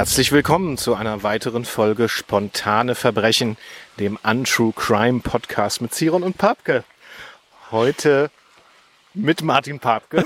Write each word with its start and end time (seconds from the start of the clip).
Herzlich 0.00 0.32
willkommen 0.32 0.78
zu 0.78 0.94
einer 0.94 1.24
weiteren 1.24 1.66
Folge 1.66 2.08
Spontane 2.08 2.94
Verbrechen, 2.94 3.58
dem 3.98 4.18
Untrue 4.22 4.72
Crime 4.72 5.20
Podcast 5.20 5.82
mit 5.82 5.92
Ziron 5.92 6.22
und 6.22 6.38
Papke. 6.38 6.84
Heute 7.70 8.30
mit 9.14 9.42
Martin 9.42 9.80
Papke. 9.80 10.24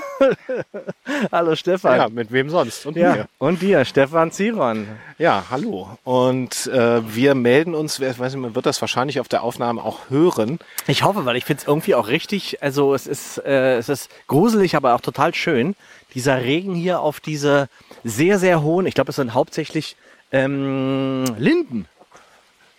hallo 1.32 1.56
Stefan. 1.56 1.96
Ja, 1.96 2.08
mit 2.08 2.32
wem 2.32 2.50
sonst? 2.50 2.86
Und 2.86 2.96
ja, 2.96 3.14
mir. 3.14 3.28
Und 3.38 3.62
dir, 3.62 3.84
Stefan 3.84 4.30
Ziron. 4.30 4.86
Ja, 5.18 5.44
hallo. 5.50 5.98
Und 6.04 6.66
äh, 6.66 7.02
wir 7.14 7.34
melden 7.34 7.74
uns, 7.74 7.98
ich 7.98 8.18
weiß 8.18 8.34
nicht, 8.34 8.42
man 8.42 8.54
wird 8.54 8.66
das 8.66 8.80
wahrscheinlich 8.80 9.20
auf 9.20 9.28
der 9.28 9.42
Aufnahme 9.42 9.82
auch 9.82 10.10
hören. 10.10 10.58
Ich 10.86 11.02
hoffe, 11.02 11.24
weil 11.24 11.36
ich 11.36 11.44
finde 11.44 11.62
es 11.62 11.68
irgendwie 11.68 11.94
auch 11.94 12.08
richtig, 12.08 12.62
also 12.62 12.94
es 12.94 13.06
ist, 13.06 13.38
äh, 13.38 13.78
es 13.78 13.88
ist 13.88 14.10
gruselig, 14.26 14.76
aber 14.76 14.94
auch 14.94 15.00
total 15.00 15.34
schön. 15.34 15.74
Dieser 16.14 16.42
Regen 16.42 16.74
hier 16.74 17.00
auf 17.00 17.20
diese 17.20 17.68
sehr, 18.04 18.38
sehr 18.38 18.62
hohen, 18.62 18.86
ich 18.86 18.94
glaube, 18.94 19.10
es 19.10 19.16
sind 19.16 19.34
hauptsächlich 19.34 19.96
ähm, 20.30 21.24
Linden. 21.38 21.86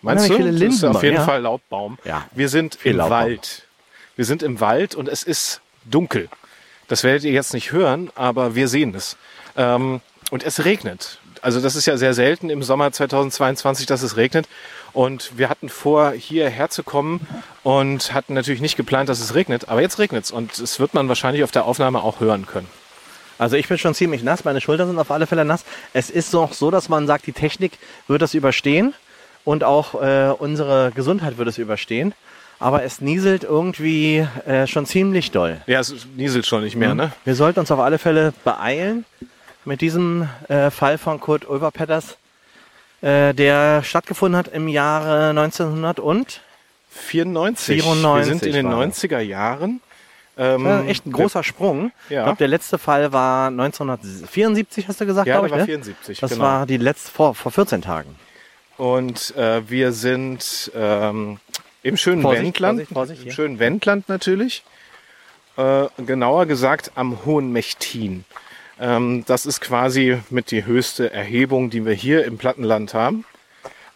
Meinst 0.02 0.28
du? 0.28 0.36
Linden, 0.36 0.60
das 0.60 0.74
ist 0.76 0.84
auf 0.84 1.02
jeden 1.02 1.16
ja. 1.16 1.24
Fall 1.24 1.42
Laubbaum. 1.42 1.98
Ja. 2.04 2.26
Wir 2.32 2.48
sind 2.48 2.78
im 2.84 2.98
Laubbaum. 2.98 3.18
Wald. 3.18 3.66
Wir 4.14 4.24
sind 4.24 4.42
im 4.42 4.60
Wald 4.60 4.94
und 4.94 5.08
es 5.08 5.22
ist 5.22 5.60
dunkel. 5.90 6.28
Das 6.88 7.04
werdet 7.04 7.24
ihr 7.24 7.32
jetzt 7.32 7.54
nicht 7.54 7.72
hören, 7.72 8.10
aber 8.14 8.54
wir 8.54 8.68
sehen 8.68 8.94
es. 8.94 9.16
Ähm, 9.56 10.00
und 10.30 10.44
es 10.44 10.64
regnet. 10.64 11.20
Also 11.42 11.60
das 11.60 11.76
ist 11.76 11.86
ja 11.86 11.96
sehr 11.96 12.14
selten 12.14 12.50
im 12.50 12.62
Sommer 12.62 12.90
2022, 12.90 13.86
dass 13.86 14.02
es 14.02 14.16
regnet. 14.16 14.48
Und 14.92 15.36
wir 15.36 15.48
hatten 15.48 15.68
vor, 15.68 16.12
hierher 16.12 16.70
zu 16.70 16.82
kommen 16.82 17.26
und 17.62 18.14
hatten 18.14 18.34
natürlich 18.34 18.60
nicht 18.60 18.76
geplant, 18.76 19.08
dass 19.08 19.20
es 19.20 19.34
regnet. 19.34 19.68
Aber 19.68 19.82
jetzt 19.82 19.98
regnet 19.98 20.24
es 20.24 20.30
und 20.30 20.58
es 20.58 20.80
wird 20.80 20.94
man 20.94 21.08
wahrscheinlich 21.08 21.44
auf 21.44 21.50
der 21.50 21.64
Aufnahme 21.64 22.02
auch 22.02 22.20
hören 22.20 22.46
können. 22.46 22.68
Also 23.38 23.56
ich 23.56 23.68
bin 23.68 23.76
schon 23.76 23.94
ziemlich 23.94 24.22
nass, 24.22 24.44
meine 24.44 24.62
Schultern 24.62 24.88
sind 24.88 24.98
auf 24.98 25.10
alle 25.10 25.26
Fälle 25.26 25.44
nass. 25.44 25.64
Es 25.92 26.08
ist 26.08 26.32
noch 26.32 26.54
so, 26.54 26.70
dass 26.70 26.88
man 26.88 27.06
sagt, 27.06 27.26
die 27.26 27.32
Technik 27.32 27.72
wird 28.08 28.22
das 28.22 28.32
überstehen 28.32 28.94
und 29.44 29.62
auch 29.62 30.00
äh, 30.00 30.32
unsere 30.38 30.90
Gesundheit 30.94 31.36
wird 31.36 31.48
es 31.48 31.58
überstehen 31.58 32.14
aber 32.58 32.82
es 32.84 33.00
nieselt 33.00 33.44
irgendwie 33.44 34.26
äh, 34.46 34.66
schon 34.66 34.86
ziemlich 34.86 35.30
doll. 35.30 35.60
Ja, 35.66 35.80
es 35.80 36.06
nieselt 36.16 36.46
schon 36.46 36.62
nicht 36.62 36.76
mehr, 36.76 36.90
mhm. 36.90 36.96
ne? 36.96 37.12
Wir 37.24 37.34
sollten 37.34 37.60
uns 37.60 37.70
auf 37.70 37.80
alle 37.80 37.98
Fälle 37.98 38.32
beeilen 38.44 39.04
mit 39.64 39.80
diesem 39.80 40.28
äh, 40.48 40.70
Fall 40.70 40.98
von 40.98 41.20
Kurt 41.20 41.48
Ulverpetters, 41.48 42.16
äh, 43.02 43.34
der 43.34 43.82
stattgefunden 43.82 44.38
hat 44.38 44.48
im 44.48 44.68
Jahre 44.68 45.30
1994. 45.30 46.40
94. 46.90 47.84
Wir 47.84 48.24
sind 48.24 48.42
in 48.42 48.52
den 48.52 48.68
90er 48.68 49.20
Jahren. 49.20 49.80
Ähm, 50.38 50.66
echt 50.86 51.06
ein 51.06 51.12
großer 51.12 51.42
Sprung. 51.42 51.92
Ja. 52.10 52.20
Ich 52.20 52.24
glaube, 52.24 52.38
der 52.38 52.48
letzte 52.48 52.78
Fall 52.78 53.12
war 53.12 53.48
1974, 53.48 54.86
hast 54.86 55.00
du 55.00 55.06
gesagt, 55.06 55.26
ja, 55.26 55.34
glaube 55.40 55.48
ich. 55.48 55.52
Ja, 55.52 55.58
war 55.58 55.66
74. 55.66 56.20
Das 56.20 56.30
genau. 56.30 56.44
war 56.44 56.66
die 56.66 56.76
letzte 56.76 57.10
vor, 57.10 57.34
vor 57.34 57.52
14 57.52 57.80
Tagen. 57.80 58.16
Und 58.76 59.34
äh, 59.36 59.68
wir 59.68 59.92
sind 59.92 60.70
ähm, 60.74 61.38
im 61.86 61.96
schönen 61.96 62.22
Vorsicht, 62.22 62.44
Wendland. 62.44 62.78
Vorsicht, 62.78 62.92
Vorsicht, 62.92 63.26
Im 63.26 63.32
schönen 63.32 63.58
Wendland 63.58 64.08
natürlich. 64.08 64.64
Äh, 65.56 65.86
genauer 66.04 66.46
gesagt 66.46 66.92
am 66.96 67.24
Hohen 67.24 67.52
Mechtin. 67.52 68.24
Ähm, 68.80 69.24
das 69.26 69.46
ist 69.46 69.60
quasi 69.60 70.18
mit 70.28 70.50
die 70.50 70.66
höchste 70.66 71.12
Erhebung, 71.12 71.70
die 71.70 71.86
wir 71.86 71.94
hier 71.94 72.24
im 72.24 72.38
Plattenland 72.38 72.92
haben. 72.92 73.24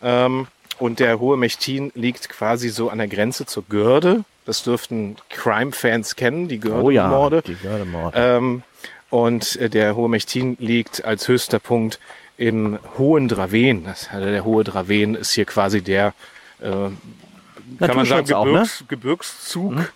Ähm, 0.02 0.46
und 0.78 1.00
der 1.00 1.20
Hohe 1.20 1.36
Mechtin 1.36 1.92
liegt 1.94 2.30
quasi 2.30 2.70
so 2.70 2.88
an 2.88 2.98
der 2.98 3.08
Grenze 3.08 3.44
zur 3.44 3.64
Görde. 3.68 4.24
Das 4.46 4.62
dürften 4.62 5.16
Crime-Fans 5.28 6.16
kennen, 6.16 6.48
die 6.48 6.58
Görde-Morde. 6.60 7.42
Oh 7.44 7.48
ja, 7.48 7.54
die 7.54 7.56
Görde-Morde. 7.56 8.18
Ähm, 8.18 8.62
und 9.10 9.56
äh, 9.56 9.68
der 9.68 9.96
Hohe 9.96 10.08
Mechtin 10.08 10.56
liegt 10.60 11.04
als 11.04 11.28
höchster 11.28 11.58
Punkt 11.58 11.98
im 12.38 12.78
Hohen 12.96 13.28
Draven. 13.28 13.84
Das, 13.84 14.08
also 14.10 14.26
der 14.26 14.44
Hohe 14.44 14.64
Draven 14.64 15.14
ist 15.16 15.32
hier 15.32 15.44
quasi 15.44 15.82
der 15.82 16.14
äh, 16.62 16.88
kann 17.78 17.96
man 17.96 18.06
sagen, 18.06 18.26
Gebirgs, 18.26 18.32
auch, 18.32 18.44
ne? 18.46 18.86
Gebirgszug. 18.88 19.72
Mhm. 19.72 19.86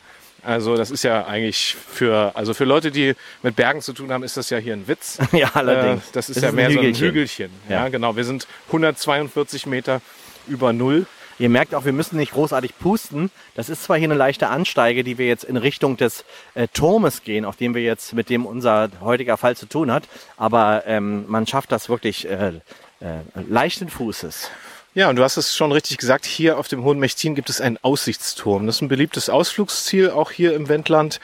Also 0.42 0.76
das 0.76 0.90
ist 0.90 1.02
ja 1.04 1.26
eigentlich 1.26 1.74
für, 1.74 2.32
also 2.34 2.52
für 2.52 2.64
Leute, 2.64 2.90
die 2.90 3.14
mit 3.42 3.56
Bergen 3.56 3.80
zu 3.80 3.94
tun 3.94 4.12
haben, 4.12 4.22
ist 4.22 4.36
das 4.36 4.50
ja 4.50 4.58
hier 4.58 4.74
ein 4.74 4.86
Witz. 4.86 5.18
ja, 5.32 5.50
allerdings. 5.54 6.02
Äh, 6.02 6.12
das 6.12 6.28
ist 6.28 6.36
das 6.36 6.42
ja 6.42 6.48
ist 6.50 6.54
mehr 6.54 6.70
so 6.70 6.80
ein 6.80 6.94
Hügelchen. 6.94 7.50
Ja. 7.68 7.84
ja, 7.84 7.88
genau. 7.88 8.14
Wir 8.16 8.24
sind 8.24 8.46
142 8.66 9.66
Meter 9.66 10.02
über 10.46 10.72
Null. 10.72 11.06
Ihr 11.38 11.48
merkt 11.48 11.74
auch, 11.74 11.84
wir 11.84 11.92
müssen 11.92 12.16
nicht 12.16 12.32
großartig 12.32 12.78
pusten. 12.78 13.30
Das 13.54 13.68
ist 13.68 13.82
zwar 13.82 13.96
hier 13.96 14.06
eine 14.06 14.14
leichte 14.14 14.48
Ansteige, 14.48 15.02
die 15.02 15.18
wir 15.18 15.26
jetzt 15.26 15.44
in 15.44 15.56
Richtung 15.56 15.96
des 15.96 16.24
äh, 16.54 16.68
Turmes 16.68 17.22
gehen, 17.22 17.44
auf 17.44 17.56
dem 17.56 17.74
wir 17.74 17.82
jetzt, 17.82 18.12
mit 18.12 18.28
dem 18.30 18.46
unser 18.46 18.90
heutiger 19.00 19.36
Fall 19.36 19.56
zu 19.56 19.66
tun 19.66 19.90
hat, 19.90 20.04
aber 20.36 20.84
ähm, 20.86 21.24
man 21.26 21.46
schafft 21.46 21.72
das 21.72 21.88
wirklich 21.88 22.28
äh, 22.28 22.52
äh, 23.00 23.18
leichten 23.48 23.88
Fußes. 23.88 24.50
Ja, 24.96 25.10
und 25.10 25.16
du 25.16 25.24
hast 25.24 25.36
es 25.36 25.56
schon 25.56 25.72
richtig 25.72 25.98
gesagt, 25.98 26.24
hier 26.24 26.56
auf 26.56 26.68
dem 26.68 26.84
Hohen 26.84 27.00
Mechtin 27.00 27.34
gibt 27.34 27.50
es 27.50 27.60
einen 27.60 27.78
Aussichtsturm. 27.82 28.64
Das 28.64 28.76
ist 28.76 28.82
ein 28.82 28.88
beliebtes 28.88 29.28
Ausflugsziel, 29.28 30.10
auch 30.10 30.30
hier 30.30 30.54
im 30.54 30.68
Wendland. 30.68 31.18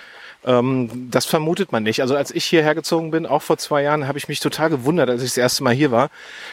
Ähm, 0.45 1.09
das 1.09 1.25
vermutet 1.25 1.71
man 1.71 1.85
nicht. 1.85 2.03
Also 2.03 2.17
als 2.17 2.33
ich 2.33 2.45
hierher 2.45 2.75
gezogen 2.75 3.13
bin, 3.13 3.27
auch 3.27 3.43
vor 3.43 3.59
zwei 3.59 3.83
Jahren, 3.83 4.09
habe 4.09 4.19
ich 4.19 4.27
mich 4.27 4.41
total 4.41 4.71
gewundert, 4.71 5.09
als 5.09 5.23
ich 5.23 5.31
das 5.31 5.37
erste 5.37 5.63
Mal 5.63 5.73
hier 5.73 5.93
war, 5.93 6.11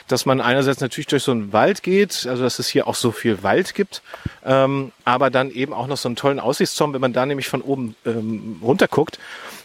dass 0.07 0.27
man 0.27 0.41
einerseits 0.41 0.79
natürlich 0.79 1.07
durch 1.07 1.23
so 1.23 1.31
einen 1.31 1.53
Wald 1.53 1.81
geht, 1.81 2.27
also 2.27 2.44
dass 2.44 2.59
es 2.59 2.67
hier 2.67 2.85
auch 2.85 2.94
so 2.94 3.11
viel 3.11 3.41
Wald 3.41 3.73
gibt, 3.73 4.03
ähm, 4.45 4.91
aber 5.03 5.31
dann 5.31 5.50
eben 5.50 5.73
auch 5.73 5.88
noch 5.88 5.97
so 5.97 6.09
einen 6.09 6.17
tollen 6.17 6.39
Aussichtsturm, 6.39 6.94
wenn 6.94 7.01
man 7.01 7.13
da 7.13 7.25
nämlich 7.25 7.47
von 7.47 7.63
oben 7.63 7.95
ähm, 8.06 8.59
runter 8.61 8.88
guckt 8.88 9.17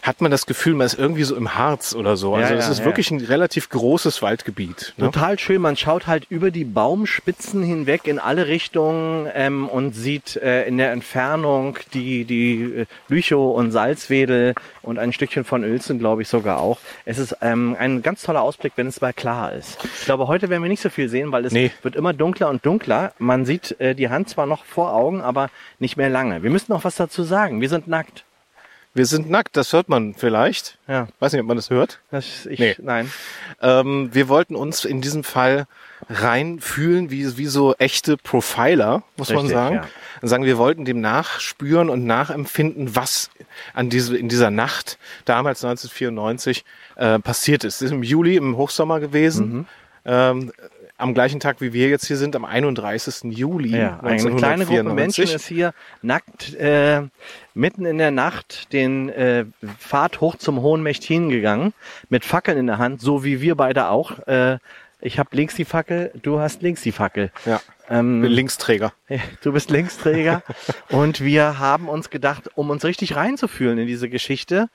hat 0.03 0.21
man 0.21 0.33
das 0.33 0.47
Gefühl, 0.47 0.75
man 0.75 0.87
ist 0.87 0.99
irgendwie 0.99 1.23
so 1.23 1.37
im 1.37 1.55
Harz 1.55 1.95
oder 1.95 2.17
so. 2.17 2.35
Also 2.35 2.55
es 2.55 2.67
ja, 2.67 2.73
ist 2.73 2.79
ja. 2.81 2.85
wirklich 2.85 3.13
ein 3.13 3.21
relativ 3.21 3.69
großes 3.69 4.21
Waldgebiet. 4.21 4.95
Ne? 4.97 5.07
Total 5.07 5.39
schön. 5.39 5.63
Man 5.63 5.77
schaut 5.77 6.09
halt 6.09 6.27
über 6.29 6.51
die 6.51 6.65
Baumspitzen 6.65 7.63
hinweg 7.63 8.09
in 8.09 8.19
alle 8.19 8.49
Richtungen 8.49 9.29
ähm, 9.33 9.69
und 9.69 9.93
sieht 9.93 10.35
äh, 10.37 10.67
in 10.67 10.77
der 10.77 10.91
Entfernung 10.91 11.79
die, 11.95 12.25
die 12.25 12.63
äh, 12.63 12.87
Lüchow 13.07 13.57
und 13.57 13.71
Salzwedel 13.71 14.55
und 14.83 14.99
ein 14.99 15.13
Stückchen 15.13 15.45
von 15.45 15.63
Uelzen, 15.63 16.01
glaube 16.01 16.23
ich, 16.23 16.29
sogar 16.29 16.61
auch. 16.61 16.81
Es 17.05 17.19
ist 17.19 17.37
ähm, 17.41 17.77
ein 17.79 18.03
ganz 18.03 18.23
toller 18.23 18.43
Ausblick, 18.43 18.73
wenn 18.75 18.89
es 18.89 19.01
mal 19.01 19.13
klar 19.13 19.53
ist. 19.53 19.79
Ich 20.01 20.05
glaube, 20.05 20.27
heute 20.27 20.49
werden 20.51 20.65
wir 20.65 20.69
nicht 20.69 20.83
so 20.83 20.91
viel 20.91 21.09
sehen, 21.09 21.31
weil 21.31 21.45
es 21.45 21.53
nee. 21.53 21.71
wird 21.83 21.95
immer 21.95 22.13
dunkler 22.13 22.51
und 22.51 22.67
dunkler. 22.67 23.13
Man 23.19 23.45
sieht 23.45 23.81
äh, 23.81 23.95
die 23.95 24.09
Hand 24.09 24.29
zwar 24.29 24.47
noch 24.47 24.65
vor 24.65 24.93
Augen, 24.95 25.21
aber 25.21 25.49
nicht 25.79 25.97
mehr 25.97 26.11
lange. 26.11 26.43
Wir 26.43 26.51
müssen 26.51 26.73
noch 26.73 26.83
was 26.83 26.97
dazu 26.97 27.23
sagen. 27.23 27.61
Wir 27.61 27.69
sind 27.69 27.87
nackt. 27.87 28.25
Wir 28.95 29.07
sind 29.07 29.31
nackt, 29.31 29.57
das 29.57 29.73
hört 29.73 29.89
man 29.89 30.15
vielleicht. 30.15 30.77
Ja. 30.87 31.09
Weiß 31.19 31.33
nicht, 31.33 31.41
ob 31.41 31.47
man 31.47 31.57
das 31.57 31.71
hört. 31.71 32.01
Das, 32.11 32.45
ich, 32.45 32.59
nee. 32.59 32.77
Nein. 32.79 33.11
Ähm, 33.63 34.11
wir 34.13 34.29
wollten 34.29 34.55
uns 34.55 34.85
in 34.85 35.01
diesem 35.01 35.25
Fall 35.25 35.67
reinfühlen, 36.11 37.11
wie, 37.11 37.39
wie 37.39 37.47
so 37.47 37.75
echte 37.77 38.19
Profiler, 38.19 39.03
muss 39.17 39.31
Richtig, 39.31 39.45
man 39.45 39.53
sagen. 39.53 39.75
Ja. 39.77 39.89
Und 40.21 40.29
sagen, 40.29 40.45
wir 40.45 40.59
wollten 40.59 40.85
dem 40.85 41.01
nachspüren 41.01 41.89
und 41.89 42.05
nachempfinden, 42.05 42.95
was 42.95 43.31
an 43.73 43.89
diese, 43.89 44.17
in 44.17 44.29
dieser 44.29 44.51
Nacht, 44.51 44.99
damals 45.25 45.65
1994, 45.65 46.65
äh, 46.97 47.19
passiert 47.19 47.65
ist. 47.65 47.77
Es 47.77 47.83
ist 47.83 47.93
im 47.93 48.03
Juli, 48.03 48.37
im 48.37 48.59
Hochsommer 48.59 49.01
gewesen. 49.01 49.53
Mhm. 49.53 49.67
Ähm, 50.05 50.53
am 51.03 51.15
gleichen 51.15 51.41
Tag, 51.41 51.61
wie 51.61 51.73
wir 51.73 51.89
jetzt 51.89 52.07
hier 52.07 52.17
sind, 52.17 52.37
am 52.37 52.45
31. 52.45 53.37
Juli. 53.37 53.77
Ja, 53.77 54.01
eine 54.01 54.35
kleine 54.37 54.65
Gruppe 54.65 54.95
Menschen 54.95 55.25
ist 55.25 55.47
hier 55.47 55.75
nackt 56.01 56.55
äh, 56.55 57.03
mitten 57.55 57.85
in 57.85 57.99
der 57.99 58.13
Nacht 58.13 58.73
den 58.73 59.09
äh, 59.09 59.45
Pfad 59.79 60.21
hoch 60.21 60.37
zum 60.37 60.63
Hohen 60.63 60.83
Mechtin 60.83 61.29
gegangen, 61.29 61.75
mit 62.09 62.25
Fackeln 62.25 62.57
in 62.57 62.67
der 62.67 62.79
Hand, 62.79 63.01
so 63.01 63.25
wie 63.25 63.41
wir 63.41 63.57
beide 63.57 63.89
auch. 63.89 64.27
Äh, 64.27 64.59
ich 65.01 65.19
habe 65.19 65.31
links 65.33 65.57
die 65.57 65.65
Fackel, 65.65 66.13
du 66.23 66.39
hast 66.39 66.63
links 66.63 66.83
die 66.83 66.93
Fackel. 66.93 67.33
Ja. 67.45 67.61
Ähm, 67.91 68.21
bin 68.21 68.31
Linksträger. 68.31 68.93
Du 69.43 69.53
bist 69.53 69.71
Linksträger. 69.71 70.45
und 70.91 71.21
wir 71.21 71.59
haben 71.59 71.89
uns 71.89 72.09
gedacht, 72.11 72.51
um 72.55 72.71
uns 72.71 72.85
richtig 72.85 73.17
reinzufühlen 73.17 73.79
in 73.79 73.89
diese 73.89 74.09
Geschichte, 74.09 74.69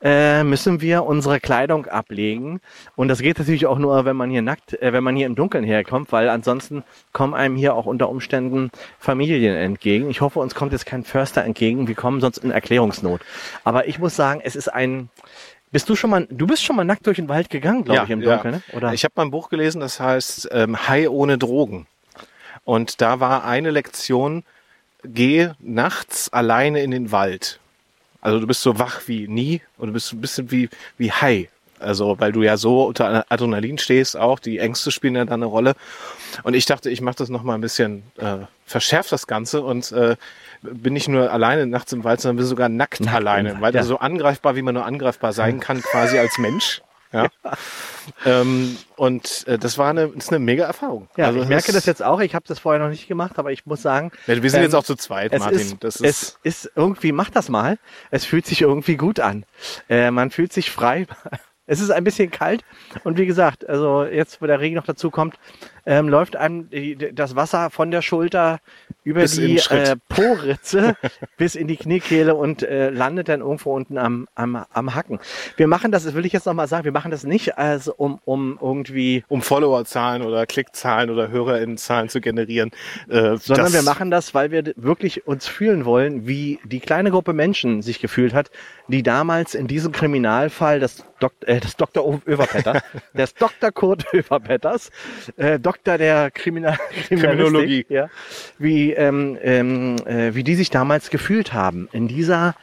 äh, 0.00 0.44
müssen 0.44 0.80
wir 0.80 1.04
unsere 1.04 1.40
Kleidung 1.40 1.86
ablegen. 1.86 2.60
Und 2.94 3.08
das 3.08 3.20
geht 3.20 3.38
natürlich 3.38 3.66
auch 3.66 3.78
nur, 3.78 4.04
wenn 4.04 4.16
man 4.16 4.30
hier 4.30 4.42
nackt, 4.42 4.80
äh, 4.80 4.92
wenn 4.92 5.02
man 5.02 5.16
hier 5.16 5.26
im 5.26 5.34
Dunkeln 5.34 5.64
herkommt, 5.64 6.12
weil 6.12 6.28
ansonsten 6.28 6.84
kommen 7.12 7.34
einem 7.34 7.56
hier 7.56 7.74
auch 7.74 7.86
unter 7.86 8.08
Umständen 8.08 8.70
Familien 8.98 9.56
entgegen. 9.56 10.08
Ich 10.10 10.20
hoffe, 10.20 10.38
uns 10.38 10.54
kommt 10.54 10.72
jetzt 10.72 10.86
kein 10.86 11.04
Förster 11.04 11.42
entgegen. 11.44 11.88
Wir 11.88 11.94
kommen 11.94 12.20
sonst 12.20 12.38
in 12.38 12.50
Erklärungsnot. 12.50 13.20
Aber 13.64 13.88
ich 13.88 13.98
muss 13.98 14.14
sagen, 14.14 14.40
es 14.42 14.54
ist 14.54 14.68
ein, 14.68 15.08
bist 15.72 15.88
du 15.88 15.96
schon 15.96 16.10
mal, 16.10 16.26
du 16.30 16.46
bist 16.46 16.64
schon 16.64 16.76
mal 16.76 16.84
nackt 16.84 17.06
durch 17.06 17.16
den 17.16 17.28
Wald 17.28 17.50
gegangen, 17.50 17.84
glaube 17.84 17.96
ja, 17.96 18.04
ich, 18.04 18.10
im 18.10 18.20
Dunkeln, 18.20 18.54
ja. 18.54 18.60
ne? 18.72 18.76
Oder? 18.76 18.92
Ich 18.92 19.04
habe 19.04 19.14
mal 19.16 19.24
ein 19.24 19.30
Buch 19.30 19.48
gelesen, 19.48 19.80
das 19.80 19.98
heißt 19.98 20.48
ähm, 20.52 20.88
Hai 20.88 21.08
ohne 21.08 21.38
Drogen. 21.38 21.86
Und 22.64 23.00
da 23.00 23.18
war 23.18 23.44
eine 23.44 23.70
Lektion, 23.70 24.44
geh 25.02 25.50
nachts 25.58 26.32
alleine 26.32 26.82
in 26.82 26.90
den 26.90 27.12
Wald. 27.12 27.60
Also 28.28 28.40
du 28.40 28.46
bist 28.46 28.60
so 28.60 28.78
wach 28.78 29.00
wie 29.06 29.26
nie 29.26 29.62
und 29.78 29.86
du 29.86 29.94
bist 29.94 30.12
ein 30.12 30.20
bisschen 30.20 30.50
wie, 30.50 30.68
wie 30.98 31.10
high. 31.10 31.48
Also, 31.80 32.20
weil 32.20 32.30
du 32.30 32.42
ja 32.42 32.58
so 32.58 32.84
unter 32.84 33.24
Adrenalin 33.30 33.78
stehst 33.78 34.18
auch, 34.18 34.38
die 34.38 34.58
Ängste 34.58 34.90
spielen 34.90 35.14
ja 35.14 35.24
da 35.24 35.32
eine 35.32 35.46
Rolle. 35.46 35.74
Und 36.42 36.52
ich 36.52 36.66
dachte, 36.66 36.90
ich 36.90 37.00
mache 37.00 37.16
das 37.16 37.30
nochmal 37.30 37.56
ein 37.56 37.62
bisschen, 37.62 38.02
äh, 38.18 38.38
verschärft 38.66 39.12
das 39.12 39.26
Ganze 39.26 39.62
und 39.62 39.92
äh, 39.92 40.16
bin 40.60 40.92
nicht 40.92 41.08
nur 41.08 41.32
alleine 41.32 41.66
nachts 41.66 41.92
im 41.94 42.04
Wald, 42.04 42.20
sondern 42.20 42.36
bin 42.36 42.46
sogar 42.46 42.68
nackt, 42.68 43.00
nackt 43.00 43.14
alleine, 43.14 43.60
weil 43.60 43.74
ja. 43.74 43.80
du 43.80 43.86
so 43.86 43.98
angreifbar, 43.98 44.56
wie 44.56 44.62
man 44.62 44.74
nur 44.74 44.84
angreifbar 44.84 45.32
sein 45.32 45.58
kann, 45.60 45.80
quasi 45.80 46.18
als 46.18 46.36
Mensch. 46.36 46.82
Ja. 47.12 47.28
ähm, 48.26 48.76
und 48.96 49.46
äh, 49.46 49.58
das 49.58 49.78
war 49.78 49.90
eine, 49.90 50.08
das 50.08 50.24
ist 50.24 50.30
eine 50.30 50.38
mega 50.38 50.64
Erfahrung. 50.64 51.08
Ja, 51.16 51.26
also 51.26 51.40
ich 51.40 51.48
merke 51.48 51.72
das 51.72 51.86
jetzt 51.86 52.02
auch. 52.02 52.20
Ich 52.20 52.34
habe 52.34 52.44
das 52.46 52.58
vorher 52.58 52.82
noch 52.82 52.90
nicht 52.90 53.08
gemacht, 53.08 53.38
aber 53.38 53.52
ich 53.52 53.66
muss 53.66 53.82
sagen. 53.82 54.10
Ja, 54.26 54.42
wir 54.42 54.50
sind 54.50 54.58
ähm, 54.58 54.64
jetzt 54.64 54.74
auch 54.74 54.84
zu 54.84 54.96
zweit, 54.96 55.36
Martin. 55.38 55.58
Ist, 55.58 55.76
das 55.80 55.96
ist 55.96 56.38
es 56.42 56.64
ist 56.64 56.72
irgendwie, 56.74 57.12
mach 57.12 57.30
das 57.30 57.48
mal. 57.48 57.78
Es 58.10 58.24
fühlt 58.24 58.46
sich 58.46 58.62
irgendwie 58.62 58.96
gut 58.96 59.20
an. 59.20 59.44
Äh, 59.88 60.10
man 60.10 60.30
fühlt 60.30 60.52
sich 60.52 60.70
frei. 60.70 61.06
Es 61.68 61.80
ist 61.80 61.90
ein 61.90 62.02
bisschen 62.02 62.30
kalt 62.30 62.64
und 63.04 63.18
wie 63.18 63.26
gesagt, 63.26 63.68
also 63.68 64.04
jetzt, 64.04 64.42
wo 64.42 64.46
der 64.46 64.58
Regen 64.58 64.74
noch 64.74 64.86
dazu 64.86 65.10
kommt, 65.10 65.38
ähm, 65.86 66.08
läuft 66.08 66.36
einem 66.36 66.68
die, 66.68 66.96
das 67.14 67.36
Wasser 67.36 67.70
von 67.70 67.90
der 67.90 68.02
Schulter 68.02 68.58
über 69.04 69.20
bis 69.20 69.36
die 69.36 69.56
äh, 69.70 69.96
Po-Ritze 70.08 70.96
bis 71.38 71.54
in 71.54 71.66
die 71.66 71.76
Kniekehle 71.76 72.34
und 72.34 72.62
äh, 72.62 72.90
landet 72.90 73.28
dann 73.28 73.40
irgendwo 73.40 73.74
unten 73.74 73.96
am, 73.96 74.28
am, 74.34 74.64
am 74.70 74.94
Hacken. 74.94 75.18
Wir 75.56 75.66
machen 75.66 75.90
das, 75.92 76.04
das 76.04 76.14
will 76.14 76.26
ich 76.26 76.32
jetzt 76.32 76.44
nochmal 76.44 76.68
sagen, 76.68 76.84
wir 76.84 76.92
machen 76.92 77.10
das 77.10 77.24
nicht, 77.24 77.56
also 77.56 77.94
um, 77.96 78.18
um 78.26 78.58
irgendwie... 78.60 79.24
Um 79.28 79.40
Followerzahlen 79.40 80.22
oder 80.22 80.44
Klickzahlen 80.44 81.08
oder 81.08 81.30
HörerInnenzahlen 81.30 82.10
zu 82.10 82.20
generieren. 82.20 82.70
Äh, 83.08 83.36
sondern 83.36 83.72
wir 83.72 83.82
machen 83.82 84.10
das, 84.10 84.34
weil 84.34 84.50
wir 84.50 84.64
wirklich 84.76 85.26
uns 85.26 85.46
fühlen 85.46 85.86
wollen, 85.86 86.26
wie 86.26 86.58
die 86.64 86.80
kleine 86.80 87.10
Gruppe 87.10 87.32
Menschen 87.32 87.80
sich 87.80 88.00
gefühlt 88.00 88.34
hat, 88.34 88.50
die 88.88 89.02
damals 89.02 89.54
in 89.54 89.66
diesem 89.66 89.92
Kriminalfall 89.92 90.80
des, 90.80 91.04
Dok 91.20 91.32
äh, 91.46 91.60
des 91.60 91.76
Dr. 91.76 92.20
Överpetters, 92.26 92.82
des 93.14 93.34
Dr. 93.34 93.70
Kurt 93.70 94.12
Överpetters, 94.12 94.90
äh, 95.36 95.58
Doktor 95.58 95.98
der 95.98 96.30
Kriminal 96.30 96.78
Kriminologie, 97.06 97.86
ja, 97.88 98.08
wie, 98.58 98.92
ähm, 98.92 99.38
ähm, 99.42 99.96
äh, 100.06 100.34
wie 100.34 100.42
die 100.42 100.54
sich 100.54 100.70
damals 100.70 101.10
gefühlt 101.10 101.52
haben 101.52 101.88
in 101.92 102.08
dieser 102.08 102.54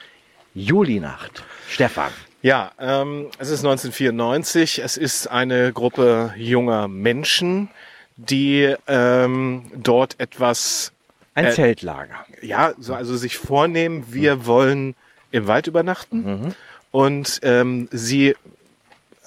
Julinacht. 0.53 1.43
Stefan. 1.69 2.11
Ja, 2.41 2.71
ähm, 2.79 3.29
es 3.39 3.49
ist 3.49 3.65
1994. 3.65 4.79
Es 4.79 4.97
ist 4.97 5.27
eine 5.27 5.73
Gruppe 5.73 6.33
junger 6.37 6.87
Menschen, 6.87 7.69
die 8.17 8.75
ähm, 8.87 9.65
dort 9.75 10.19
etwas 10.19 10.91
ein 11.33 11.45
äh, 11.45 11.51
Zeltlager. 11.51 12.25
Ja, 12.41 12.73
so, 12.77 12.93
also 12.93 13.17
sich 13.17 13.37
vornehmen, 13.37 14.05
wir 14.09 14.45
wollen 14.45 14.95
im 15.35 15.47
Wald 15.47 15.67
übernachten 15.67 16.23
mhm. 16.23 16.55
und 16.91 17.39
ähm, 17.43 17.89
sie 17.91 18.35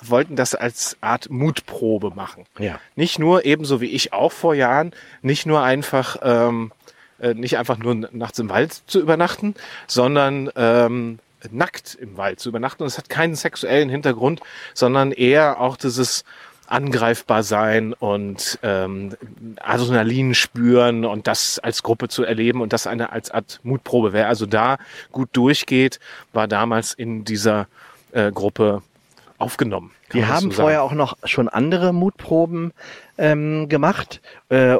wollten 0.00 0.36
das 0.36 0.54
als 0.54 0.96
Art 1.00 1.28
Mutprobe 1.30 2.10
machen. 2.10 2.44
Ja. 2.58 2.80
Nicht 2.96 3.18
nur, 3.18 3.44
ebenso 3.44 3.80
wie 3.80 3.90
ich 3.90 4.12
auch 4.12 4.32
vor 4.32 4.54
Jahren, 4.54 4.92
nicht 5.22 5.44
nur 5.44 5.62
einfach, 5.62 6.16
ähm, 6.22 6.72
äh, 7.20 7.34
nicht 7.34 7.58
einfach 7.58 7.78
nur 7.78 7.94
nachts 7.94 8.38
im 8.38 8.48
Wald 8.48 8.82
zu 8.86 9.00
übernachten, 9.00 9.54
sondern 9.86 10.50
ähm, 10.56 11.18
nackt 11.50 11.96
im 12.00 12.16
Wald 12.16 12.40
zu 12.40 12.48
übernachten. 12.48 12.82
Und 12.82 12.88
es 12.88 12.98
hat 12.98 13.08
keinen 13.08 13.34
sexuellen 13.34 13.88
Hintergrund, 13.88 14.40
sondern 14.74 15.12
eher 15.12 15.60
auch 15.60 15.76
dieses 15.76 16.24
angreifbar 16.68 17.42
sein 17.42 17.92
und 17.92 18.58
ähm, 18.62 19.16
Adrenalin 19.60 20.34
spüren 20.34 21.04
und 21.04 21.26
das 21.26 21.58
als 21.58 21.82
Gruppe 21.82 22.08
zu 22.08 22.24
erleben 22.24 22.60
und 22.60 22.72
das 22.72 22.86
eine 22.86 23.12
als 23.12 23.30
Art 23.30 23.60
Mutprobe. 23.62 24.12
Wer 24.12 24.28
also 24.28 24.46
da 24.46 24.78
gut 25.10 25.30
durchgeht, 25.32 25.98
war 26.32 26.46
damals 26.46 26.92
in 26.92 27.24
dieser 27.24 27.66
äh, 28.12 28.30
Gruppe 28.30 28.82
aufgenommen. 29.38 29.92
Die 30.12 30.26
haben 30.26 30.50
so 30.50 30.62
vorher 30.62 30.82
auch 30.82 30.92
noch 30.92 31.16
schon 31.24 31.48
andere 31.48 31.92
Mutproben 31.92 32.72
ähm, 33.18 33.68
gemacht. 33.68 34.20
Äh, 34.48 34.76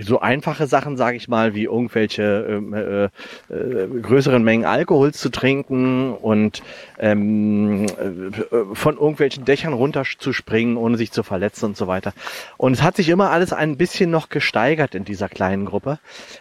so 0.00 0.20
einfache 0.20 0.66
Sachen, 0.66 0.96
sage 0.96 1.16
ich 1.16 1.28
mal, 1.28 1.54
wie 1.54 1.64
irgendwelche 1.64 2.46
ähm, 2.48 2.74
äh, 2.74 3.04
äh, 3.04 4.00
größeren 4.02 4.42
Mengen 4.42 4.64
Alkohol 4.64 5.14
zu 5.14 5.30
trinken 5.30 6.12
und 6.12 6.62
ähm, 6.98 7.86
äh, 7.86 8.74
von 8.74 8.96
irgendwelchen 8.96 9.44
Dächern 9.44 9.72
runterzuspringen, 9.72 10.76
ohne 10.76 10.96
sich 10.96 11.12
zu 11.12 11.22
verletzen 11.22 11.66
und 11.66 11.76
so 11.76 11.86
weiter. 11.86 12.12
Und 12.56 12.72
es 12.72 12.82
hat 12.82 12.96
sich 12.96 13.08
immer 13.08 13.30
alles 13.30 13.52
ein 13.52 13.76
bisschen 13.76 14.10
noch 14.10 14.28
gesteigert 14.28 14.94
in 14.94 15.04
dieser 15.04 15.28
kleinen 15.28 15.64
Gruppe. 15.64 15.98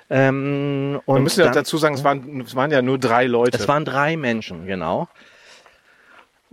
Ähm, 0.09 0.99
und 1.05 1.15
Wir 1.15 1.21
müssen 1.21 1.41
ja 1.41 1.51
dazu 1.51 1.77
sagen, 1.77 1.95
es 1.95 2.03
waren, 2.03 2.41
es 2.41 2.55
waren 2.55 2.71
ja 2.71 2.81
nur 2.81 2.97
drei 2.97 3.25
Leute. 3.25 3.57
Es 3.57 3.67
waren 3.67 3.85
drei 3.85 4.17
Menschen, 4.17 4.65
genau. 4.65 5.07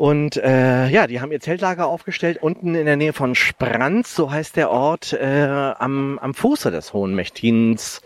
Und 0.00 0.38
äh, 0.38 0.88
ja, 0.88 1.06
die 1.06 1.20
haben 1.20 1.30
ihr 1.30 1.40
Zeltlager 1.40 1.86
aufgestellt 1.86 2.38
unten 2.40 2.74
in 2.74 2.86
der 2.86 2.96
Nähe 2.96 3.12
von 3.12 3.34
Spranz, 3.34 4.16
so 4.16 4.30
heißt 4.32 4.56
der 4.56 4.70
Ort, 4.70 5.12
äh, 5.12 5.74
am, 5.78 6.18
am 6.20 6.32
Fuße 6.32 6.70
des 6.70 6.94
Hohen 6.94 7.14
Mechtins 7.14 8.00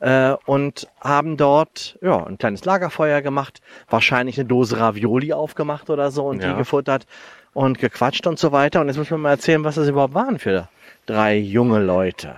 äh, 0.00 0.34
und 0.46 0.88
haben 1.00 1.36
dort 1.36 2.00
ja 2.02 2.26
ein 2.26 2.36
kleines 2.36 2.64
Lagerfeuer 2.64 3.22
gemacht, 3.22 3.60
wahrscheinlich 3.88 4.40
eine 4.40 4.48
Dose 4.48 4.80
Ravioli 4.80 5.32
aufgemacht 5.34 5.88
oder 5.88 6.10
so 6.10 6.26
und 6.26 6.42
ja. 6.42 6.50
die 6.50 6.58
gefuttert 6.58 7.06
und 7.54 7.78
gequatscht 7.78 8.26
und 8.26 8.40
so 8.40 8.50
weiter. 8.50 8.80
Und 8.80 8.88
jetzt 8.88 8.96
müssen 8.96 9.12
wir 9.12 9.18
mal 9.18 9.30
erzählen, 9.30 9.62
was 9.62 9.76
das 9.76 9.86
überhaupt 9.86 10.14
waren 10.14 10.40
für 10.40 10.68
drei 11.06 11.36
junge 11.36 11.78
Leute. 11.78 12.34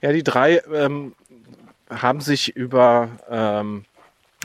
Ja, 0.00 0.12
die 0.12 0.22
drei 0.22 0.62
ähm, 0.72 1.16
haben 1.90 2.20
sich 2.20 2.54
über 2.54 3.08
ähm, 3.28 3.84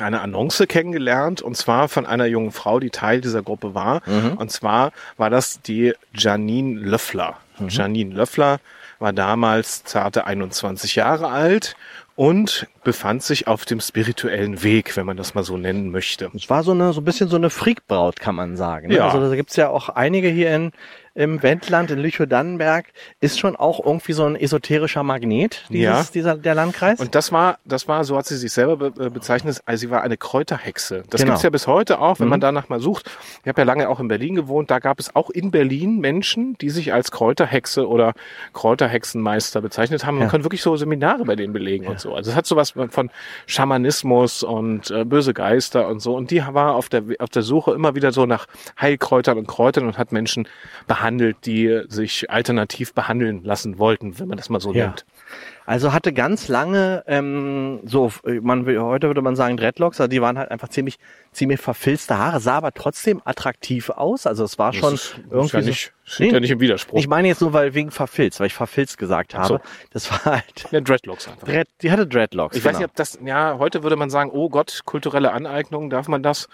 eine 0.02 0.22
Annonce 0.22 0.66
kennengelernt 0.68 1.42
und 1.42 1.56
zwar 1.56 1.90
von 1.90 2.06
einer 2.06 2.26
jungen 2.26 2.52
Frau, 2.52 2.80
die 2.80 2.90
Teil 2.90 3.22
dieser 3.22 3.42
Gruppe 3.42 3.74
war. 3.74 4.02
Mhm. 4.06 4.38
Und 4.38 4.52
zwar 4.52 4.92
war 5.18 5.30
das 5.30 5.62
die 5.62 5.94
Janine 6.14 6.80
Löffler. 6.80 7.38
Mhm. 7.60 7.70
Janine 7.70 8.16
Löffler 8.16 8.60
war 9.00 9.14
damals 9.14 9.84
zarte 9.84 10.26
21 10.26 10.96
Jahre 10.96 11.30
alt 11.30 11.76
und 12.16 12.68
befand 12.84 13.24
sich 13.24 13.48
auf 13.48 13.64
dem 13.64 13.80
spirituellen 13.80 14.62
Weg, 14.62 14.98
wenn 14.98 15.06
man 15.06 15.16
das 15.16 15.36
mal 15.36 15.46
so 15.46 15.56
nennen 15.56 15.90
möchte. 15.90 16.30
Es 16.36 16.50
war 16.50 16.64
so 16.64 16.72
eine 16.72 16.92
so 16.92 17.00
ein 17.00 17.06
bisschen 17.06 17.30
so 17.30 17.38
eine 17.38 17.50
Freakbraut, 17.50 18.20
kann 18.20 18.36
man 18.36 18.58
sagen. 18.58 18.90
Ne? 18.90 18.96
Ja. 18.96 19.08
Also 19.08 19.30
da 19.30 19.36
gibt's 19.38 19.56
ja 19.56 19.70
auch 19.70 19.88
einige 19.88 20.28
hier 20.28 20.54
in 20.54 20.72
im 21.20 21.44
Wendland 21.44 21.92
in 21.92 22.00
Lüchow-Dannenberg 22.00 22.86
ist 23.20 23.40
schon 23.40 23.58
auch 23.58 23.86
irgendwie 23.86 24.14
so 24.14 24.24
ein 24.24 24.38
esoterischer 24.38 25.04
Magnet, 25.04 25.66
dieses, 25.68 25.84
ja. 25.84 26.06
dieser, 26.14 26.38
der 26.38 26.56
Landkreis. 26.56 27.02
Und 27.02 27.14
das 27.14 27.34
war, 27.34 27.60
das 27.66 27.90
war, 27.90 28.06
so 28.06 28.16
hat 28.16 28.26
sie 28.26 28.38
sich 28.38 28.54
selber 28.54 28.78
be 28.78 29.10
bezeichnet, 29.10 29.60
also 29.66 29.82
sie 29.82 29.90
war 29.92 30.02
eine 30.02 30.16
Kräuterhexe. 30.16 31.04
Das 31.10 31.20
genau. 31.20 31.34
gibt's 31.34 31.44
ja 31.44 31.50
bis 31.50 31.68
heute 31.68 32.00
auch, 32.00 32.20
wenn 32.20 32.28
mhm. 32.28 32.32
man 32.32 32.40
danach 32.40 32.70
mal 32.70 32.80
sucht. 32.80 33.12
Ich 33.42 33.50
habe 33.50 33.60
ja 33.60 33.66
lange 33.66 33.90
auch 33.90 34.00
in 34.00 34.08
Berlin 34.08 34.36
gewohnt, 34.36 34.72
da 34.72 34.80
gab 34.80 34.98
es 34.98 35.14
auch 35.14 35.30
in 35.30 35.52
Berlin 35.52 36.00
Menschen, 36.00 36.58
die 36.60 36.70
sich 36.70 36.94
als 36.94 37.12
Kräuterhexe 37.12 37.86
oder 37.86 38.14
Kräuterhexenmeister 38.54 39.60
bezeichnet 39.60 40.06
haben. 40.06 40.16
Man 40.16 40.28
ja. 40.28 40.30
kann 40.30 40.46
wirklich 40.46 40.62
so 40.62 40.78
Seminare 40.78 41.26
bei 41.26 41.36
denen 41.36 41.52
belegen 41.52 41.84
ja. 41.84 41.90
und 41.90 42.00
so. 42.00 42.16
Also 42.16 42.32
es 42.32 42.38
hat 42.38 42.46
sowas 42.46 42.72
von 42.72 43.10
Schamanismus 43.46 44.44
und 44.44 44.90
äh, 44.90 45.04
böse 45.04 45.34
Geister 45.34 45.90
und 45.90 46.00
so. 46.02 46.16
Und 46.16 46.32
die 46.32 46.42
war 46.42 46.76
auf 46.76 46.88
der, 46.88 47.04
auf 47.20 47.30
der 47.30 47.42
Suche 47.42 47.74
immer 47.74 47.94
wieder 47.94 48.14
so 48.14 48.26
nach 48.26 48.46
Heilkräutern 48.80 49.38
und 49.38 49.50
Kräutern 49.50 49.86
und 49.86 49.98
hat 49.98 50.14
Menschen 50.14 50.48
behandelt 50.88 51.09
behandelt, 51.10 51.38
die 51.46 51.82
sich 51.88 52.30
alternativ 52.30 52.94
behandeln 52.94 53.44
lassen 53.44 53.80
wollten, 53.80 54.20
wenn 54.20 54.28
man 54.28 54.38
das 54.38 54.50
mal 54.50 54.60
so 54.60 54.74
ja. 54.74 54.88
nennt. 54.88 55.06
Also 55.66 55.94
hatte 55.94 56.14
ganz 56.14 56.48
lange 56.48 57.04
ähm, 57.06 57.80
so, 57.84 58.12
man 58.42 58.66
heute 58.66 59.08
würde 59.08 59.22
man 59.22 59.36
sagen 59.36 59.56
Dreadlocks, 59.58 60.02
also 60.02 60.10
die 60.10 60.22
waren 60.22 60.38
halt 60.38 60.50
einfach 60.50 60.70
ziemlich 60.70 60.98
ziemlich 61.32 61.60
verfilzte 61.60 62.18
Haare, 62.18 62.40
sah 62.40 62.58
aber 62.58 62.74
trotzdem 62.74 63.22
attraktiv 63.24 63.92
aus. 63.92 64.26
Also 64.26 64.44
es 64.44 64.58
war 64.58 64.74
schon 64.74 64.94
das 64.94 65.06
ist, 65.06 65.20
irgendwie 65.30 65.58
ja 65.58 65.64
nicht, 65.64 65.94
so, 66.06 66.14
steht 66.14 66.28
nee, 66.28 66.34
ja 66.34 66.40
nicht 66.40 66.52
im 66.52 66.60
Widerspruch. 66.60 66.98
Ich 66.98 67.08
meine 67.08 67.28
jetzt 67.28 67.42
nur 67.42 67.54
weil 67.54 67.76
wegen 67.76 67.92
verfilzt, 67.92 68.40
weil 68.40 68.48
ich 68.48 68.56
verfilzt 68.56 68.98
gesagt 68.98 69.36
habe. 69.36 69.48
So. 69.48 69.60
Das 69.92 70.10
war 70.10 70.26
halt 70.26 70.66
ja, 70.72 70.82
Dreadlocks 70.82 71.28
einfach. 71.28 71.48
Dread, 71.48 71.68
die 71.84 71.92
hatte 71.92 72.08
Dreadlocks. 72.08 72.56
Ich 72.56 72.64
genau. 72.64 72.74
weiß 72.74 72.80
nicht, 72.80 72.90
ob 72.90 72.96
das 72.96 73.20
ja 73.24 73.58
heute 73.60 73.84
würde 73.84 73.96
man 73.96 74.10
sagen, 74.10 74.32
oh 74.34 74.50
Gott, 74.50 74.82
kulturelle 74.86 75.32
Aneignung, 75.32 75.92
darf 75.92 76.08
man 76.08 76.24
das? 76.24 76.50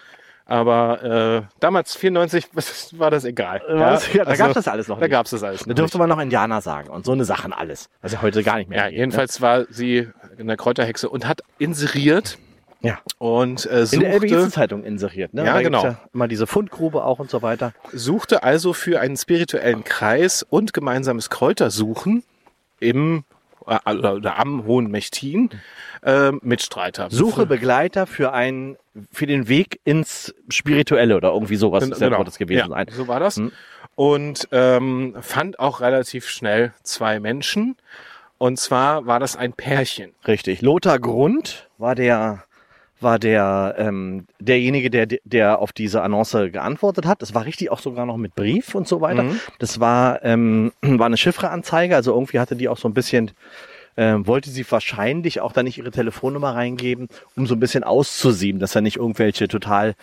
Aber 0.46 1.04
äh, 1.48 1.56
damals 1.60 1.96
94 1.96 2.50
war 2.98 3.10
das 3.10 3.26
egal. 3.26 3.62
Ja, 3.68 3.76
ja, 3.76 4.24
da 4.24 4.24
also, 4.24 4.38
gab 4.38 4.50
es 4.50 4.54
das 4.54 4.68
alles 4.68 4.88
noch. 4.88 5.00
Da 5.00 5.08
gab 5.08 5.26
es 5.26 5.32
das 5.32 5.44
alles. 5.44 5.64
Da 5.66 5.74
durfte 5.74 5.98
man 5.98 6.08
noch 6.08 6.20
Indianer 6.20 6.62
sagen 6.62 6.90
und 6.90 7.06
so 7.06 7.14
eine 7.14 7.26
Sachen 7.26 7.52
alles. 7.52 7.90
Was 8.02 8.14
ja 8.14 8.22
heute 8.22 8.44
gar 8.44 8.58
nicht 8.58 8.70
mehr. 8.70 8.80
Ja, 8.80 8.90
geht, 8.90 9.00
jedenfalls 9.00 9.40
ne? 9.40 9.46
war 9.46 9.66
sie 9.70 10.10
eine 10.38 10.56
Kräuterhexe 10.56 11.10
und 11.10 11.28
hat 11.28 11.42
inseriert. 11.58 12.38
Ja. 12.82 13.00
Und 13.18 13.70
äh, 13.72 13.88
suchte, 13.88 13.96
in 13.96 14.02
der 14.02 14.14
LBG 14.14 14.50
Zeitung 14.50 14.84
inseriert, 14.84 15.34
ne? 15.34 15.44
Ja, 15.44 15.60
genau. 15.62 15.84
Ja 15.84 15.98
immer 16.14 16.28
diese 16.28 16.46
Fundgrube 16.46 17.04
auch 17.04 17.20
und 17.20 17.32
so 17.32 17.42
weiter. 17.42 17.74
Suchte 17.92 18.44
also 18.44 18.74
für 18.74 19.00
einen 19.00 19.18
spirituellen 19.18 19.84
Kreis 19.84 20.44
und 20.48 20.74
gemeinsames 20.74 21.32
Kräutersuchen 21.32 22.24
im 22.80 23.24
äh, 23.68 23.94
oder 23.94 24.40
am 24.40 24.66
Hohen 24.66 24.90
Mechtin 24.90 25.50
äh, 26.04 26.32
Mitstreiter. 26.42 27.10
Suche 27.10 27.46
Begleiter 27.46 28.08
für 28.08 28.34
einen 28.34 28.78
für 29.12 29.26
den 29.26 29.48
Weg 29.48 29.82
ins 29.84 30.34
Spirituelle 30.50 31.18
oder 31.18 31.34
irgendwie 31.34 31.58
sowas 31.58 31.84
genau. 31.84 32.18
wird 32.18 32.28
das 32.28 32.38
gewesen 32.38 32.60
ja, 32.60 32.68
sein. 32.68 32.88
So 32.92 33.08
war 33.08 33.20
das. 33.20 33.38
Hm. 33.38 33.52
Und 33.96 34.48
ähm, 34.52 35.16
fand 35.22 35.60
auch 35.60 35.82
relativ 35.82 36.30
schnell 36.30 36.74
zwei 36.84 37.20
Menschen. 37.20 37.76
Und 38.38 38.60
zwar 38.60 39.06
war 39.06 39.20
das 39.20 39.36
ein 39.36 39.54
Pärchen. 39.54 40.14
Richtig. 40.28 40.62
Lothar 40.62 41.00
Grund 41.00 41.70
war 41.78 41.96
der 41.96 42.45
war 43.06 43.20
der 43.20 43.76
ähm, 43.78 44.26
derjenige, 44.40 44.90
der 44.90 45.08
der 45.24 45.60
auf 45.60 45.72
diese 45.72 46.02
Annonce 46.02 46.52
geantwortet 46.52 47.06
hat. 47.06 47.22
Das 47.22 47.34
war 47.34 47.46
richtig 47.46 47.72
auch 47.72 47.80
sogar 47.80 48.06
noch 48.06 48.18
mit 48.18 48.36
Brief 48.36 48.76
und 48.76 48.86
so 48.88 49.00
weiter. 49.00 49.24
Mhm. 49.24 49.40
Das 49.60 49.80
war 49.80 50.26
ähm, 50.26 50.74
war 50.82 51.06
eine 51.06 51.16
Chiffreanzeige, 51.16 51.96
also 51.96 52.14
irgendwie 52.14 52.40
hatte 52.40 52.58
die 52.58 52.68
auch 52.68 52.78
so 52.78 52.90
ein 52.90 52.94
bisschen 52.94 53.32
ähm, 53.98 54.28
wollte 54.28 54.50
sie 54.50 54.70
wahrscheinlich 54.70 55.42
auch 55.42 55.52
da 55.54 55.64
nicht 55.64 55.78
ihre 55.78 55.92
Telefonnummer 55.92 56.54
reingeben, 56.56 57.08
um 57.36 57.48
so 57.48 57.56
ein 57.56 57.60
bisschen 57.60 57.84
auszusieben, 57.84 58.60
dass 58.60 58.76
er 58.76 58.82
nicht 58.82 58.98
irgendwelche 58.98 59.48
total 59.48 59.96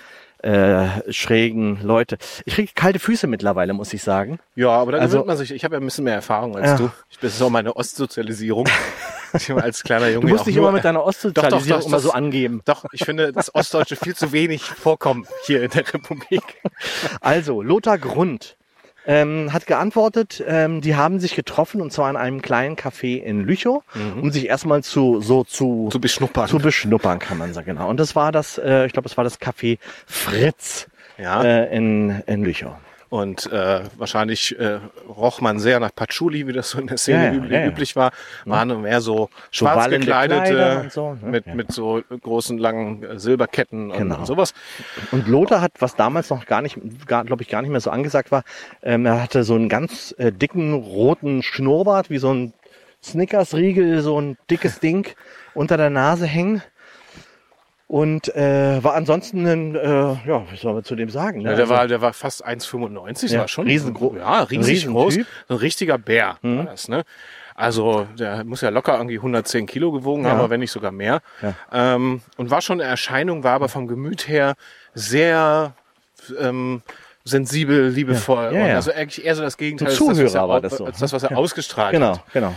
äh, 0.43 0.89
schrägen 1.13 1.81
Leute. 1.83 2.19
Ich 2.47 2.55
kriege 2.57 2.73
kalte 2.75 2.99
Füße 2.99 3.27
mittlerweile, 3.29 3.75
muss 3.75 3.93
ich 3.93 4.03
sagen. 4.03 4.39
Ja, 4.57 4.71
aber 4.71 4.93
da 4.93 4.99
Also- 4.99 5.19
gewöhnt 5.19 5.29
man 5.29 5.37
sich. 5.37 5.53
Ich 5.53 5.65
habe 5.65 5.77
ja 5.77 5.81
ein 5.81 5.85
bisschen 5.85 6.05
mehr 6.05 6.15
Erfahrung 6.15 6.57
als 6.57 6.67
Ja. 6.71 6.77
du. 6.79 6.91
Ich 7.11 7.19
bin 7.21 7.29
das 7.29 7.37
ist 7.37 7.43
auch 7.43 7.51
meine 7.51 7.77
Ostsozialisierung. 7.77 8.67
als 9.57 9.83
kleiner 9.83 10.09
Junge 10.09 10.27
Du 10.27 10.33
musst 10.33 10.47
dich 10.47 10.57
immer 10.57 10.73
mit 10.73 10.85
deiner 10.85 11.05
Ostsozialisierung 11.05 11.61
Doch, 11.63 11.69
doch, 11.69 11.81
doch, 11.81 11.87
immer 11.87 12.01
so 12.01 12.13
angeben. 12.13 12.61
Doch, 12.65 12.85
ich 12.93 13.05
finde, 13.05 13.33
dass 13.33 13.55
Ostdeutsche 13.55 13.97
viel 13.97 14.15
zu 14.15 14.33
wenig 14.33 14.63
vorkommen 14.63 15.27
hier 15.47 15.63
in 15.63 15.71
der 15.71 15.87
Republik. 15.95 16.43
Also, 17.21 17.63
Lothar 17.63 17.99
Grund 17.99 18.57
ähm, 19.07 19.53
hat 19.53 19.67
geantwortet, 19.67 20.43
ähm, 20.47 20.81
die 20.81 20.95
haben 20.97 21.19
sich 21.21 21.35
getroffen 21.35 21.81
und 21.81 21.93
zwar 21.93 22.09
in 22.11 22.17
einem 22.17 22.41
kleinen 22.43 22.77
Café 22.77 23.21
in 23.23 23.45
Lüchow, 23.45 23.83
um 24.21 24.31
sich 24.31 24.49
erstmal 24.49 24.83
zu 24.83 25.21
so 25.21 25.45
zu, 25.45 25.89
Zu 25.91 26.01
beschnuppern. 26.01 26.47
zu 26.49 26.59
beschnuppern, 26.59 27.19
kann 27.19 27.39
man 27.39 27.53
sagen, 27.53 27.67
genau. 27.67 27.89
Und 27.89 27.99
das 27.99 28.15
war 28.15 28.33
das, 28.33 28.59
äh, 28.59 28.87
ich 28.87 28.93
glaube, 28.93 29.09
das 29.09 29.17
war 29.17 29.25
das 29.25 29.41
Café 29.41 29.79
Fritz 30.07 30.87
Ja. 31.19 31.43
äh, 31.43 31.77
in, 31.77 32.23
in 32.27 32.45
Lüchow. 32.45 32.73
Und 33.13 33.53
äh, 33.53 33.81
wahrscheinlich 33.99 34.59
äh, 34.59 34.79
roch 35.07 35.43
man 35.43 35.59
sehr 35.59 35.79
nach 35.81 35.95
Patchouli, 35.95 36.47
wie 36.47 36.55
das 36.55 36.71
so 36.71 36.79
in 36.79 36.87
der 36.87 36.97
Szene 36.97 37.25
Ja, 37.27 37.31
ja, 37.33 37.35
üblich, 37.35 37.53
ja, 37.53 37.61
ja. 37.61 37.67
üblich 37.67 37.95
war. 37.95 38.11
Waren 38.47 38.69
nur 38.69 38.79
mehr 38.79 39.03
so 39.03 39.29
schwarz 39.51 39.91
gekleidete 39.91 40.87
so, 40.89 41.13
ne? 41.21 41.31
mit, 41.31 41.47
Ja. 41.47 41.55
mit 41.55 41.73
so 41.73 42.01
großen 42.23 42.57
langen 42.57 43.03
äh, 43.03 43.19
Silberketten 43.19 43.91
und, 43.91 43.99
Genau. 43.99 44.17
und 44.17 44.27
sowas. 44.27 44.55
Und 45.11 45.29
Lothar 45.29 45.61
hat, 45.61 45.73
was 45.81 45.95
damals 45.95 46.31
noch 46.31 46.47
gar 46.47 46.63
nicht, 46.63 46.79
gar, 47.07 47.23
glaube 47.27 47.43
ich, 47.43 47.51
gar 47.51 47.61
nicht 47.61 47.71
mehr 47.71 47.83
so 47.83 47.91
angesagt 47.91 48.31
war, 48.33 48.45
ähm, 48.83 49.05
er 49.05 49.23
hatte 49.23 49.45
so 49.45 49.57
einen 49.57 49.69
ganz 49.69 50.15
äh, 50.17 50.33
dicken 50.33 50.73
roten 50.73 51.43
Schnurrbart, 51.43 52.09
wie 52.09 52.17
so 52.17 52.33
ein 52.33 52.55
Snickers-Riegel, 53.05 54.01
so 54.01 54.19
ein 54.19 54.39
dickes 54.51 54.81
Ding 54.81 55.07
unter 55.53 55.77
der 55.77 55.91
Nase 55.91 56.25
hängen. 56.27 56.63
Und 57.93 58.35
äh, 58.35 58.83
war 58.83 58.95
ansonsten 58.95 59.47
ein, 59.47 59.75
äh, 59.75 59.83
ja, 60.27 60.43
was 60.51 60.63
soll 60.63 60.73
man 60.73 60.83
zu 60.83 60.97
dem 60.97 61.11
sagen? 61.11 61.43
Ne? 61.43 61.51
Ja, 61.51 61.57
der, 61.57 61.65
Also- 61.65 61.75
war, 61.75 61.87
der 61.89 62.01
war 62.01 62.15
fast 62.15 62.43
1,95, 62.43 63.21
das 63.27 63.33
Ja, 63.33 63.41
war 63.41 63.49
schon 63.49 63.67
riesengro- 63.69 64.17
Ja, 64.17 64.45
riesig 64.45 64.89
ein 64.89 65.57
richtiger 65.57 65.99
Bär 65.99 66.39
war 66.41 66.65
das, 66.65 66.89
ne? 66.89 67.05
Also 67.55 68.07
der 68.19 68.45
muss 68.45 68.63
ja 68.63 68.71
locker 68.71 68.97
irgendwie 68.97 69.19
110 69.19 69.67
Kilo 69.67 69.93
gewogen 69.93 70.25
haben, 70.25 70.39
Ja. 70.39 70.39
aber 70.39 70.49
wenn 70.49 70.61
nicht 70.61 70.71
sogar 70.71 70.91
mehr. 70.91 71.21
Ja. 71.43 71.55
Ähm, 71.71 72.23
und 72.39 72.51
war 72.51 72.63
schon 72.63 72.81
eine 72.81 72.89
Erscheinung, 72.89 73.45
war 73.45 73.53
aber 73.53 73.69
vom 73.69 73.87
Gemüt 73.87 74.27
her 74.27 74.55
sehr 74.95 75.75
ähm, 76.41 76.81
sensibel, 77.25 77.89
liebevoll. 77.91 78.55
Ja. 78.55 78.75
Also 78.77 78.91
eigentlich 78.93 79.23
eher 79.23 79.35
so 79.35 79.43
das 79.43 79.59
Gegenteil 79.59 79.89
als 79.89 79.99
das, 79.99 80.09
was 80.19 80.35
er, 80.35 80.49
war 80.49 80.63
das 80.63 80.79
so. 80.79 80.87
als 80.87 80.99
das, 80.99 81.13
was 81.13 81.25
er 81.25 81.33
Ja. 81.33 81.37
ausgestrahlt 81.37 81.93
Genau, 81.93 82.13
hat. 82.13 82.25
genau. 82.33 82.55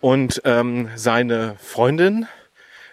Und 0.00 0.40
ähm, 0.44 0.90
seine 0.94 1.56
Freundin 1.58 2.28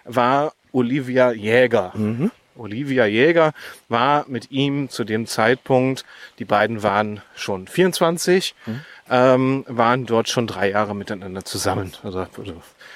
war 0.05 0.53
Olivia 0.73 1.31
Jäger. 1.31 1.91
Mhm. 1.95 2.31
Olivia 2.55 3.05
Jäger 3.07 3.53
war 3.89 4.25
mit 4.27 4.51
ihm 4.51 4.89
zu 4.89 5.03
dem 5.05 5.25
Zeitpunkt, 5.25 6.05
die 6.37 6.45
beiden 6.45 6.83
waren 6.83 7.21
schon 7.35 7.67
24, 7.67 8.53
Mhm. 8.67 8.79
ähm, 9.09 9.65
waren 9.67 10.05
dort 10.05 10.29
schon 10.29 10.45
drei 10.45 10.69
Jahre 10.69 10.95
miteinander 10.95 11.43
zusammen. 11.43 11.93
Also, 12.03 12.19
also 12.19 12.53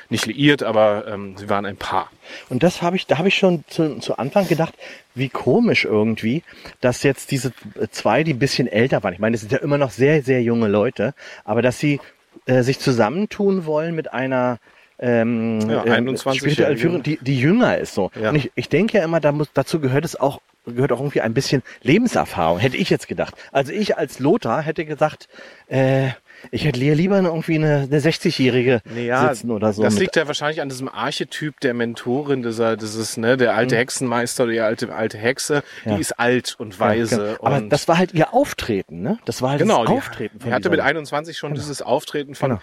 nicht 0.09 0.25
liiert, 0.27 0.61
aber 0.61 1.05
ähm, 1.07 1.35
sie 1.37 1.49
waren 1.49 1.65
ein 1.65 1.75
Paar. 1.77 2.11
Und 2.49 2.61
das 2.61 2.83
habe 2.83 2.95
ich, 2.97 3.07
da 3.07 3.17
habe 3.17 3.29
ich 3.29 3.35
schon 3.35 3.63
zu, 3.67 3.97
zu 3.99 4.17
Anfang 4.19 4.47
gedacht, 4.47 4.75
wie 5.15 5.29
komisch 5.29 5.85
irgendwie, 5.85 6.43
dass 6.79 7.01
jetzt 7.01 7.31
diese 7.31 7.51
zwei, 7.89 8.23
die 8.23 8.33
ein 8.35 8.39
bisschen 8.39 8.67
älter 8.67 9.01
waren, 9.03 9.13
ich 9.13 9.19
meine, 9.19 9.33
das 9.33 9.41
sind 9.41 9.51
ja 9.51 9.57
immer 9.57 9.79
noch 9.79 9.89
sehr, 9.91 10.21
sehr 10.21 10.41
junge 10.43 10.67
Leute, 10.67 11.15
aber 11.45 11.63
dass 11.63 11.79
sie 11.79 11.99
äh, 12.45 12.61
sich 12.61 12.77
zusammentun 12.79 13.65
wollen 13.65 13.95
mit 13.95 14.13
einer 14.13 14.59
ähm, 14.99 15.59
Ja, 15.69 15.85
äh, 15.85 15.91
21 15.91 16.39
spirituellen 16.39 16.71
Jährige. 16.77 16.81
Führerin, 16.81 17.03
die, 17.03 17.19
die 17.21 17.39
jünger 17.39 17.77
ist 17.77 17.93
so. 17.93 18.11
Ja. 18.19 18.29
Und 18.29 18.35
ich, 18.35 18.51
ich 18.55 18.69
denke 18.69 18.97
ja 18.97 19.03
immer, 19.03 19.19
da 19.19 19.31
muss, 19.31 19.47
dazu 19.53 19.79
gehört 19.79 20.05
es 20.05 20.19
auch, 20.19 20.41
gehört 20.65 20.91
auch 20.91 20.99
irgendwie 20.99 21.21
ein 21.21 21.33
bisschen 21.33 21.63
Lebenserfahrung, 21.83 22.59
hätte 22.59 22.77
ich 22.77 22.89
jetzt 22.89 23.07
gedacht. 23.07 23.35
Also 23.51 23.71
ich 23.71 23.97
als 23.97 24.19
Lothar 24.19 24.61
hätte 24.61 24.85
gesagt, 24.85 25.27
äh, 25.67 26.09
ich 26.51 26.65
hätte 26.65 26.79
lieber 26.79 27.19
irgendwie 27.19 27.55
eine, 27.55 27.87
eine 27.91 27.99
60-Jährige 27.99 28.81
sitzen 28.93 29.49
oder 29.49 29.73
so. 29.73 29.81
Das 29.81 29.97
liegt 29.97 30.15
ja 30.15 30.27
wahrscheinlich 30.27 30.61
an 30.61 30.69
diesem 30.69 30.87
Archetyp 30.87 31.59
der 31.61 31.73
Mentorin, 31.73 32.43
dieser, 32.43 32.77
dieses, 32.77 33.17
ne, 33.17 33.37
der 33.37 33.55
alte 33.55 33.75
Hexenmeister 33.75 34.43
oder 34.43 34.51
die 34.53 34.59
alte, 34.59 34.93
alte 34.93 35.17
Hexe. 35.17 35.63
Ja. 35.83 35.95
die 35.95 36.01
ist 36.01 36.19
alt 36.19 36.55
und 36.59 36.75
Ja, 36.75 36.79
weise. 36.79 37.15
genau. 37.37 37.45
Aber 37.47 37.55
und 37.57 37.69
das 37.69 37.87
war 37.87 37.97
halt 37.97 38.13
ihr 38.13 38.35
Auftreten, 38.35 39.01
ne? 39.01 39.17
Das 39.25 39.41
war 39.41 39.49
halt 39.51 39.61
genau, 39.61 39.83
das 39.83 39.91
Auftreten 39.93 40.37
die 40.45 40.51
hatte 40.53 40.69
mit 40.69 40.79
21 40.79 41.35
schon 41.35 41.55
dieses 41.55 41.81
Auftreten 41.81 42.35
von, 42.35 42.49
Genau. 42.51 42.61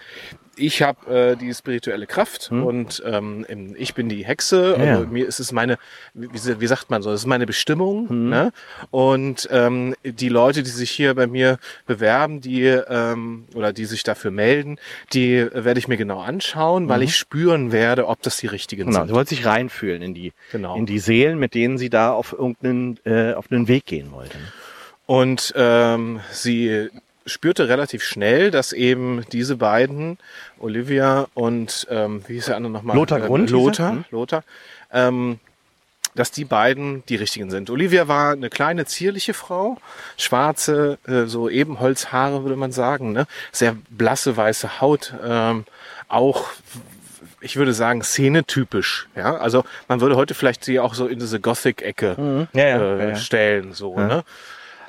Ich 0.57 0.81
habe 0.81 1.13
äh, 1.13 1.35
die 1.35 1.53
spirituelle 1.53 2.07
Kraft 2.07 2.51
und 2.51 3.01
ähm, 3.05 3.45
ich 3.77 3.93
bin 3.93 4.09
die 4.09 4.25
Hexe. 4.25 4.75
Hm? 4.77 4.83
Ja, 4.83 4.93
Also 4.95 5.07
mir 5.07 5.27
ist 5.27 5.39
es 5.39 5.51
meine, 5.51 5.77
wie, 6.13 6.29
wie 6.59 6.67
sagt 6.67 6.89
man 6.89 7.01
so, 7.01 7.11
das 7.11 7.21
ist 7.21 7.25
meine 7.25 7.45
Bestimmung. 7.45 8.09
Hm. 8.09 8.29
Ne? 8.29 8.51
Und 8.91 9.47
ähm, 9.51 9.95
die 10.03 10.29
Leute, 10.29 10.63
die 10.63 10.69
sich 10.69 10.91
hier 10.91 11.13
bei 11.15 11.27
mir 11.27 11.59
bewerben, 11.85 12.41
die 12.41 12.63
ähm, 12.63 13.45
oder 13.53 13.73
die 13.73 13.85
sich 13.85 14.03
dafür 14.03 14.31
melden, 14.31 14.77
die 15.13 15.35
äh, 15.35 15.63
werde 15.65 15.79
ich 15.79 15.87
mir 15.87 15.97
genau 15.97 16.19
anschauen, 16.21 16.87
weil 16.89 17.01
ich 17.03 17.15
spüren 17.17 17.71
werde, 17.71 18.07
ob 18.07 18.21
das 18.21 18.37
die 18.37 18.47
richtigen 18.47 18.83
Mhm. 18.83 18.87
Genau, 18.87 18.99
sind. 18.99 19.07
sie 19.09 19.13
wollte 19.15 19.29
sich 19.35 19.45
reinfühlen 19.45 20.01
in 20.01 20.13
die, 20.13 20.31
Genau. 20.51 20.75
in 20.75 20.85
die 20.85 20.99
Seelen, 20.99 21.39
mit 21.39 21.53
denen 21.53 21.77
sie 21.77 21.89
da 21.89 22.11
auf 22.11 22.33
irgendeinen, 22.33 22.99
äh, 23.05 23.33
auf 23.33 23.51
einen 23.51 23.67
Weg 23.67 23.85
gehen 23.85 24.11
wollte. 24.11 24.37
Und 25.07 25.53
ähm, 25.55 26.19
sie 26.31 26.89
spürte 27.25 27.67
relativ 27.67 28.03
schnell, 28.03 28.51
dass 28.51 28.73
eben 28.73 29.25
diese 29.31 29.57
beiden, 29.57 30.17
Olivia 30.59 31.27
und 31.33 31.87
ähm, 31.89 32.23
wie 32.27 32.33
hieß 32.33 32.45
der 32.47 32.55
andere 32.57 32.71
nochmal? 32.73 32.95
Lothar 32.95 33.19
Grund 33.21 33.49
Ähm, 33.49 33.55
er? 33.57 33.65
Lothar, 33.65 33.91
Hm. 33.91 34.05
Lothar. 34.11 34.43
Ähm, 34.91 35.39
dass 36.13 36.31
die 36.31 36.45
beiden 36.45 37.03
die 37.07 37.17
richtigen 37.17 37.51
sind. 37.51 37.69
Olivia 37.69 38.07
war 38.07 38.31
eine 38.31 38.49
kleine, 38.49 38.85
zierliche 38.85 39.33
Frau, 39.33 39.77
schwarze, 40.15 40.97
äh, 41.07 41.25
so 41.25 41.49
Ebenholzhaare, 41.49 42.43
würde 42.43 42.55
man 42.55 42.71
sagen, 42.71 43.11
ne? 43.11 43.27
sehr 43.51 43.75
blasse, 43.89 44.37
weiße 44.37 44.79
Haut, 44.79 45.13
ähm, 45.23 45.65
auch 46.07 46.51
ich 47.41 47.57
würde 47.57 47.73
sagen, 47.73 48.01
szenetypisch. 48.01 49.07
Ja, 49.15 49.37
also 49.37 49.65
man 49.87 50.01
würde 50.01 50.15
heute 50.15 50.33
vielleicht 50.33 50.63
sie 50.63 50.79
auch 50.79 50.93
so 50.95 51.05
in 51.05 51.19
diese 51.19 51.39
Gothic-Ecke 51.39 52.47
Ja, 52.53 52.65
ja, 52.67 52.77
äh, 52.97 53.09
ja. 53.09 53.15
stellen, 53.17 53.73
so. 53.73 53.95
Ne? 53.99 54.23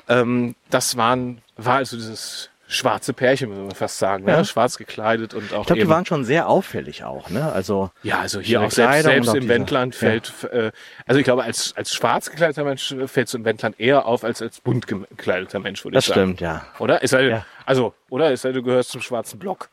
Ähm, 0.07 0.55
das 0.69 0.97
waren, 0.97 1.39
war 1.57 1.75
also 1.77 1.97
dieses 1.97 2.49
schwarze 2.69 3.13
Pärchen, 3.13 3.49
würde 3.49 3.61
man 3.61 3.71
fast 3.71 3.97
sagen, 3.97 4.27
Ja. 4.27 4.37
ne? 4.37 4.45
schwarz 4.45 4.77
gekleidet 4.77 5.33
und 5.33 5.53
auch 5.53 5.61
Ich 5.61 5.67
glaube, 5.67 5.81
die 5.81 5.87
waren 5.87 6.05
schon 6.05 6.25
sehr 6.25 6.49
auffällig 6.49 7.05
auch, 7.05 7.29
ne? 7.29 7.49
Also, 7.53 7.91
ja, 8.03 8.19
also 8.19 8.41
hier 8.41 8.59
auch 8.59 8.71
selbst, 8.71 9.03
selbst 9.03 9.29
auch 9.29 9.35
im 9.35 9.41
diese- 9.41 9.53
Wendland 9.53 9.95
ja. 9.95 9.99
fällt, 9.99 10.33
äh, 10.51 10.71
also 11.05 11.17
ich 11.17 11.23
glaube, 11.23 11.43
als, 11.43 11.73
als 11.77 11.93
schwarz 11.93 12.29
gekleideter 12.29 12.65
Mensch 12.65 12.93
fällt 13.05 13.29
so 13.29 13.37
im 13.37 13.45
Wendland 13.45 13.79
eher 13.79 14.05
auf 14.05 14.25
als 14.25 14.41
als 14.41 14.59
bunt 14.59 14.85
gekleideter 14.85 15.59
Mensch, 15.59 15.85
würde 15.85 15.95
das 15.95 16.03
ich 16.03 16.09
sagen. 16.09 16.21
stimmt, 16.35 16.41
ja. 16.41 16.65
Oder? 16.79 17.01
Ist 17.03 17.13
halt, 17.13 17.31
Ja. 17.31 17.45
Also, 17.65 17.93
oder? 18.09 18.31
Ist 18.33 18.43
halt, 18.43 18.55
du 18.57 18.63
gehörst 18.63 18.89
zum 18.91 18.99
schwarzen 19.01 19.39
Block. 19.39 19.69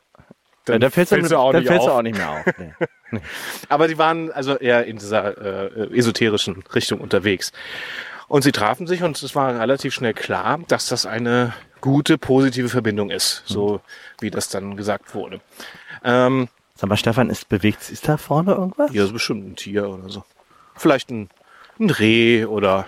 Dann, 0.63 0.79
dann 0.79 0.89
fällst 0.89 1.11
du, 1.11 1.17
fällst 1.17 1.31
du 1.31 1.37
auch 1.37 1.51
dann 1.51 1.61
nicht 1.63 1.69
fällst 1.69 1.87
auch 1.89 2.01
nicht 2.01 2.17
mehr 2.17 2.29
auf. 2.29 2.45
Nee. 3.11 3.21
Aber 3.69 3.87
die 3.87 3.99
waren 3.99 4.31
also 4.31 4.55
eher 4.57 4.85
in 4.85 4.97
dieser 4.97 5.37
äh, 5.77 5.95
esoterischen 5.95 6.63
Richtung 6.73 6.99
unterwegs. 7.01 7.51
Und 8.27 8.41
sie 8.43 8.51
trafen 8.51 8.87
sich 8.87 9.03
und 9.03 9.21
es 9.21 9.35
war 9.35 9.59
relativ 9.59 9.93
schnell 9.93 10.13
klar, 10.13 10.59
dass 10.67 10.87
das 10.87 11.05
eine 11.05 11.53
gute, 11.81 12.17
positive 12.17 12.69
Verbindung 12.69 13.11
ist, 13.11 13.43
so 13.45 13.81
wie 14.19 14.31
das 14.31 14.49
dann 14.49 14.75
gesagt 14.77 15.13
wurde. 15.13 15.41
Ähm, 16.03 16.47
Sag 16.75 16.89
mal, 16.89 16.97
Stefan, 16.97 17.29
ist 17.29 17.47
bewegt, 17.47 17.89
ist 17.91 18.07
da 18.07 18.17
vorne 18.17 18.53
irgendwas? 18.53 18.91
hier 18.91 19.03
ist 19.05 19.13
bestimmt 19.13 19.47
ein 19.47 19.55
Tier 19.55 19.87
oder 19.87 20.09
so. 20.09 20.23
Vielleicht 20.75 21.09
ein, 21.09 21.29
ein 21.79 21.89
Reh 21.89 22.45
oder 22.45 22.85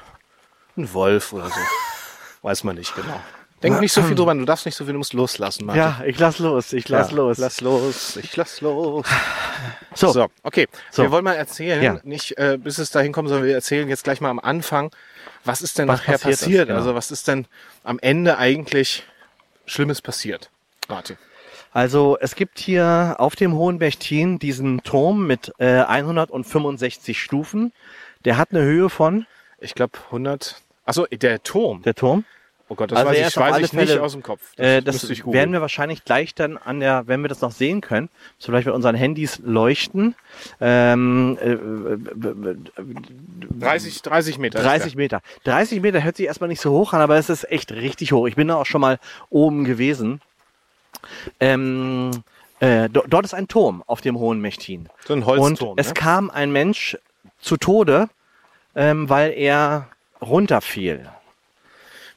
ein 0.76 0.92
Wolf 0.94 1.32
oder 1.34 1.46
so. 1.48 1.60
Weiß 2.42 2.64
man 2.64 2.76
nicht 2.76 2.96
genau. 2.96 3.20
Denk 3.64 3.80
nicht 3.80 3.92
so 3.94 4.04
viel 4.04 4.14
drüber, 4.16 4.36
du 4.36 4.46
darfst 4.46 4.66
nicht 4.68 4.76
so 4.76 4.84
viel, 4.86 4.94
du 4.94 5.00
musst 5.00 5.14
loslassen, 5.14 5.66
Martin. 5.66 5.82
Ja, 5.82 6.02
ich 6.06 6.20
lass 6.20 6.38
los, 6.38 6.74
ich 6.74 6.88
lass 6.90 7.10
Ja, 7.10 7.16
los. 7.18 7.38
Lass 7.40 7.62
los, 7.62 8.16
ich 8.18 8.36
lass 8.36 8.62
los. 8.62 9.06
so, 9.96 10.12
So, 10.12 10.28
okay. 10.44 10.68
So. 10.92 11.02
Wir 11.02 11.12
wollen 11.12 11.24
mal 11.24 11.34
erzählen, 11.36 11.82
Ja. 11.82 12.00
nicht 12.04 12.38
äh, 12.38 12.60
bis 12.62 12.78
es 12.78 12.92
dahin 12.92 13.14
kommt, 13.14 13.30
sondern 13.30 13.48
wir 13.48 13.56
erzählen 13.56 13.90
jetzt 13.90 14.04
gleich 14.04 14.22
mal 14.22 14.30
am 14.30 14.40
Anfang, 14.40 14.92
was 15.44 15.62
ist 15.62 15.78
denn 15.78 15.88
Was 15.88 16.00
nachher 16.02 16.14
passiert 16.14 16.40
passiert? 16.40 16.68
genau. 16.68 16.80
Also 16.80 16.96
was 16.96 17.12
ist 17.12 17.28
denn 17.28 17.46
am 17.84 18.00
Ende 18.00 18.38
eigentlich 18.38 19.04
Schlimmes 19.66 20.02
passiert? 20.02 20.50
Martin. 20.88 21.18
Also 21.74 22.18
es 22.20 22.36
gibt 22.36 22.60
hier 22.60 23.16
auf 23.20 23.36
dem 23.36 23.54
Hohen 23.54 23.80
Bechtin 23.80 24.40
diesen 24.40 24.82
Turm 24.84 25.28
mit 25.28 25.54
äh, 25.60 25.82
165 25.82 27.22
Stufen. 27.22 27.74
Der 28.26 28.38
hat 28.38 28.52
eine 28.52 28.62
Höhe 28.64 28.90
von, 28.90 29.26
Ich 29.60 29.76
glaube 29.76 29.98
100. 30.08 30.62
Achso, 30.86 31.06
der 31.06 31.44
Turm. 31.44 31.82
der 31.84 31.94
Turm, 31.96 32.24
Oh 32.70 32.76
Gott, 32.76 32.92
das 32.92 33.00
Also 33.00 33.12
weiß 33.12 33.28
ich, 33.30 33.38
weiß 33.38 33.56
ich 33.60 33.74
nicht 33.74 33.90
Fälle- 33.90 34.02
aus 34.02 34.12
dem 34.12 34.24
Kopf. 34.24 34.42
äh, 34.58 34.82
das 34.82 35.02
ich 35.10 35.22
googeln. 35.24 35.40
werden 35.40 35.54
wir 35.54 35.62
wahrscheinlich 35.62 36.04
gleich 36.04 36.36
dann 36.36 36.58
an 36.58 36.82
der, 36.82 37.08
wenn 37.08 37.22
wir 37.22 37.30
das 37.30 37.40
noch 37.40 37.52
sehen 37.54 37.80
können, 37.80 38.10
so 38.38 38.48
vielleicht 38.52 38.66
mit 38.66 38.76
unseren 38.76 38.96
Handys 38.96 39.40
leuchten. 39.44 40.16
Ähm, 40.60 41.38
äh, 41.42 41.52
äh, 41.54 42.58
30, 43.60 44.02
30 44.02 44.38
Meter. 44.38 44.60
ist 44.60 44.66
30 44.66 44.96
Meter. 44.96 45.22
30 45.46 45.82
Meter 45.82 46.04
hört 46.04 46.18
sich 46.18 46.26
erstmal 46.26 46.50
nicht 46.50 46.60
so 46.62 46.72
hoch 46.72 46.92
an, 46.94 47.02
aber 47.02 47.16
es 47.18 47.30
ist 47.30 47.50
echt 47.50 47.72
richtig 47.72 48.12
hoch. 48.12 48.28
Ich 48.28 48.36
bin 48.36 48.50
da 48.50 48.56
auch 48.56 48.66
schon 48.66 48.82
mal 48.82 49.00
oben 49.30 49.64
gewesen. 49.64 50.22
Ähm, 51.40 52.12
Äh, 52.60 52.90
do, 52.90 53.04
dort 53.08 53.24
ist 53.24 53.36
ein 53.36 53.48
Turm 53.48 53.84
auf 53.86 54.02
dem 54.02 54.18
Hohen 54.18 54.42
Mechtin. 54.42 54.90
So 55.06 55.14
ein 55.14 55.20
Und 55.22 55.26
Holzturm. 55.28 55.76
es 55.78 55.90
ne? 55.90 55.94
kam 55.94 56.32
ein 56.32 56.52
Mensch 56.52 56.98
zu 57.40 57.56
Tode, 57.56 58.10
ähm, 58.76 59.08
weil 59.10 59.32
er 59.34 59.90
runterfiel. 60.22 61.08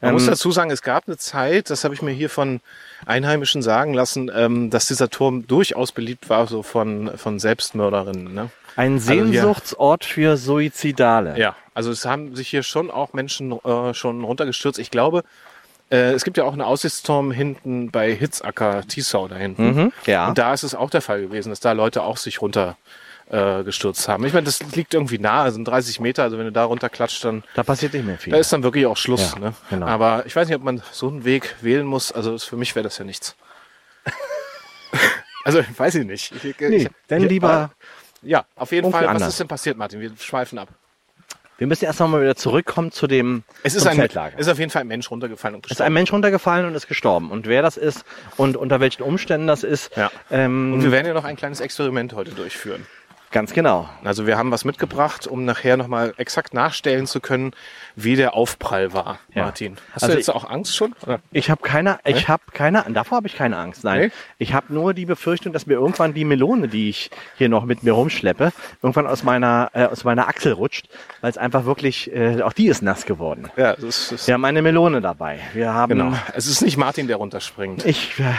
Man 0.00 0.12
muss 0.14 0.22
Ähm, 0.24 0.30
dazu 0.30 0.50
sagen, 0.50 0.70
es 0.70 0.82
gab 0.82 1.06
eine 1.06 1.16
Zeit, 1.18 1.68
das 1.70 1.84
habe 1.84 1.94
ich 1.94 2.00
mir 2.02 2.12
hier 2.12 2.30
von 2.30 2.60
Einheimischen 3.06 3.62
sagen 3.62 3.92
lassen, 3.94 4.30
ähm, 4.34 4.70
dass 4.70 4.86
dieser 4.86 5.10
Turm 5.10 5.46
durchaus 5.46 5.92
beliebt 5.92 6.30
war, 6.30 6.46
so 6.46 6.62
von, 6.62 7.10
von 7.16 7.38
Selbstmörderinnen. 7.38 8.32
Ne? 8.32 8.50
Ein 8.76 8.92
hier- 8.92 9.00
Sehnsuchtsort 9.00 10.04
für 10.04 10.36
Suizidale. 10.36 11.38
Ja, 11.38 11.56
also 11.74 11.90
es 11.90 12.04
haben 12.06 12.34
sich 12.34 12.48
hier 12.48 12.62
schon 12.62 12.90
auch 12.90 13.12
Menschen 13.12 13.52
äh, 13.64 13.92
schon 13.94 14.24
runtergestürzt. 14.24 14.78
Ich 14.78 14.90
glaube, 14.90 15.22
äh, 15.90 16.12
es 16.12 16.24
gibt 16.24 16.36
ja 16.38 16.44
auch 16.44 16.52
einen 16.52 16.62
Aussichtsturm 16.62 17.30
hinten 17.32 17.90
bei 17.90 18.14
Hitzacker, 18.14 18.86
Tiesau 18.86 19.28
da 19.28 19.36
hinten. 19.36 19.74
Mhm, 19.74 19.92
ja. 20.06 20.28
Und 20.28 20.38
da 20.38 20.54
ist 20.54 20.62
es 20.62 20.74
auch 20.74 20.88
der 20.90 21.02
Fall 21.02 21.20
gewesen, 21.20 21.50
dass 21.50 21.60
da 21.60 21.72
Leute 21.72 22.02
auch 22.04 22.16
sich 22.16 22.40
runter 22.40 22.76
äh, 23.30 23.62
gestürzt 23.64 24.08
haben. 24.08 24.24
Ich 24.24 24.32
meine, 24.32 24.44
das 24.44 24.60
liegt 24.74 24.92
irgendwie 24.94 25.18
nahe, 25.18 25.50
sind 25.52 25.64
30 25.66 26.00
Meter, 26.00 26.22
also 26.24 26.36
wenn 26.38 26.46
du 26.46 26.52
da 26.52 26.64
runterklatscht, 26.64 27.24
dann 27.24 27.44
Da 27.54 27.62
passiert 27.62 27.92
nicht 27.94 28.04
mehr 28.04 28.18
viel. 28.18 28.32
da 28.32 28.38
ist 28.38 28.52
dann 28.52 28.62
wirklich 28.62 28.86
auch 28.86 28.96
Schluss. 28.96 29.32
Ja, 29.34 29.38
ne? 29.38 29.54
genau. 29.70 29.86
Aber 29.86 30.24
ich 30.26 30.34
weiß 30.34 30.48
nicht, 30.48 30.56
ob 30.56 30.64
man 30.64 30.82
so 30.92 31.08
einen 31.08 31.24
Weg 31.24 31.54
wählen 31.60 31.86
muss. 31.86 32.10
Also 32.12 32.36
für 32.38 32.56
mich 32.56 32.74
wäre 32.74 32.84
das 32.84 32.98
ja 32.98 33.04
nichts. 33.04 33.36
also 35.44 35.60
weiß 35.76 35.94
ich 35.96 36.06
nicht. 36.06 36.32
Ich, 36.44 36.54
nee, 36.60 36.76
ich, 36.76 36.88
dann 37.08 37.22
ich- 37.22 37.28
lieber, 37.30 37.70
Ja, 38.22 38.44
auf 38.56 38.72
jeden 38.72 38.90
Fall. 38.90 39.04
Was 39.04 39.10
anders. 39.10 39.28
ist 39.28 39.40
denn 39.40 39.48
passiert, 39.48 39.76
Martin? 39.76 40.00
Wir 40.00 40.10
schweifen 40.18 40.58
ab. 40.58 40.68
wir 41.58 41.66
müssen 41.66 41.84
erst 41.84 42.00
mal 42.00 42.20
wieder 42.20 42.36
zurückkommen 42.36 42.90
zu 42.90 43.06
dem 43.06 43.44
Es 43.62 43.74
ist 43.74 43.86
ein, 43.86 43.96
Zeltlager. 43.96 44.34
es 44.38 44.46
ist 44.46 44.52
auf 44.52 44.58
jeden 44.58 44.70
Fall 44.70 44.80
ein 44.82 44.88
Mensch 44.88 45.10
runtergefallen 45.10 45.54
und 45.56 45.66
Es 45.66 45.72
ist 45.72 45.80
ein 45.80 45.84
gestorben. 45.84 45.94
Mensch 45.94 46.12
runtergefallen 46.12 46.66
und 46.66 46.74
ist 46.74 46.88
gestorben. 46.88 47.30
Und 47.30 47.46
wer 47.46 47.62
das 47.62 47.76
ist 47.76 48.04
und 48.36 48.56
unter 48.56 48.80
welchen 48.80 49.02
Umständen 49.02 49.46
das 49.46 49.62
ist, 49.62 49.94
Ja. 49.96 50.10
ähm, 50.30 50.72
Und 50.74 50.82
wir 50.82 50.90
werden 50.90 51.06
ja 51.06 51.14
noch 51.14 51.24
ein 51.24 51.36
kleines 51.36 51.60
Experiment 51.60 52.12
heute 52.14 52.32
durchführen. 52.32 52.86
Ganz 53.30 53.52
genau. 53.52 53.88
Also 54.04 54.26
wir 54.26 54.36
haben 54.36 54.50
was 54.50 54.64
mitgebracht, 54.64 55.26
um 55.26 55.44
nachher 55.44 55.76
nochmal 55.76 56.14
exakt 56.16 56.54
nachstellen 56.54 57.06
zu 57.06 57.20
können, 57.20 57.52
wie 57.96 58.16
der 58.16 58.34
Aufprall 58.34 58.92
war, 58.92 59.18
Ja. 59.34 59.44
Martin. 59.44 59.76
Hast 59.92 60.02
Also 60.04 60.12
du 60.14 60.18
jetzt 60.18 60.28
auch 60.30 60.48
Angst 60.48 60.74
schon? 60.76 60.94
Oder? 61.02 61.20
Ich 61.30 61.50
habe 61.50 61.62
keine, 61.62 61.98
ich 62.04 62.28
habe 62.28 62.42
keine, 62.52 62.84
davor 62.88 63.16
habe 63.16 63.26
ich 63.28 63.36
keine 63.36 63.56
Angst. 63.56 63.84
Nein, 63.84 64.00
Nee? 64.00 64.10
ich 64.38 64.54
habe 64.54 64.72
nur 64.72 64.94
die 64.94 65.06
Befürchtung, 65.06 65.52
dass 65.52 65.66
mir 65.66 65.74
irgendwann 65.74 66.14
die 66.14 66.24
Melone, 66.24 66.68
die 66.68 66.88
ich 66.88 67.10
hier 67.36 67.48
noch 67.48 67.64
mit 67.64 67.82
mir 67.82 67.92
rumschleppe, 67.92 68.52
irgendwann 68.82 69.06
aus 69.06 69.22
meiner 69.22 69.70
äh, 69.74 69.84
aus 69.86 70.04
meiner 70.04 70.28
Achsel 70.28 70.52
rutscht, 70.52 70.88
weil 71.20 71.30
es 71.30 71.38
einfach 71.38 71.64
wirklich, 71.64 72.12
äh, 72.14 72.42
auch 72.42 72.52
die 72.52 72.68
ist 72.68 72.82
nass 72.82 73.06
geworden. 73.06 73.50
Ja, 73.56 73.74
das 73.76 74.12
ist, 74.12 74.26
Wir 74.26 74.34
haben 74.34 74.44
eine 74.44 74.62
Melone 74.62 75.00
dabei. 75.00 75.40
Wir 75.52 75.72
haben, 75.74 75.90
genau. 75.98 76.16
Es 76.34 76.46
ist 76.46 76.62
nicht 76.62 76.76
Martin, 76.76 77.06
der 77.06 77.16
runterspringt. 77.16 77.84
ich, 77.86 78.18
äh, 78.18 78.32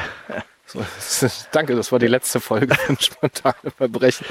So, 0.73 1.27
Danke, 1.51 1.75
das 1.75 1.91
war 1.91 1.99
die 1.99 2.07
letzte 2.07 2.39
Folge 2.39 2.75
von 2.75 2.97
Spontane 2.99 3.71
Verbrechen. 3.75 4.25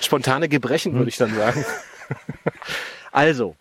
Spontane 0.00 0.48
Gebrechen, 0.48 0.94
würde 0.94 1.08
ich 1.08 1.16
dann 1.16 1.34
sagen. 1.34 1.64
Also, 3.12 3.54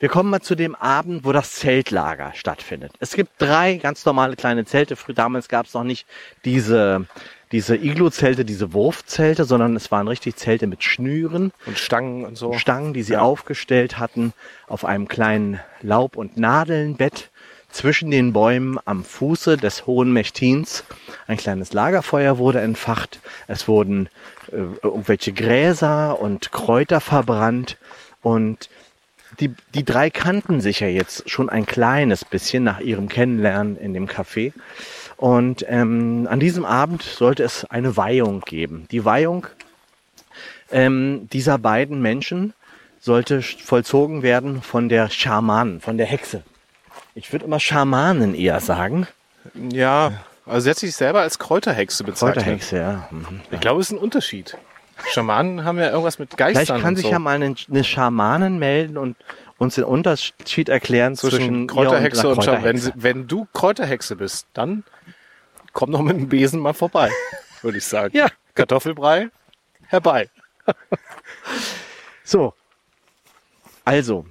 wir 0.00 0.08
kommen 0.08 0.28
mal 0.28 0.40
zu 0.40 0.56
dem 0.56 0.74
Abend, 0.74 1.24
wo 1.24 1.30
das 1.32 1.52
Zeltlager 1.52 2.32
stattfindet. 2.34 2.92
Es 2.98 3.14
gibt 3.14 3.30
drei 3.40 3.76
ganz 3.76 4.04
normale 4.04 4.34
kleine 4.34 4.64
Zelte. 4.64 4.96
Früher 4.96 5.14
damals 5.14 5.48
gab 5.48 5.66
es 5.66 5.74
noch 5.74 5.84
nicht 5.84 6.04
diese, 6.44 7.06
diese 7.52 7.76
Iglu-Zelte, 7.76 8.44
diese 8.44 8.72
Wurfzelte, 8.72 9.44
sondern 9.44 9.76
es 9.76 9.92
waren 9.92 10.08
richtig 10.08 10.34
Zelte 10.34 10.66
mit 10.66 10.82
Schnüren, 10.82 11.52
Und 11.66 11.78
Stangen 11.78 12.24
und 12.24 12.36
so. 12.36 12.52
Stangen, 12.54 12.92
die 12.92 13.04
sie 13.04 13.12
Ja. 13.12 13.20
aufgestellt 13.20 13.98
hatten, 14.00 14.32
auf 14.66 14.84
einem 14.84 15.06
kleinen 15.06 15.60
Laub- 15.80 16.16
und 16.16 16.36
Nadelnbett 16.36 17.30
zwischen 17.72 18.10
den 18.10 18.32
Bäumen 18.32 18.78
am 18.84 19.04
Fuße 19.04 19.56
des 19.56 19.86
Hohen 19.86 20.12
Mechtins. 20.12 20.84
Ein 21.26 21.36
kleines 21.36 21.72
Lagerfeuer 21.72 22.38
wurde 22.38 22.60
entfacht. 22.60 23.20
Es 23.48 23.66
wurden 23.66 24.08
äh, 24.52 24.56
irgendwelche 24.82 25.32
Gräser 25.32 26.20
und 26.20 26.52
Kräuter 26.52 27.00
verbrannt 27.00 27.76
und 28.22 28.68
die, 29.40 29.54
die 29.74 29.84
drei 29.84 30.10
kannten 30.10 30.60
sich 30.60 30.80
ja 30.80 30.88
jetzt 30.88 31.28
schon 31.30 31.48
ein 31.48 31.64
kleines 31.64 32.24
bisschen 32.24 32.64
nach 32.64 32.80
ihrem 32.80 33.08
Kennenlernen 33.08 33.76
in 33.76 33.94
dem 33.94 34.06
Café. 34.06 34.52
Und 35.16 35.64
ähm, 35.68 36.26
an 36.30 36.38
diesem 36.38 36.64
Abend 36.64 37.02
sollte 37.02 37.42
es 37.42 37.64
eine 37.64 37.96
Weihung 37.96 38.42
geben. 38.42 38.86
Die 38.90 39.04
Weihung 39.04 39.46
ähm, 40.70 41.28
dieser 41.32 41.58
beiden 41.58 42.02
Menschen 42.02 42.52
sollte 43.00 43.42
vollzogen 43.42 44.22
werden 44.22 44.62
von 44.62 44.88
der 44.88 45.10
Schamanin, 45.10 45.80
von 45.80 45.96
der 45.96 46.06
Hexe. 46.06 46.42
Ich 47.14 47.32
würde 47.32 47.44
immer 47.44 47.60
Schamanen 47.60 48.34
eher 48.34 48.60
sagen. 48.60 49.06
Ja, 49.54 50.24
also 50.46 50.60
sie 50.60 50.70
hat 50.70 50.78
sich 50.78 50.94
selber 50.94 51.20
als 51.20 51.38
Kräuterhexe 51.38 52.04
bezeichnet. 52.04 52.44
Kräuterhexe, 52.44 52.76
ja. 52.78 53.08
Mhm. 53.10 53.40
Ich 53.50 53.60
glaube, 53.60 53.80
es 53.80 53.88
ist 53.88 53.96
ein 53.96 53.98
Unterschied. 53.98 54.56
Schamanen 55.10 55.64
haben 55.64 55.78
ja 55.78 55.90
irgendwas 55.90 56.18
mit 56.18 56.34
Vielleicht 56.34 56.56
Geistern 56.56 56.80
kann 56.80 56.90
und 56.90 56.96
sich 56.96 57.06
so. 57.06 57.12
ja 57.12 57.18
mal 57.18 57.34
eine, 57.34 57.54
eine 57.68 57.84
Schamanin 57.84 58.58
melden 58.58 58.96
und 58.96 59.16
uns 59.58 59.74
den 59.74 59.84
Unterschied 59.84 60.68
erklären 60.68 61.16
zwischen, 61.16 61.38
zwischen 61.38 61.66
Kräuterhexe 61.66 62.28
und, 62.28 62.38
und, 62.38 62.44
Schamanen. 62.44 62.64
Wenn, 62.64 62.92
wenn 62.94 63.28
du 63.28 63.46
Kräuterhexe 63.52 64.16
bist, 64.16 64.46
dann 64.54 64.84
komm 65.72 65.90
noch 65.90 66.02
mit 66.02 66.16
dem 66.16 66.28
Besen 66.28 66.60
mal 66.60 66.74
vorbei, 66.74 67.10
würde 67.62 67.78
ich 67.78 67.84
sagen. 67.84 68.16
Ja. 68.16 68.28
Kartoffelbrei, 68.54 69.28
herbei. 69.86 70.28
So. 72.24 72.54
Also, 73.84 74.26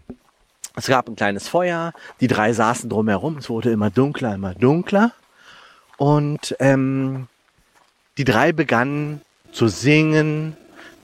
es 0.82 0.88
gab 0.88 1.08
ein 1.08 1.15
kleines 1.15 1.48
Feuer, 1.48 1.94
die 2.22 2.28
drei 2.28 2.54
saßen 2.54 2.89
drumherum, 2.89 3.38
es 3.38 3.52
wurde 3.52 3.72
immer 3.72 3.91
dunkler, 3.91 4.34
immer 4.34 4.56
dunkler. 4.56 5.12
Und 5.98 6.56
ähm, 6.60 7.28
die 8.17 8.24
drei 8.24 8.52
begannen 8.52 9.22
zu 9.52 9.67
singen, 9.67 10.58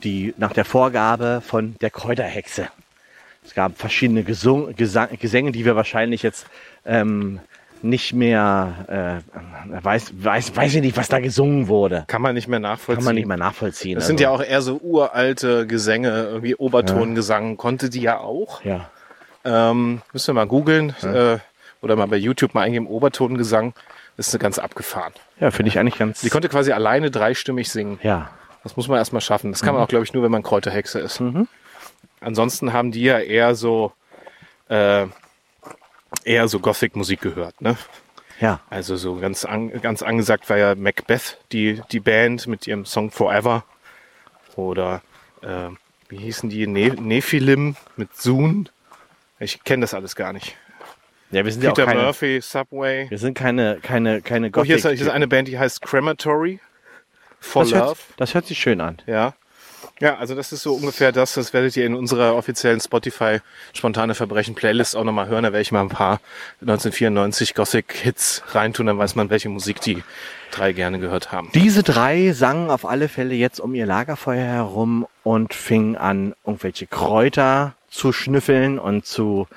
die 0.03 0.33
nach 0.37 0.53
der 0.53 0.65
Vorgabe 0.65 1.43
von 1.45 1.75
der 1.79 1.91
Kräuterhexe. 1.91 2.69
Es 3.45 3.53
gab 3.53 3.77
verschiedene 3.77 4.23
Gesung, 4.23 4.75
Gesang, 4.75 5.09
Gesänge, 5.19 5.51
die 5.51 5.63
wir 5.63 5.75
wahrscheinlich 5.75 6.23
jetzt 6.23 6.47
ähm, 6.83 7.39
nicht 7.83 8.13
mehr, 8.13 9.21
äh, 9.29 9.83
weiß, 9.83 10.13
weiß, 10.17 10.55
weiß 10.55 10.73
ich 10.73 10.81
nicht, 10.81 10.97
was 10.97 11.07
da 11.07 11.19
gesungen 11.19 11.67
wurde. 11.67 12.05
Kann 12.07 12.23
man 12.23 12.33
nicht 12.33 12.47
mehr 12.47 12.59
nachvollziehen. 12.59 12.95
Kann 12.95 13.05
man 13.05 13.15
nicht 13.15 13.27
mehr 13.27 13.37
nachvollziehen. 13.37 13.93
Das 13.93 14.05
also, 14.05 14.07
sind 14.07 14.21
ja 14.21 14.31
auch 14.31 14.41
eher 14.41 14.63
so 14.63 14.79
uralte 14.81 15.67
Gesänge, 15.67 16.09
irgendwie 16.23 16.55
Obertongesang, 16.55 17.57
konnte 17.57 17.91
die 17.91 18.01
ja 18.01 18.19
auch. 18.19 18.63
Ja. 18.63 18.89
Ähm, 19.47 20.01
müssen 20.11 20.27
wir 20.27 20.33
mal 20.41 20.47
googeln 20.47 20.93
äh, 21.03 21.37
oder 21.81 21.95
mal 21.95 22.07
bei 22.07 22.17
YouTube 22.17 22.53
mal 22.53 22.61
eingeben, 22.61 22.85
Obertongesang. 22.87 23.73
Das 24.17 24.27
ist 24.27 24.33
eine 24.33 24.41
ganz 24.41 24.59
abgefahren. 24.59 25.13
Ja, 25.39 25.51
finde 25.51 25.69
ich 25.69 25.79
eigentlich 25.79 25.97
ganz. 25.97 26.21
Die 26.21 26.29
konnte 26.29 26.49
quasi 26.49 26.71
alleine 26.73 27.09
dreistimmig 27.11 27.69
singen. 27.69 27.99
ja. 28.03 28.29
Das 28.63 28.75
muss 28.75 28.89
man 28.89 28.97
erstmal 28.97 29.21
schaffen. 29.21 29.51
Das 29.51 29.61
kann 29.61 29.75
man 29.75 29.83
auch, 29.83 29.87
glaube 29.87 30.03
ich, 30.03 30.11
nur, 30.11 30.23
wenn 30.23 30.31
man 30.31 30.43
Kräuterhexe 30.43 30.99
ist. 30.99 31.21
Ansonsten 32.19 32.73
haben 32.73 32.91
die 32.91 33.03
ja 33.03 33.19
eher 33.19 33.55
so 33.55 33.93
äh, 34.67 35.05
eher 36.25 36.47
so 36.49 36.59
Gothic-Musik 36.59 37.21
gehört, 37.21 37.61
ne? 37.61 37.77
Ja. 38.41 38.59
Also 38.69 38.97
so 38.97 39.15
ganz, 39.15 39.45
an, 39.45 39.71
ganz 39.81 40.01
angesagt 40.01 40.49
war 40.49 40.57
ja 40.57 40.75
Macbeth, 40.75 41.37
die, 41.53 41.81
die 41.91 42.01
Band 42.01 42.47
mit 42.47 42.67
ihrem 42.67 42.85
Song 42.85 43.09
Forever. 43.09 43.63
Oder 44.57 45.01
äh, 45.41 45.69
wie 46.09 46.17
hießen 46.17 46.49
die? 46.49 46.67
Ne 46.67 46.89
Nephilim 46.89 47.77
mit 47.95 48.17
Soon. 48.17 48.67
Ich 49.39 49.63
kenne 49.63 49.81
das 49.81 49.93
alles 49.93 50.15
gar 50.15 50.33
nicht. 50.33 50.55
Ja, 51.31 51.43
wir 51.43 51.51
sind 51.51 51.63
ja 51.63 51.71
auch 51.71 51.75
Peter 51.75 51.87
keine, 51.87 52.03
Murphy, 52.03 52.39
Subway. 52.41 53.09
wir 53.09 53.17
sind 53.17 53.33
keine, 53.37 53.79
keine, 53.81 54.21
keine 54.21 54.49
Oh, 54.55 54.63
hier 54.63 54.77
ist, 54.77 54.83
Gothic- 54.83 54.97
hier 54.97 55.07
ist 55.07 55.11
eine 55.13 55.27
Band, 55.27 55.47
die 55.47 55.59
heißt 55.59 55.81
Crematory. 55.81 56.59
For 57.39 57.63
das 57.63 57.71
Love. 57.71 57.81
hört, 57.85 57.97
das 58.17 58.33
hört 58.33 58.45
sich 58.47 58.57
schön 58.57 58.81
an. 58.81 58.97
Ja. 59.05 59.33
Ja, 59.99 60.17
also 60.17 60.35
das 60.35 60.51
ist 60.51 60.63
so 60.63 60.73
ungefähr 60.73 61.11
das. 61.11 61.33
Das 61.35 61.53
werdet 61.53 61.75
ihr 61.77 61.85
in 61.85 61.93
unserer 61.95 62.35
offiziellen 62.35 62.79
Spotify 62.79 63.39
spontane 63.73 64.15
Verbrechen 64.15 64.53
Playlist 64.55 64.95
auch 64.95 65.03
nochmal 65.03 65.27
hören. 65.27 65.43
Da 65.43 65.51
werde 65.51 65.61
ich 65.61 65.71
mal 65.71 65.81
ein 65.81 65.89
paar 65.89 66.19
1994 66.61 67.53
Gothic 67.55 67.93
Hits 67.93 68.43
reintun. 68.53 68.87
Dann 68.87 68.97
weiß 68.97 69.15
man, 69.15 69.29
welche 69.29 69.49
Musik 69.49 69.81
die 69.81 70.03
drei 70.51 70.71
gerne 70.73 70.99
gehört 70.99 71.31
haben. 71.31 71.49
Diese 71.53 71.83
drei 71.83 72.31
sangen 72.33 72.69
auf 72.69 72.85
alle 72.85 73.07
Fälle 73.09 73.33
jetzt 73.35 73.59
um 73.59 73.73
ihr 73.75 73.85
Lagerfeuer 73.85 74.43
herum 74.45 75.07
und 75.23 75.53
fingen 75.53 75.95
an, 75.95 76.33
irgendwelche 76.45 76.87
Kräuter 76.87 77.75
zu 77.97 78.13
schnüffeln 78.13 78.77
und 78.79 79.05
zu, 79.05 79.47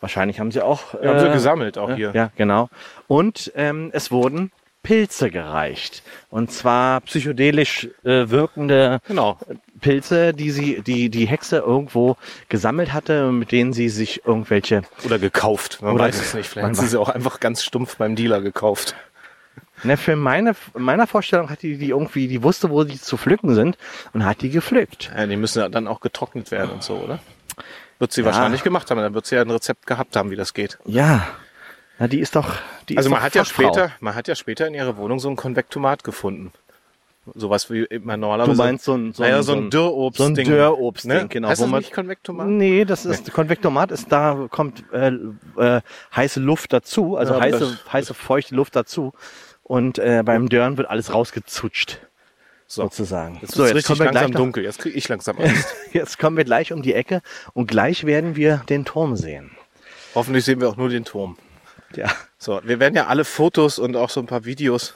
wahrscheinlich 0.00 0.38
haben 0.40 0.52
sie 0.52 0.62
auch, 0.62 0.94
Ja, 1.02 1.10
haben 1.10 1.18
sie 1.18 1.26
äh, 1.26 1.32
gesammelt 1.32 1.78
auch 1.78 1.94
hier. 1.94 2.12
Ja, 2.14 2.30
genau. 2.36 2.68
Und 3.08 3.52
ähm, 3.56 3.90
es 3.92 4.10
wurden 4.10 4.52
Pilze 4.84 5.30
gereicht. 5.30 6.04
Und 6.30 6.52
zwar 6.52 7.00
psychedelisch 7.02 7.88
äh, 8.04 8.30
wirkende 8.30 9.00
Genau. 9.08 9.36
Pilze, 9.80 10.32
die 10.32 10.50
sie, 10.52 10.80
die 10.82 11.10
die 11.10 11.26
Hexe 11.26 11.58
irgendwo 11.58 12.16
gesammelt 12.48 12.92
hatte, 12.92 13.32
mit 13.32 13.50
denen 13.50 13.72
sie 13.72 13.88
sich 13.88 14.24
irgendwelche 14.24 14.82
Oder 15.04 15.18
gekauft. 15.18 15.82
Man 15.82 15.94
Oder 15.94 16.04
weiß 16.04 16.20
es 16.20 16.34
nicht. 16.34 16.48
Vielleicht 16.48 16.64
haben 16.64 16.74
sie 16.74 16.86
sie 16.86 16.98
auch 16.98 17.08
einfach 17.08 17.40
ganz 17.40 17.64
stumpf 17.64 17.96
beim 17.96 18.14
Dealer 18.14 18.40
gekauft. 18.40 18.94
Ne, 19.84 19.96
für 19.96 20.16
meine, 20.16 20.54
in 20.74 20.82
meiner 20.82 21.06
Vorstellung 21.06 21.50
hat 21.50 21.62
die 21.62 21.76
die 21.78 21.90
irgendwie, 21.90 22.26
die 22.28 22.42
wusste, 22.42 22.70
wo 22.70 22.84
die 22.84 23.00
zu 23.00 23.16
pflücken 23.16 23.54
sind 23.54 23.76
und 24.12 24.24
hat 24.24 24.42
die 24.42 24.50
gepflückt. 24.50 25.10
Ja, 25.16 25.26
die 25.26 25.36
müssen 25.36 25.60
ja 25.60 25.68
dann 25.68 25.86
auch 25.86 26.00
getrocknet 26.00 26.50
werden 26.50 26.70
und 26.70 26.82
so, 26.82 26.96
oder? 26.96 27.20
Wird 27.98 28.12
sie 28.12 28.20
Ja. 28.20 28.26
wahrscheinlich 28.26 28.62
gemacht 28.62 28.90
haben. 28.90 28.98
Dann 28.98 29.14
wird 29.14 29.26
sie 29.26 29.34
ja 29.36 29.42
ein 29.42 29.50
Rezept 29.50 29.86
gehabt 29.86 30.14
haben, 30.16 30.30
wie 30.30 30.36
das 30.36 30.54
geht. 30.54 30.78
Ja. 30.84 31.26
Na, 31.98 32.06
die 32.06 32.20
ist 32.20 32.36
doch, 32.36 32.54
die 32.88 32.96
Also 32.96 33.08
ist 33.08 33.10
man 33.10 33.18
doch 33.20 33.24
hat 33.26 33.34
ja 33.34 33.44
Fachfrau. 33.44 33.72
später, 33.72 33.92
man 34.00 34.14
hat 34.14 34.28
ja 34.28 34.34
später 34.36 34.66
in 34.68 34.74
ihrer 34.74 34.96
Wohnung 34.96 35.18
so 35.18 35.28
ein 35.28 35.34
Konvektomat 35.36 36.04
gefunden. 36.04 36.52
Sowas 37.34 37.70
wie 37.70 37.86
man 38.00 38.20
Du 38.20 38.26
normalerweise. 38.26 38.56
meinst 38.56 38.84
so 38.84 38.94
ein, 38.94 39.12
so 39.12 39.22
naja, 39.22 39.38
ein, 39.38 39.42
so 39.42 39.52
ein 39.54 39.68
Dürrobst. 39.68 40.16
so 40.18 40.24
ein 40.24 40.34
Dürrobstding, 40.34 41.28
genau, 41.28 41.48
Heißt 41.48 41.60
das 41.60 41.68
nicht 41.70 41.92
Konvektomat? 41.92 42.46
Nee, 42.46 42.84
das 42.86 43.04
ist 43.04 43.30
Konvektomat 43.32 43.90
ist 43.90 44.10
da 44.10 44.46
kommt 44.50 44.82
äh, 44.94 45.10
äh, 45.58 45.80
heiße 46.16 46.40
Luft 46.40 46.72
dazu, 46.72 47.16
also 47.18 47.34
Ja, 47.34 47.40
heiße 47.40 47.58
das- 47.58 47.92
heiße 47.92 48.14
feuchte 48.14 48.54
Luft 48.54 48.76
dazu 48.76 49.12
und 49.62 49.98
äh, 49.98 50.22
beim 50.24 50.48
Dörren 50.48 50.78
wird 50.78 50.88
alles 50.88 51.12
rausgezutscht 51.12 51.98
So. 52.70 52.82
sozusagen. 52.82 53.38
Jetzt 53.40 53.54
so, 53.54 53.66
jetzt 53.66 53.86
kommen 53.86 54.00
wir 54.00 54.04
langsam 54.06 54.20
gleich 54.26 54.32
noch, 54.32 54.38
dunkel. 54.40 54.64
Jetzt 54.64 54.78
kriege 54.78 54.96
ich 54.96 55.08
langsam 55.08 55.38
Angst. 55.38 55.74
jetzt 55.92 56.18
kommen 56.18 56.36
wir 56.36 56.44
gleich 56.44 56.70
um 56.72 56.82
die 56.82 56.92
Ecke 56.92 57.22
und 57.54 57.66
gleich 57.66 58.04
werden 58.04 58.36
wir 58.36 58.58
den 58.68 58.84
Turm 58.84 59.16
sehen. 59.16 59.50
Hoffentlich 60.14 60.44
sehen 60.44 60.60
wir 60.60 60.68
auch 60.68 60.76
nur 60.76 60.90
den 60.90 61.04
Turm. 61.04 61.38
Ja, 61.96 62.10
So, 62.38 62.60
wir 62.64 62.78
werden 62.78 62.94
ja 62.94 63.06
alle 63.06 63.24
Fotos 63.24 63.78
und 63.78 63.96
auch 63.96 64.10
so 64.10 64.20
ein 64.20 64.26
paar 64.26 64.44
Videos 64.44 64.94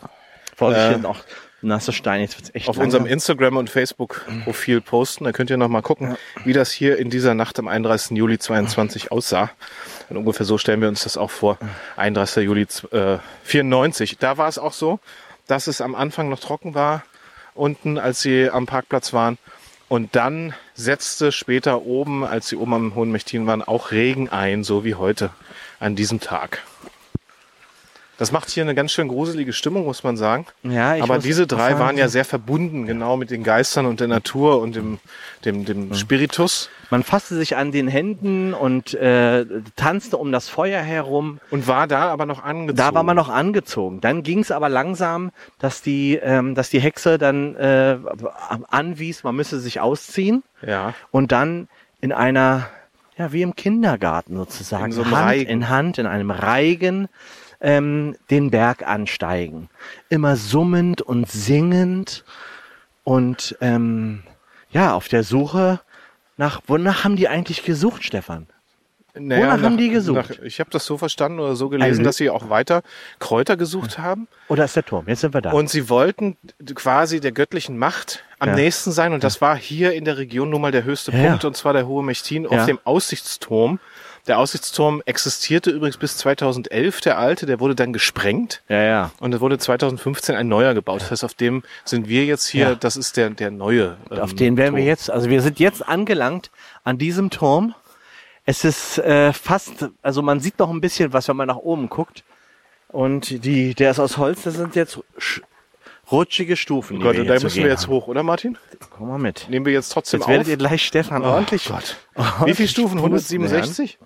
Vorsicht, 0.54 1.02
Äh, 1.02 1.06
auch 1.06 1.16
nasse 1.62 1.92
Steine, 1.92 2.24
jetzt 2.24 2.36
wird's 2.36 2.50
echt 2.54 2.68
auf 2.68 2.76
langsam. 2.76 3.02
unserem 3.02 3.12
Instagram 3.12 3.56
und 3.56 3.70
Facebook-Profil 3.70 4.82
posten. 4.82 5.24
Da 5.24 5.32
könnt 5.32 5.48
ihr 5.48 5.56
noch 5.56 5.68
mal 5.68 5.80
gucken, 5.80 6.16
wie 6.44 6.52
das 6.52 6.70
hier 6.72 6.98
in 6.98 7.08
dieser 7.08 7.34
Nacht 7.34 7.58
am 7.58 7.68
31. 7.68 8.16
Juli 8.18 8.38
22 8.38 9.10
aussah. 9.10 9.50
Und 10.10 10.18
ungefähr 10.18 10.44
so 10.44 10.58
stellen 10.58 10.82
wir 10.82 10.88
uns 10.88 11.04
das 11.04 11.16
auch 11.16 11.30
vor. 11.30 11.56
31. 11.96 12.44
Juli 12.44 12.66
äh, 12.90 13.18
94. 13.44 14.18
Da 14.18 14.36
war 14.36 14.48
es 14.48 14.58
auch 14.58 14.74
so, 14.74 14.98
dass 15.46 15.68
es 15.68 15.80
am 15.80 15.94
Anfang 15.94 16.28
noch 16.28 16.40
trocken 16.40 16.74
war, 16.74 17.04
unten, 17.54 17.98
als 17.98 18.20
sie 18.20 18.50
am 18.50 18.66
Parkplatz 18.66 19.12
waren. 19.12 19.38
Und 19.88 20.16
dann 20.16 20.54
setzte 20.74 21.32
später 21.32 21.82
oben, 21.82 22.24
als 22.24 22.48
sie 22.48 22.56
oben 22.56 22.72
am 22.72 22.94
Hohen 22.94 23.12
Mechtin 23.12 23.46
waren, 23.46 23.62
auch 23.62 23.90
Regen 23.90 24.30
ein, 24.30 24.64
so 24.64 24.84
wie 24.84 24.94
heute 24.94 25.30
an 25.80 25.96
diesem 25.96 26.20
Tag. 26.20 26.62
Das 28.22 28.30
macht 28.30 28.50
hier 28.50 28.62
eine 28.62 28.76
ganz 28.76 28.92
schön 28.92 29.08
gruselige 29.08 29.52
Stimmung, 29.52 29.84
muss 29.84 30.04
man 30.04 30.16
sagen. 30.16 30.46
Ja, 30.62 30.94
ich 30.94 31.02
Aber 31.02 31.16
muss 31.16 31.24
diese 31.24 31.48
drei 31.48 31.80
waren 31.80 31.98
ja 31.98 32.06
sehr 32.06 32.24
verbunden, 32.24 32.86
genau 32.86 33.16
mit 33.16 33.32
den 33.32 33.42
Geistern 33.42 33.84
und 33.84 33.98
der 33.98 34.06
Natur 34.06 34.60
und 34.60 34.76
dem, 34.76 35.00
dem, 35.44 35.64
dem 35.64 35.92
Spiritus. 35.92 36.70
Man 36.88 37.02
fasste 37.02 37.34
sich 37.34 37.56
an 37.56 37.72
den 37.72 37.88
Händen 37.88 38.54
und 38.54 38.94
äh, 38.94 39.44
tanzte 39.74 40.18
um 40.18 40.30
das 40.30 40.48
Feuer 40.48 40.80
herum. 40.80 41.40
Und 41.50 41.66
war 41.66 41.88
da 41.88 42.10
aber 42.12 42.24
noch 42.24 42.44
angezogen. 42.44 42.76
Da 42.76 42.94
war 42.94 43.02
man 43.02 43.16
noch 43.16 43.28
angezogen. 43.28 44.00
Dann 44.00 44.22
ging 44.22 44.38
es 44.38 44.52
aber 44.52 44.68
langsam, 44.68 45.32
dass 45.58 45.82
die, 45.82 46.14
ähm, 46.14 46.54
dass 46.54 46.70
die 46.70 46.78
Hexe 46.78 47.18
dann 47.18 47.56
äh, 47.56 47.98
anwies, 48.70 49.24
man 49.24 49.34
müsse 49.34 49.58
sich 49.58 49.80
ausziehen 49.80 50.44
Ja. 50.64 50.94
und 51.10 51.32
dann 51.32 51.66
in 52.00 52.12
einer, 52.12 52.68
ja, 53.18 53.32
wie 53.32 53.42
im 53.42 53.56
Kindergarten 53.56 54.36
sozusagen, 54.36 54.84
In 54.84 54.92
so 54.92 55.04
Hand 55.06 55.12
Reigen. 55.16 55.50
in 55.50 55.68
Hand, 55.68 55.98
in 55.98 56.06
einem 56.06 56.30
Reigen 56.30 57.08
ähm, 57.62 58.16
den 58.30 58.50
Berg 58.50 58.86
ansteigen. 58.86 59.70
Immer 60.10 60.36
summend 60.36 61.00
und 61.00 61.30
singend 61.30 62.24
und 63.04 63.56
ähm, 63.60 64.22
ja, 64.70 64.92
auf 64.94 65.08
der 65.08 65.22
Suche 65.22 65.80
nach, 66.36 66.60
wonach 66.66 67.04
haben 67.04 67.16
die 67.16 67.28
eigentlich 67.28 67.64
gesucht, 67.64 68.04
Stefan? 68.04 68.46
Wonach 69.14 69.60
haben 69.60 69.76
die 69.76 69.90
gesucht? 69.90 70.30
Nach, 70.30 70.38
ich 70.42 70.58
habe 70.58 70.70
das 70.70 70.86
so 70.86 70.96
verstanden 70.96 71.38
oder 71.38 71.54
so 71.54 71.68
gelesen, 71.68 72.00
Ein- 72.00 72.04
dass 72.04 72.16
sie 72.16 72.30
auch 72.30 72.48
weiter 72.48 72.82
Kräuter 73.18 73.58
gesucht 73.58 73.98
haben. 73.98 74.26
Oder 74.48 74.64
ist 74.64 74.74
der 74.74 74.84
Turm? 74.86 75.04
Jetzt 75.06 75.20
sind 75.20 75.34
wir 75.34 75.42
da. 75.42 75.52
Und 75.52 75.68
sie 75.68 75.90
wollten 75.90 76.38
quasi 76.74 77.20
der 77.20 77.32
göttlichen 77.32 77.76
Macht 77.76 78.24
am 78.38 78.48
Ja. 78.50 78.54
nächsten 78.54 78.90
sein. 78.90 79.12
Und 79.12 79.22
das 79.22 79.42
war 79.42 79.54
hier 79.54 79.92
in 79.92 80.06
der 80.06 80.16
Region 80.16 80.48
nun 80.48 80.62
mal 80.62 80.72
der 80.72 80.84
höchste 80.84 81.12
ja. 81.12 81.28
Punkt. 81.28 81.44
Und 81.44 81.56
zwar 81.58 81.74
der 81.74 81.86
Hohe 81.86 82.02
Mechtin 82.02 82.44
Ja. 82.44 82.48
auf 82.60 82.64
dem 82.64 82.78
Aussichtsturm. 82.84 83.78
Der 84.28 84.38
Aussichtsturm 84.38 85.02
existierte 85.04 85.70
übrigens 85.70 85.96
bis 85.96 86.16
2011, 86.18 87.00
der 87.00 87.18
alte. 87.18 87.44
Der 87.46 87.58
wurde 87.58 87.74
dann 87.74 87.92
gesprengt. 87.92 88.62
ja, 88.68 88.82
ja. 88.82 89.10
Und 89.18 89.34
es 89.34 89.40
wurde 89.40 89.58
2015 89.58 90.36
ein 90.36 90.46
neuer 90.48 90.74
gebaut. 90.74 91.00
Das 91.00 91.10
heißt, 91.10 91.24
auf 91.24 91.34
dem 91.34 91.64
sind 91.84 92.08
wir 92.08 92.24
jetzt 92.24 92.46
hier. 92.46 92.68
Ja. 92.68 92.74
Das 92.76 92.96
ist 92.96 93.16
der, 93.16 93.30
der 93.30 93.50
neue. 93.50 93.96
Auf 94.10 94.30
ähm, 94.30 94.36
den 94.36 94.56
werden 94.56 94.76
wir 94.76 94.84
jetzt, 94.84 95.10
also 95.10 95.28
wir 95.28 95.42
sind 95.42 95.58
jetzt 95.58 95.86
angelangt 95.88 96.50
an 96.84 96.98
diesem 96.98 97.30
Turm. 97.30 97.74
Es 98.44 98.64
ist 98.64 98.98
äh, 98.98 99.32
fast, 99.32 99.88
also 100.02 100.22
man 100.22 100.38
sieht 100.40 100.58
noch 100.58 100.70
ein 100.70 100.80
bisschen 100.80 101.12
was, 101.12 101.26
wenn 101.28 101.36
man 101.36 101.48
nach 101.48 101.56
oben 101.56 101.88
guckt. 101.88 102.22
Und 102.88 103.44
die, 103.44 103.74
der 103.74 103.90
ist 103.92 103.98
aus 103.98 104.18
Holz, 104.18 104.42
das 104.42 104.54
sind 104.54 104.76
jetzt 104.76 104.98
sch- 105.18 105.42
rutschige 106.10 106.56
Stufen. 106.56 106.98
die 106.98 107.02
Gott, 107.02 107.16
und 107.18 107.26
da 107.26 107.34
müssen 107.40 107.62
wir 107.62 107.70
jetzt 107.70 107.84
haben. 107.84 107.92
hoch, 107.94 108.06
oder 108.08 108.22
Martin? 108.22 108.58
Komm 108.90 109.08
mal 109.08 109.18
mit. 109.18 109.46
Nehmen 109.48 109.64
wir 109.66 109.72
jetzt 109.72 109.88
trotzdem 109.90 110.18
Jetzt 110.20 110.24
auf. 110.26 110.30
werdet 110.30 110.48
ihr 110.48 110.56
gleich 110.58 110.84
Stefan 110.84 111.22
ordentlich. 111.24 111.64
Gott. 111.68 111.96
Wie 112.44 112.54
viele 112.54 112.68
Stufen? 112.68 112.98
pusten 112.98 113.36
167? 113.42 113.98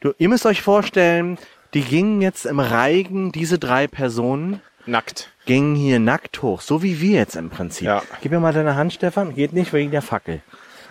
Du, 0.00 0.12
ihr 0.18 0.28
müsst 0.28 0.46
euch 0.46 0.62
vorstellen, 0.62 1.38
die 1.74 1.82
gingen 1.82 2.20
jetzt 2.20 2.46
im 2.46 2.60
Reigen, 2.60 3.32
diese 3.32 3.58
drei 3.58 3.86
Personen 3.86 4.60
Nackt. 4.86 5.30
gingen 5.44 5.74
hier 5.74 5.98
nackt 5.98 6.40
hoch, 6.42 6.60
so 6.60 6.82
wie 6.82 7.00
wir 7.00 7.18
jetzt 7.18 7.36
im 7.36 7.50
Prinzip. 7.50 7.86
Ja. 7.86 8.02
Gib 8.22 8.32
mir 8.32 8.40
mal 8.40 8.52
deine 8.52 8.74
Hand, 8.76 8.92
Stefan. 8.92 9.34
Geht 9.34 9.52
nicht 9.52 9.72
wegen 9.72 9.90
der 9.90 10.02
Fackel. 10.02 10.40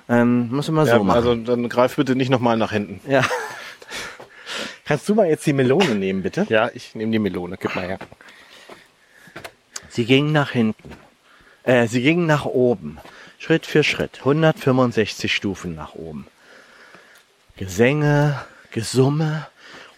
Ähm, 0.10 0.50
müssen 0.50 0.76
wir 0.76 0.86
so 0.86 0.92
Ja, 0.92 1.00
machen. 1.04 1.16
also 1.18 1.36
dann 1.36 1.68
greif 1.70 1.96
bitte 1.96 2.16
nicht 2.16 2.30
nochmal 2.30 2.58
nach 2.58 2.72
hinten. 2.72 3.00
Ja. 3.10 3.24
Kannst 4.86 5.10
du 5.10 5.16
mal 5.16 5.28
jetzt 5.28 5.46
die 5.46 5.54
Melone 5.54 5.96
nehmen, 5.96 6.22
bitte? 6.24 6.46
Ja, 6.50 6.70
ich 6.74 6.96
nehme 6.96 7.12
die 7.12 7.20
Melone. 7.20 7.58
Gib 7.60 7.76
mal 7.76 7.86
her. 7.88 8.00
Sie 9.90 10.06
gingen 10.06 10.32
nach 10.32 10.52
hinten. 10.52 10.92
Äh, 11.64 11.88
sie 11.88 12.02
gingen 12.02 12.26
nach 12.26 12.46
oben. 12.46 12.98
Schritt 13.40 13.66
für 13.66 13.84
Schritt. 13.84 14.20
165 14.20 15.34
Stufen 15.34 15.76
nach 15.76 15.94
oben. 15.96 16.26
Gesänge, 17.58 18.40
Gesumme. 18.72 19.48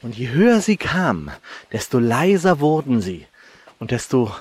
Und 0.01 0.17
je 0.17 0.29
höher 0.29 0.61
sie 0.61 0.77
kamen, 0.77 1.31
desto 1.71 1.99
leiser 1.99 2.59
wurden 2.59 3.01
sie. 3.01 3.25
Und 3.79 3.91
desto 3.91 4.33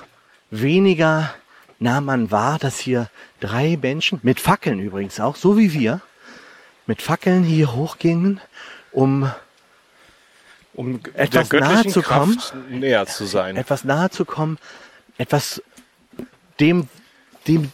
weniger 0.51 1.33
nahm 1.79 2.05
man 2.05 2.31
wahr, 2.31 2.59
dass 2.59 2.79
hier 2.79 3.09
drei 3.39 3.77
Menschen, 3.81 4.19
mit 4.23 4.39
Fackeln 4.39 4.79
übrigens 4.79 5.19
auch, 5.19 5.35
so 5.35 5.57
wie 5.57 5.73
wir, 5.73 6.01
mit 6.87 7.01
Fackeln 7.01 7.43
hier 7.43 7.73
hochgingen, 7.73 8.39
um 8.91 9.31
Um 10.79 11.01
Etwas 11.13 11.51
nahe 11.51 11.85
zu 11.87 12.01
kommen? 12.01 12.37
Kraft 12.37 12.55
näher 12.69 13.05
zu 13.05 13.25
sein. 13.25 13.57
etwas 13.57 13.83
nahe 13.83 14.09
zu 14.11 14.23
kommen, 14.23 14.57
etwas 15.17 15.61
dem, 16.61 16.87
dem 17.47 17.73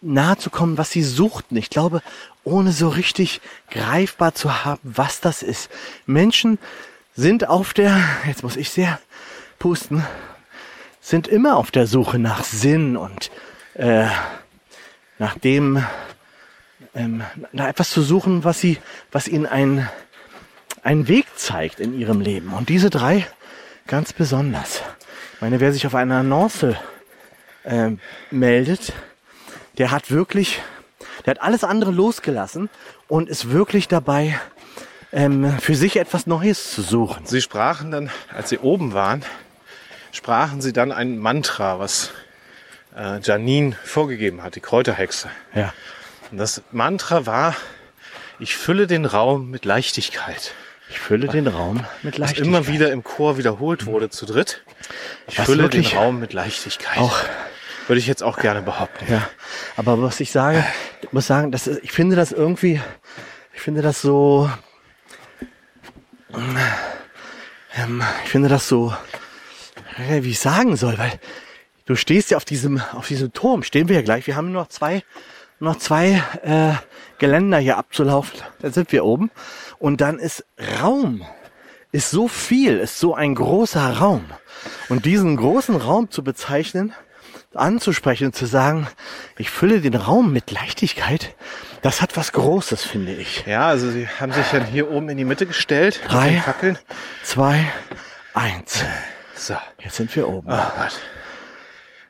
nahe 0.00 0.36
zu 0.36 0.50
kommen, 0.50 0.78
was 0.78 0.90
sie 0.90 1.02
suchten. 1.02 1.56
Ich 1.56 1.70
glaube, 1.70 2.02
ohne 2.44 2.72
so 2.72 2.88
richtig 2.88 3.40
greifbar 3.70 4.34
zu 4.34 4.64
haben, 4.64 4.80
was 4.82 5.20
das 5.20 5.42
ist. 5.42 5.70
Menschen 6.06 6.58
sind 7.14 7.48
auf 7.48 7.74
der, 7.74 8.00
jetzt 8.26 8.42
muss 8.42 8.56
ich 8.56 8.70
sehr 8.70 9.00
pusten, 9.58 10.04
sind 11.00 11.26
immer 11.26 11.56
auf 11.56 11.70
der 11.70 11.86
Suche 11.86 12.18
nach 12.18 12.44
Sinn 12.44 12.96
und 12.96 13.30
äh, 13.74 14.06
nach 15.18 15.36
dem, 15.38 15.84
ähm, 16.94 17.22
nach 17.52 17.66
etwas 17.66 17.90
zu 17.90 18.02
suchen, 18.02 18.44
was 18.44 18.60
sie, 18.60 18.78
was 19.10 19.26
ihnen 19.26 19.46
ein, 19.46 19.88
einen 20.82 21.08
Weg 21.08 21.26
zeigt 21.36 21.80
in 21.80 21.98
ihrem 21.98 22.20
Leben. 22.20 22.52
Und 22.52 22.68
diese 22.68 22.90
drei 22.90 23.26
ganz 23.86 24.12
besonders. 24.12 24.82
Ich 25.34 25.40
meine, 25.40 25.60
wer 25.60 25.72
sich 25.72 25.86
auf 25.86 25.94
einer 25.94 26.18
Annonce 26.18 26.76
ähm, 27.64 27.98
meldet, 28.30 28.92
der 29.78 29.90
hat 29.90 30.10
wirklich, 30.10 30.60
der 31.24 31.32
hat 31.32 31.42
alles 31.42 31.64
andere 31.64 31.90
losgelassen 31.90 32.68
und 33.08 33.28
ist 33.28 33.50
wirklich 33.50 33.88
dabei, 33.88 34.38
ähm, 35.12 35.58
für 35.60 35.74
sich 35.74 35.96
etwas 35.96 36.26
Neues 36.26 36.72
zu 36.72 36.82
suchen. 36.82 37.24
Sie 37.24 37.40
sprachen 37.40 37.90
dann, 37.90 38.10
als 38.34 38.50
sie 38.50 38.58
oben 38.58 38.92
waren, 38.92 39.24
sprachen 40.12 40.60
sie 40.60 40.72
dann 40.72 40.92
ein 40.92 41.18
Mantra, 41.18 41.78
was 41.78 42.10
äh, 42.96 43.18
Janine 43.20 43.76
vorgegeben 43.84 44.42
hat, 44.42 44.54
die 44.56 44.60
Kräuterhexe. 44.60 45.30
Ja. 45.54 45.72
Und 46.30 46.38
das 46.38 46.62
Mantra 46.72 47.24
war, 47.24 47.54
ich 48.38 48.56
fülle 48.56 48.86
den 48.86 49.04
Raum 49.06 49.50
mit 49.50 49.64
Leichtigkeit. 49.64 50.52
Ich 50.90 50.98
fülle 51.00 51.28
den 51.28 51.46
Raum 51.46 51.84
mit 52.02 52.14
Was 52.14 52.18
Leichtigkeit. 52.18 52.46
immer 52.46 52.66
wieder 52.66 52.92
im 52.92 53.02
Chor 53.04 53.36
wiederholt 53.38 53.86
wurde 53.86 54.10
zu 54.10 54.26
dritt. 54.26 54.62
Ich 55.26 55.38
Was 55.38 55.46
fülle 55.46 55.68
den 55.68 55.84
Raum 55.86 56.18
mit 56.20 56.32
Leichtigkeit. 56.32 56.98
auch- 56.98 57.20
Würde 57.88 58.00
ich 58.00 58.06
jetzt 58.06 58.22
auch 58.22 58.38
gerne 58.38 58.60
behaupten. 58.60 59.10
Ja, 59.10 59.28
aber 59.78 60.02
was 60.02 60.20
ich 60.20 60.30
sage, 60.30 60.62
ich 61.00 61.10
muss 61.12 61.26
sagen, 61.26 61.50
das 61.50 61.66
ist, 61.66 61.82
ich 61.82 61.90
finde 61.90 62.16
das 62.16 62.32
irgendwie, 62.32 62.82
ich 63.54 63.62
finde 63.62 63.80
das 63.80 64.02
so, 64.02 64.50
ähm, 67.74 68.02
ich 68.24 68.30
finde 68.30 68.50
das 68.50 68.68
so, 68.68 68.94
äh, 69.96 70.22
wie 70.22 70.32
ich 70.32 70.38
sagen 70.38 70.76
soll, 70.76 70.98
weil 70.98 71.18
du 71.86 71.96
stehst 71.96 72.30
ja 72.30 72.36
auf 72.36 72.44
diesem, 72.44 72.82
auf 72.92 73.08
diesem 73.08 73.32
Turm, 73.32 73.62
stehen 73.62 73.88
wir 73.88 73.96
ja 73.96 74.02
gleich, 74.02 74.26
wir 74.26 74.36
haben 74.36 74.52
nur 74.52 74.64
noch 74.64 74.68
zwei, 74.68 75.02
noch 75.58 75.78
zwei 75.78 76.22
äh, 76.42 76.74
Geländer 77.16 77.58
hier 77.58 77.78
abzulaufen, 77.78 78.38
dann 78.60 78.74
sind 78.74 78.92
wir 78.92 79.06
oben. 79.06 79.30
Und 79.78 80.02
dann 80.02 80.18
ist 80.18 80.44
Raum, 80.82 81.24
ist 81.90 82.10
so 82.10 82.28
viel, 82.28 82.80
ist 82.80 82.98
so 82.98 83.14
ein 83.14 83.34
großer 83.34 83.96
Raum. 83.96 84.26
Und 84.90 85.06
diesen 85.06 85.36
großen 85.36 85.76
Raum 85.76 86.10
zu 86.10 86.22
bezeichnen, 86.22 86.92
anzusprechen 87.58 88.26
und 88.26 88.36
zu 88.36 88.46
sagen, 88.46 88.86
ich 89.36 89.50
fülle 89.50 89.80
den 89.80 89.94
Raum 89.94 90.32
mit 90.32 90.50
Leichtigkeit, 90.50 91.34
das 91.82 92.00
hat 92.02 92.16
was 92.16 92.32
Großes, 92.32 92.82
finde 92.84 93.12
ich. 93.12 93.44
Ja, 93.46 93.68
also 93.68 93.90
sie 93.90 94.08
haben 94.20 94.32
sich 94.32 94.46
dann 94.50 94.64
hier 94.64 94.90
oben 94.90 95.08
in 95.08 95.16
die 95.16 95.24
Mitte 95.24 95.46
gestellt. 95.46 96.00
Drei. 96.08 96.40
Fackeln. 96.44 96.78
Zwei, 97.22 97.64
eins. 98.34 98.84
So. 99.34 99.56
Jetzt 99.80 99.96
sind 99.96 100.14
wir 100.16 100.28
oben. 100.28 100.48
Oh 100.50 100.56
Gott. 100.76 101.00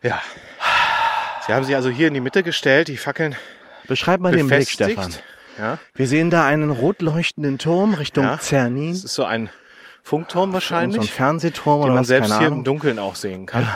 Ja. 0.03 0.21
Sie 1.47 1.53
haben 1.53 1.65
sie 1.65 1.75
also 1.75 1.89
hier 1.91 2.09
in 2.09 2.15
die 2.15 2.21
Mitte 2.21 2.43
gestellt, 2.43 2.89
die 2.89 2.97
Fackeln 2.97 3.35
Beschreib 3.87 4.21
mal 4.21 4.33
den 4.33 4.47
Blick, 4.47 4.61
befestigt. 4.61 4.91
Stefan. 4.93 5.15
Ja, 5.59 5.79
Wir 5.95 6.07
sehen 6.07 6.31
da 6.31 6.47
einen 6.47 6.71
rot 6.71 7.03
leuchtenden 7.03 7.59
Turm 7.59 7.95
Richtung 7.95 8.25
Ja. 8.25 8.39
Zernin. 8.39 8.93
das 8.93 9.05
ist 9.05 9.15
so 9.15 9.25
ein 9.25 9.51
Funkturm 10.03 10.51
So 10.51 10.55
wahrscheinlich, 10.55 11.01
ein 11.01 11.09
Fernsehturm 11.09 11.81
den 11.81 11.85
oder 11.85 11.93
man 11.95 12.01
was, 12.03 12.07
selbst 12.07 12.29
hier 12.39 12.47
im 12.47 12.53
Ahnung. 12.53 12.65
Dunkeln 12.65 12.99
auch 12.99 13.17
sehen 13.17 13.47
kann. 13.47 13.67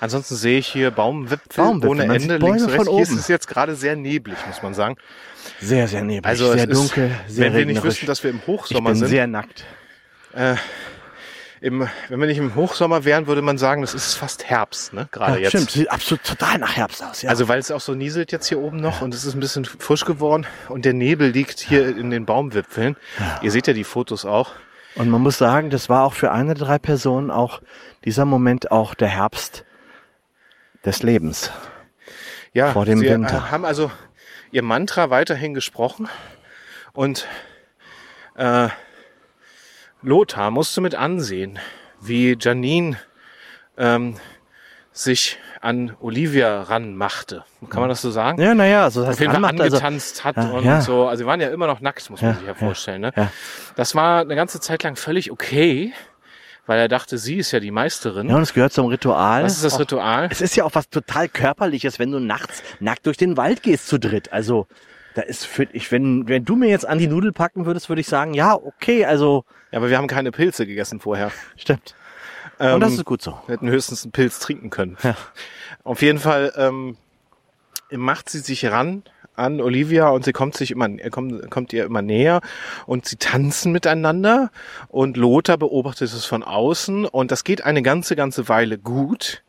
Ansonsten 0.00 0.34
sehe 0.36 0.58
ich 0.58 0.66
hier 0.66 0.90
Baumwipfel, 0.90 1.64
Baumwipfel, 1.64 1.88
ohne 1.90 2.02
Ende 2.14 2.38
Bäume 2.38 2.56
links 2.58 2.62
und 2.64 2.70
von 2.70 2.78
rechts. 2.78 2.90
Hier 2.90 3.02
ist 3.02 3.10
oben. 3.10 3.18
es 3.18 3.28
jetzt 3.28 3.48
gerade 3.48 3.74
sehr 3.76 3.96
neblig, 3.96 4.38
muss 4.46 4.62
man 4.62 4.74
sagen. 4.74 4.96
Sehr, 5.60 5.88
sehr 5.88 6.02
neblig, 6.02 6.26
Also 6.26 6.52
sehr 6.52 6.64
es 6.64 6.70
ist, 6.70 6.78
dunkel, 6.78 7.10
sehr 7.28 7.44
wenn 7.44 7.54
wir 7.54 7.66
nicht 7.66 7.82
wüssten, 7.82 8.06
dass 8.06 8.22
wir 8.22 8.30
im 8.30 8.38
ich 8.38 8.46
Hochsommer 8.46 8.90
bin 8.90 8.98
sind, 8.98 9.08
sehr 9.08 9.26
nackt. 9.26 9.64
im, 11.60 11.88
wenn 12.08 12.20
wir 12.20 12.26
nicht 12.26 12.38
im 12.38 12.54
Hochsommer 12.54 13.04
wären, 13.04 13.26
würde 13.26 13.40
man 13.40 13.56
sagen, 13.56 13.80
das 13.82 13.94
ist 13.94 14.14
fast 14.14 14.44
Herbst, 14.44 14.92
ne? 14.92 15.08
Gerade 15.12 15.34
Ja, 15.36 15.38
jetzt. 15.44 15.50
stimmt, 15.50 15.70
sieht 15.70 15.90
absolut 15.90 16.22
total 16.24 16.58
nach 16.58 16.76
Herbst 16.76 17.02
aus. 17.02 17.22
Ja. 17.22 17.30
Also 17.30 17.48
weil 17.48 17.58
es 17.58 17.70
auch 17.70 17.80
so 17.80 17.94
nieselt 17.94 18.32
jetzt 18.32 18.48
hier 18.48 18.58
oben 18.58 18.78
noch 18.78 19.00
und 19.00 19.14
es 19.14 19.24
ist 19.24 19.34
ein 19.34 19.40
bisschen 19.40 19.64
frisch 19.64 20.04
geworden 20.04 20.46
und 20.68 20.84
der 20.84 20.92
Nebel 20.92 21.30
liegt 21.30 21.60
hier 21.60 21.96
in 21.96 22.10
den 22.10 22.26
Baumwipfeln. 22.26 22.96
Ihr 23.42 23.50
seht 23.50 23.66
ja 23.66 23.72
die 23.72 23.84
Fotos 23.84 24.24
auch. 24.24 24.52
Und 24.94 25.08
man 25.08 25.22
muss 25.22 25.38
sagen, 25.38 25.70
das 25.70 25.88
war 25.88 26.04
auch 26.04 26.14
für 26.14 26.30
eine 26.30 26.54
der 26.54 26.66
drei 26.66 26.78
Personen 26.78 27.30
auch 27.30 27.60
dieser 28.04 28.24
Moment 28.24 28.70
auch 28.70 28.94
der 28.94 29.08
Herbst 29.08 29.64
des 30.84 31.02
Lebens. 31.02 31.50
Ja, 32.52 32.72
Vor 32.72 32.84
dem 32.84 32.98
sie 32.98 33.08
Winter. 33.08 33.36
äh, 33.48 33.50
haben 33.50 33.64
also 33.64 33.90
ihr 34.52 34.62
Mantra 34.62 35.10
weiterhin 35.10 35.54
gesprochen 35.54 36.08
und 36.92 37.26
äh, 38.36 38.68
Lothar 40.02 40.50
musste 40.50 40.80
mit 40.80 40.94
ansehen, 40.94 41.58
wie 42.00 42.36
Janine 42.38 42.98
ähm, 43.76 44.16
sich 44.92 45.38
an 45.60 45.96
Olivia 46.00 46.62
ranmachte. 46.62 47.44
Kann 47.70 47.80
man 47.80 47.88
das 47.88 48.02
so 48.02 48.10
sagen? 48.10 48.40
Ja, 48.40 48.54
naja, 48.54 48.84
also 48.84 49.00
das 49.00 49.06
auf 49.06 49.10
heißt, 49.12 49.20
jeden 49.20 49.32
Fall 49.32 49.44
anmacht, 49.44 49.60
also, 49.60 49.76
angetanzt 49.78 50.24
hat 50.24 50.36
Ja, 50.36 50.50
und 50.50 50.64
ja. 50.64 50.80
so. 50.82 51.08
Also 51.08 51.22
sie 51.22 51.26
waren 51.26 51.40
ja 51.40 51.48
immer 51.48 51.66
noch 51.66 51.80
nackt, 51.80 52.08
muss 52.10 52.20
man 52.20 52.32
Ja, 52.32 52.36
sich 52.36 52.44
ja 52.46 52.52
ja, 52.52 52.54
vorstellen. 52.54 53.00
Ne? 53.00 53.12
ja. 53.16 53.32
Das 53.74 53.94
war 53.94 54.20
eine 54.20 54.36
ganze 54.36 54.60
Zeit 54.60 54.82
lang 54.82 54.94
völlig 54.96 55.32
okay, 55.32 55.92
weil 56.66 56.78
er 56.78 56.88
dachte, 56.88 57.18
sie 57.18 57.36
ist 57.36 57.52
ja 57.52 57.60
die 57.60 57.70
Meisterin. 57.70 58.28
ja, 58.28 58.36
und 58.36 58.42
es 58.42 58.54
gehört 58.54 58.72
zum 58.72 58.86
Ritual. 58.86 59.44
Was 59.44 59.56
ist 59.56 59.64
das 59.64 59.74
Auch- 59.74 59.80
Ritual? 59.80 60.28
Es 60.30 60.40
ist 60.40 60.56
ja 60.56 60.64
auch 60.64 60.74
was 60.74 60.88
total 60.88 61.28
körperliches, 61.28 61.98
wenn 61.98 62.10
du 62.10 62.18
nachts 62.20 62.62
nackt 62.80 63.06
durch 63.06 63.16
den 63.16 63.36
Wald 63.36 63.62
gehst 63.62 63.88
zu 63.88 63.98
dritt. 63.98 64.32
Also 64.32 64.66
da 65.14 65.22
ist 65.22 65.46
für 65.46 65.64
ich, 65.72 65.92
wenn 65.92 66.26
wenn 66.28 66.44
du 66.44 66.56
mir 66.56 66.68
jetzt 66.68 66.86
an 66.86 66.98
die 66.98 67.06
Nudel 67.06 67.32
packen 67.32 67.66
würdest, 67.66 67.88
würde 67.88 68.00
ich 68.00 68.08
sagen, 68.08 68.34
ja, 68.34 68.54
okay, 68.54 69.04
also 69.04 69.44
Ja, 69.70 69.78
aber 69.78 69.90
wir 69.90 69.96
haben 69.98 70.08
keine 70.08 70.32
Pilze 70.32 70.66
gegessen 70.66 71.00
vorher. 71.00 71.30
stimmt. 71.56 71.94
Ähm, 72.60 72.74
Und 72.74 72.80
das 72.80 72.92
ist 72.94 73.04
gut 73.04 73.20
so. 73.22 73.38
Wir 73.46 73.54
hätten 73.54 73.68
höchstens 73.68 74.04
einen 74.04 74.12
Pilz 74.12 74.38
trinken 74.38 74.70
können. 74.70 74.96
Ja. 75.02 75.16
Auf 75.82 76.02
jeden 76.02 76.18
Fall 76.18 76.52
ähm, 76.56 76.96
macht 77.90 78.28
sie 78.30 78.38
sich 78.40 78.66
ran 78.70 79.02
an 79.36 79.60
Olivia 79.60 80.08
und 80.08 80.24
sie 80.24 80.32
kommt 80.32 80.56
sich 80.56 80.70
immer, 80.70 80.88
er 80.88 81.10
kommt, 81.10 81.50
kommt 81.50 81.72
ihr 81.72 81.84
immer 81.84 82.02
näher 82.02 82.40
und 82.86 83.06
sie 83.06 83.16
tanzen 83.16 83.72
miteinander 83.72 84.50
und 84.88 85.16
Lothar 85.16 85.56
beobachtet 85.56 86.12
es 86.12 86.24
von 86.24 86.42
außen 86.42 87.04
und 87.04 87.30
das 87.30 87.44
geht 87.44 87.64
eine 87.64 87.82
ganze, 87.82 88.16
ganze 88.16 88.48
Weile 88.48 88.78
gut, 88.78 89.42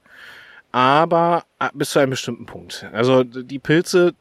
aber 0.72 1.44
äh, 1.60 1.70
bis 1.74 1.92
zu 1.92 2.00
einem 2.00 2.12
bestimmten 2.12 2.46
Punkt. 2.46 2.88
Also 2.92 3.24
die 3.24 3.60
Pilze 3.60 4.14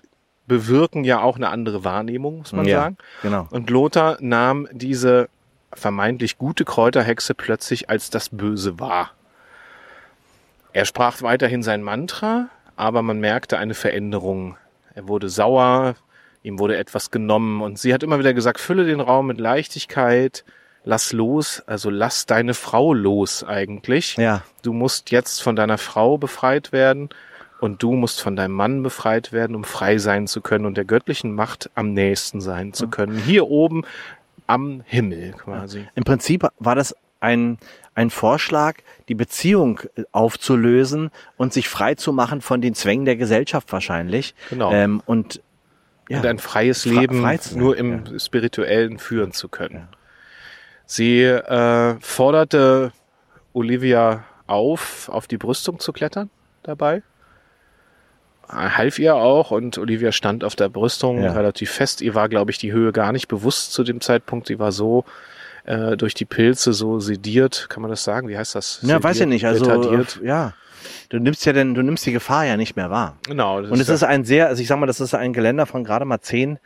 bewirken 0.47 1.05
ja 1.05 1.21
auch 1.21 1.37
eine 1.37 1.49
andere 1.49 1.85
Wahrnehmung, 1.85 2.39
muss 2.39 2.53
man 2.53 2.67
ja, 2.67 2.83
sagen. 2.83 2.99
genau. 3.23 3.49
Und 3.51 3.71
Lothar 3.71 4.19
nahm 4.21 4.69
diese 4.73 5.29
vermeintlich 5.73 6.39
gute 6.39 6.65
Kräuterhexe 6.65 7.35
plötzlich 7.35 7.91
als 7.91 8.11
das 8.11 8.29
Böse 8.29 8.79
wahr. 8.79 9.13
Er 10.73 10.85
sprach 10.85 11.23
weiterhin 11.23 11.63
sein 11.63 11.83
Mantra, 11.83 12.49
aber 12.77 13.03
man 13.03 13.21
merkte 13.21 13.59
eine 13.59 13.75
Veränderung. 13.75 14.57
Er 14.95 15.09
wurde 15.09 15.29
sauer, 15.29 15.97
ihm 16.43 16.59
wurde 16.59 16.77
etwas 16.77 17.11
genommen 17.11 17.63
und 17.63 17.79
sie 17.79 17.93
hat 17.93 18.03
immer 18.03 18.19
wieder 18.19 18.35
gesagt, 18.35 18.61
fülle 18.61 18.85
den 18.85 19.01
Raum 19.01 19.27
mit 19.27 19.41
Leichtigkeit, 19.41 20.45
lass 20.85 21.13
los, 21.13 21.63
also 21.67 21.91
lass 21.91 22.27
deine 22.27 22.55
Frau 22.55 22.93
los 22.93 23.43
eigentlich. 23.45 24.17
Ja. 24.17 24.43
Du 24.63 24.73
musst 24.73 25.11
jetzt 25.11 25.43
von 25.43 25.57
deiner 25.57 25.79
Frau 25.79 26.19
befreit 26.19 26.73
werden 26.73 27.09
und 27.61 27.83
du 27.83 27.95
musst 27.95 28.21
von 28.21 28.37
deinem 28.37 28.53
Mann 28.55 28.83
befreit 28.83 29.33
werden, 29.33 29.57
um 29.57 29.65
frei 29.65 29.99
sein 29.99 30.27
zu 30.27 30.41
können 30.41 30.67
und 30.67 30.77
der 30.77 30.85
göttlichen 30.85 31.35
Macht 31.35 31.71
am 31.75 31.93
nächsten 31.93 32.41
sein 32.41 32.73
zu 32.73 32.89
können. 32.89 33.17
Hier 33.17 33.49
oben 33.49 33.85
am 34.47 34.83
Himmel 34.85 35.33
quasi. 35.33 35.87
Im 35.95 36.05
Prinzip 36.05 36.47
war 36.59 36.75
das 36.75 36.95
ein, 37.25 37.59
ein 37.97 38.11
Vorschlag, 38.11 38.77
die 39.09 39.15
Beziehung 39.17 39.81
äh, 39.97 40.05
aufzulösen 40.13 41.11
und 41.37 41.53
sich 41.53 41.69
frei 41.69 41.95
zu 41.97 42.13
machen 42.13 42.41
von 42.41 42.61
den 42.61 42.75
Zwängen 42.75 43.05
der 43.05 43.17
Gesellschaft 43.17 43.73
wahrscheinlich. 43.73 44.35
Genau. 44.51 44.71
Ähm, 44.73 45.03
und 45.07 45.41
ja, 46.09 46.19
Und 46.19 46.27
ein 46.27 46.39
freies 46.39 46.87
Fre- 46.87 47.01
Leben 47.01 47.23
frei 47.23 47.41
nur 47.55 47.77
im 47.77 48.19
Spirituellen 48.21 48.99
führen 48.99 49.33
zu 49.33 49.49
können. 49.49 49.89
Sie 50.87 51.23
äh, 51.23 51.97
forderte 52.01 52.93
Olivia 53.55 54.25
auf, 54.47 55.09
auf 55.09 55.27
die 55.27 55.39
Brüstung 55.39 55.79
zu 55.81 55.93
klettern 55.95 56.29
dabei. 56.63 57.03
Half 58.47 58.99
ihr 58.99 59.15
auch 59.15 59.51
und 59.51 59.79
Olivia 59.79 60.13
stand 60.13 60.45
auf 60.45 60.55
der 60.55 60.69
Brüstung 60.69 61.23
Ja. 61.23 61.33
relativ 61.33 61.71
fest. 61.71 62.03
Ihr 62.03 62.15
war, 62.15 62.29
glaube 62.29 62.51
ich, 62.51 62.59
die 62.59 62.73
Höhe 62.73 62.93
gar 62.93 63.11
nicht 63.13 63.27
bewusst 63.29 63.73
zu 63.73 63.83
dem 63.85 64.03
Zeitpunkt. 64.03 64.49
Sie 64.49 64.59
war 64.59 64.71
so 64.73 65.05
äh, 65.65 65.97
durch 65.97 66.15
die 66.15 66.25
Pilze 66.25 66.73
so 66.73 67.01
sediert, 67.01 67.67
kann 67.69 67.81
man 67.83 67.91
das 67.91 68.05
sagen? 68.05 68.29
Wie 68.29 68.37
heißt 68.39 68.55
das? 68.55 68.81
ja, 68.83 69.03
weiß 69.03 69.21
ich 69.21 69.27
nicht. 69.27 69.47
Also 69.47 69.65
retardiert. 69.65 70.21
äh, 70.23 70.27
ja, 70.29 70.53
du 71.09 71.19
nimmst 71.19 71.45
ja 71.47 71.53
denn, 71.53 71.75
du 71.75 71.83
nimmst 71.83 72.05
die 72.07 72.13
Gefahr 72.13 72.45
ja 72.45 72.57
nicht 72.57 72.77
mehr 72.77 72.91
wahr. 72.91 73.17
Genau. 73.27 73.59
Und 73.59 73.81
es 73.81 73.89
ist 73.89 74.03
ein 74.03 74.25
sehr, 74.25 74.49
also 74.49 74.61
ich 74.63 74.69
sag 74.69 74.79
mal, 74.79 74.87
das 74.87 75.01
ist 75.01 75.15
ein 75.15 75.33
Geländer 75.33 75.67
von 75.67 75.85
gerade 75.85 76.05
mal 76.05 76.21
zehn, 76.21 76.59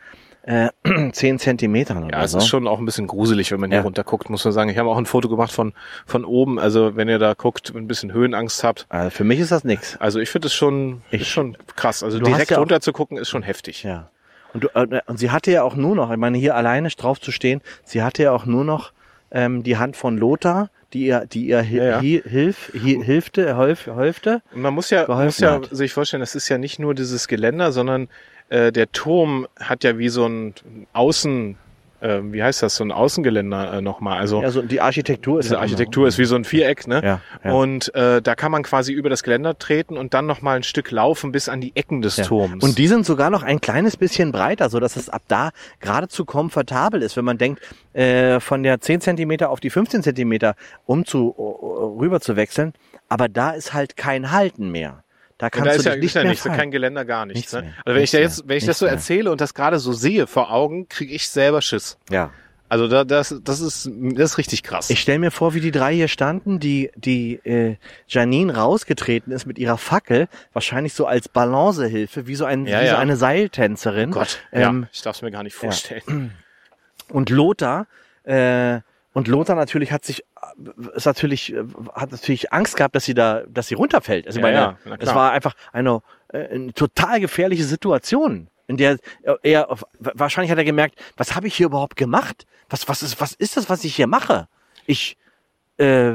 äh, 0.42 0.68
zehn 1.12 1.38
Zentimetern 1.38 2.04
oder 2.04 2.18
Ja, 2.18 2.24
es 2.24 2.32
so. 2.32 2.38
ist 2.38 2.46
schon 2.48 2.66
auch 2.66 2.78
ein 2.78 2.84
bisschen 2.86 3.06
gruselig, 3.06 3.52
wenn 3.52 3.60
man 3.60 3.70
hier 3.70 3.78
Ja. 3.80 3.84
runter 3.84 4.02
guckt, 4.02 4.30
muss 4.30 4.44
man 4.44 4.52
sagen. 4.52 4.70
Ich 4.70 4.78
habe 4.78 4.88
auch 4.88 4.96
ein 4.96 5.06
Foto 5.06 5.28
gemacht 5.28 5.52
von, 5.52 5.74
von 6.06 6.24
oben. 6.24 6.58
Also 6.58 6.96
wenn 6.96 7.08
ihr 7.08 7.18
da 7.18 7.34
guckt, 7.34 7.72
ein 7.76 7.86
bisschen 7.86 8.12
Höhenangst 8.12 8.64
habt. 8.64 8.86
also 8.88 9.10
für 9.10 9.24
mich 9.24 9.40
ist 9.40 9.52
das 9.52 9.62
nix. 9.64 9.96
Also 9.98 10.18
ich 10.20 10.30
finde 10.30 10.46
es 10.46 10.54
schon, 10.54 11.02
Ich- 11.10 11.20
ist 11.22 11.28
schon 11.28 11.56
krass. 11.76 12.02
Also 12.02 12.18
direkt 12.18 12.50
ja 12.50 12.58
runter 12.58 12.80
zu 12.80 12.92
gucken, 12.92 13.18
ist 13.18 13.28
schon 13.28 13.42
heftig. 13.42 13.82
Ja. 13.82 14.10
Und, 14.54 14.64
du, 14.64 14.68
äh, 14.74 15.00
und 15.06 15.18
sie 15.18 15.30
hatte 15.30 15.50
ja 15.50 15.62
auch 15.62 15.76
nur 15.76 15.94
noch, 15.94 16.10
ich 16.10 16.16
meine, 16.16 16.38
hier 16.38 16.54
alleine 16.54 16.88
drauf 16.88 17.20
zu 17.20 17.32
stehen, 17.32 17.60
sie 17.84 18.02
hatte 18.02 18.22
ja 18.24 18.32
auch 18.32 18.46
nur 18.46 18.64
noch 18.64 18.92
ähm, 19.30 19.62
die 19.62 19.76
Hand 19.76 19.96
von 19.96 20.16
Lothar, 20.16 20.70
die 20.92 21.06
ihr, 21.06 21.26
die 21.26 21.46
ihr 21.46 21.62
hi 21.62 21.76
Ja, 21.76 21.84
ja. 21.84 22.00
hi 22.00 22.22
hilf, 22.24 22.72
hi 22.72 23.02
hilfte, 23.04 23.56
hilf, 23.56 23.84
hilfte. 23.84 24.42
Und 24.54 24.62
man 24.62 24.74
muss 24.74 24.90
ja, 24.90 25.06
muss 25.06 25.38
ja 25.38 25.56
hat. 25.56 25.68
sich 25.70 25.92
vorstellen, 25.92 26.20
das 26.20 26.34
ist 26.34 26.48
ja 26.48 26.58
nicht 26.58 26.78
nur 26.78 26.94
dieses 26.94 27.28
Geländer, 27.28 27.72
sondern 27.72 28.08
äh, 28.48 28.72
der 28.72 28.90
Turm 28.92 29.46
hat 29.60 29.84
ja 29.84 29.98
wie 29.98 30.08
so 30.08 30.26
ein 30.26 30.54
Außen, 30.94 31.56
äh, 32.00 32.20
wie 32.22 32.42
heißt 32.42 32.62
das, 32.62 32.76
so 32.76 32.84
ein 32.84 32.92
Außengeländer 32.92 33.74
äh, 33.74 33.80
nochmal. 33.80 34.18
Also 34.18 34.40
Also 34.40 34.62
die 34.62 34.80
Architektur 34.80 35.38
ist 35.40 35.46
diese 35.46 35.58
Architektur 35.58 36.06
ist 36.06 36.18
wie 36.18 36.24
so 36.24 36.36
ein 36.36 36.44
Viereck, 36.44 36.86
ne? 36.86 37.00
Ja, 37.04 37.20
ja. 37.44 37.52
Und 37.52 37.94
äh, 37.94 38.22
da 38.22 38.34
kann 38.34 38.52
man 38.52 38.62
quasi 38.62 38.92
über 38.92 39.10
das 39.10 39.22
Geländer 39.22 39.58
treten 39.58 39.96
und 39.96 40.14
dann 40.14 40.26
nochmal 40.26 40.56
ein 40.56 40.62
Stück 40.62 40.90
laufen 40.90 41.32
bis 41.32 41.48
an 41.48 41.60
die 41.60 41.74
Ecken 41.74 42.02
des 42.02 42.16
Ja. 42.16 42.24
Turms. 42.24 42.62
Und 42.62 42.78
die 42.78 42.86
sind 42.88 43.06
sogar 43.06 43.30
noch 43.30 43.42
ein 43.42 43.60
kleines 43.60 43.96
bisschen 43.96 44.32
breiter, 44.32 44.68
so 44.70 44.80
dass 44.80 44.96
es 44.96 45.08
ab 45.08 45.22
da 45.28 45.50
geradezu 45.80 46.24
komfortabel 46.24 47.02
ist, 47.02 47.16
wenn 47.16 47.24
man 47.24 47.38
denkt, 47.38 47.60
äh, 47.94 48.40
von 48.40 48.62
der 48.62 48.80
10 48.80 49.00
Zentimeter 49.00 49.50
auf 49.50 49.60
die 49.60 49.70
15 49.70 50.02
Zentimeter 50.02 50.54
um 50.86 51.04
zu, 51.04 51.30
rüber 51.98 52.20
zu 52.20 52.36
wechseln. 52.36 52.72
Aber 53.08 53.28
da 53.28 53.50
ist 53.52 53.72
halt 53.74 53.96
kein 53.96 54.32
Halten 54.32 54.70
mehr. 54.70 55.02
Da 55.38 55.50
kannst 55.50 55.66
da 55.66 55.70
du 55.72 55.78
ist 55.78 55.84
ja, 55.86 55.92
dich 55.92 55.98
ist 55.98 56.02
nicht 56.02 56.14
ja 56.14 56.22
mehr 56.22 56.30
nichts, 56.30 56.44
kein 56.44 56.70
Geländer, 56.70 57.04
gar 57.04 57.24
nichts. 57.24 57.38
Nichts 57.38 57.52
ne? 57.54 57.62
mehr. 57.62 57.72
Also 57.84 57.96
wenn 57.96 58.04
ich, 58.04 58.10
da 58.10 58.18
Nichts 58.18 58.36
jetzt, 58.38 58.48
wenn 58.48 58.56
ich 58.56 58.62
mehr. 58.64 58.70
das 58.70 58.78
so 58.78 58.86
Nichts 58.86 59.00
erzähle 59.00 59.30
und 59.30 59.40
das 59.40 59.54
gerade 59.54 59.78
so 59.78 59.92
sehe 59.92 60.26
vor 60.26 60.52
Augen, 60.52 60.88
kriege 60.88 61.14
ich 61.14 61.28
selber 61.28 61.62
Schiss. 61.62 61.96
Ja. 62.10 62.32
Also 62.70 62.86
da, 62.86 63.04
das, 63.04 63.34
das 63.42 63.60
ist, 63.60 63.88
das 64.14 64.32
ist 64.32 64.38
richtig 64.38 64.62
krass. 64.62 64.90
Ich 64.90 65.00
stelle 65.00 65.18
mir 65.20 65.30
vor, 65.30 65.54
wie 65.54 65.60
die 65.60 65.70
drei 65.70 65.94
hier 65.94 66.08
standen, 66.08 66.58
die 66.60 66.90
die 66.96 67.36
äh, 67.44 67.76
Janine 68.08 68.54
rausgetreten 68.54 69.32
ist 69.32 69.46
mit 69.46 69.58
ihrer 69.58 69.78
Fackel, 69.78 70.28
wahrscheinlich 70.52 70.92
so 70.92 71.06
als 71.06 71.28
Balancehilfe, 71.30 72.26
wie 72.26 72.34
so, 72.34 72.44
ein, 72.44 72.66
Ja, 72.66 72.82
wie 72.82 72.86
so 72.86 72.92
ja. 72.92 72.98
eine 72.98 73.16
Seiltänzerin. 73.16 74.10
Gott, 74.10 74.40
Ähm, 74.52 74.82
ja, 74.82 74.88
ich 74.92 75.00
darf 75.00 75.16
es 75.16 75.22
mir 75.22 75.30
gar 75.30 75.44
nicht 75.44 75.54
vorstellen. 75.54 76.32
Und 77.08 77.30
Lothar, 77.30 77.86
äh, 78.24 78.80
und 79.14 79.28
Lothar 79.28 79.56
natürlich 79.56 79.90
hat 79.92 80.04
sich, 80.04 80.24
ist 80.94 81.06
natürlich, 81.06 81.52
äh, 81.52 81.64
hat 81.94 82.12
natürlich 82.12 82.52
Angst 82.52 82.76
gehabt, 82.76 82.94
dass 82.94 83.04
sie 83.04 83.14
da, 83.14 83.42
dass 83.48 83.68
sie 83.68 83.74
runterfällt. 83.74 84.26
Also 84.26 84.40
Ja, 84.40 84.42
meine, 84.42 84.56
ja, 84.56 84.96
es 84.98 85.14
war 85.14 85.32
einfach 85.32 85.54
eine, 85.72 86.02
äh, 86.28 86.48
eine 86.48 86.72
total 86.72 87.20
gefährliche 87.20 87.64
Situation, 87.64 88.48
in 88.66 88.76
der 88.76 88.98
er, 89.42 89.68
wahrscheinlich 89.98 90.50
hat 90.50 90.58
er 90.58 90.64
gemerkt, 90.64 90.98
was 91.16 91.34
habe 91.34 91.46
ich 91.46 91.54
hier 91.54 91.66
überhaupt 91.66 91.96
gemacht? 91.96 92.46
Was, 92.68 92.88
was 92.88 93.02
ist, 93.02 93.20
was 93.20 93.32
ist 93.32 93.56
das, 93.56 93.70
was 93.70 93.84
ich 93.84 93.96
hier 93.96 94.06
mache? 94.06 94.48
Ich, 94.86 95.16
äh, 95.78 96.12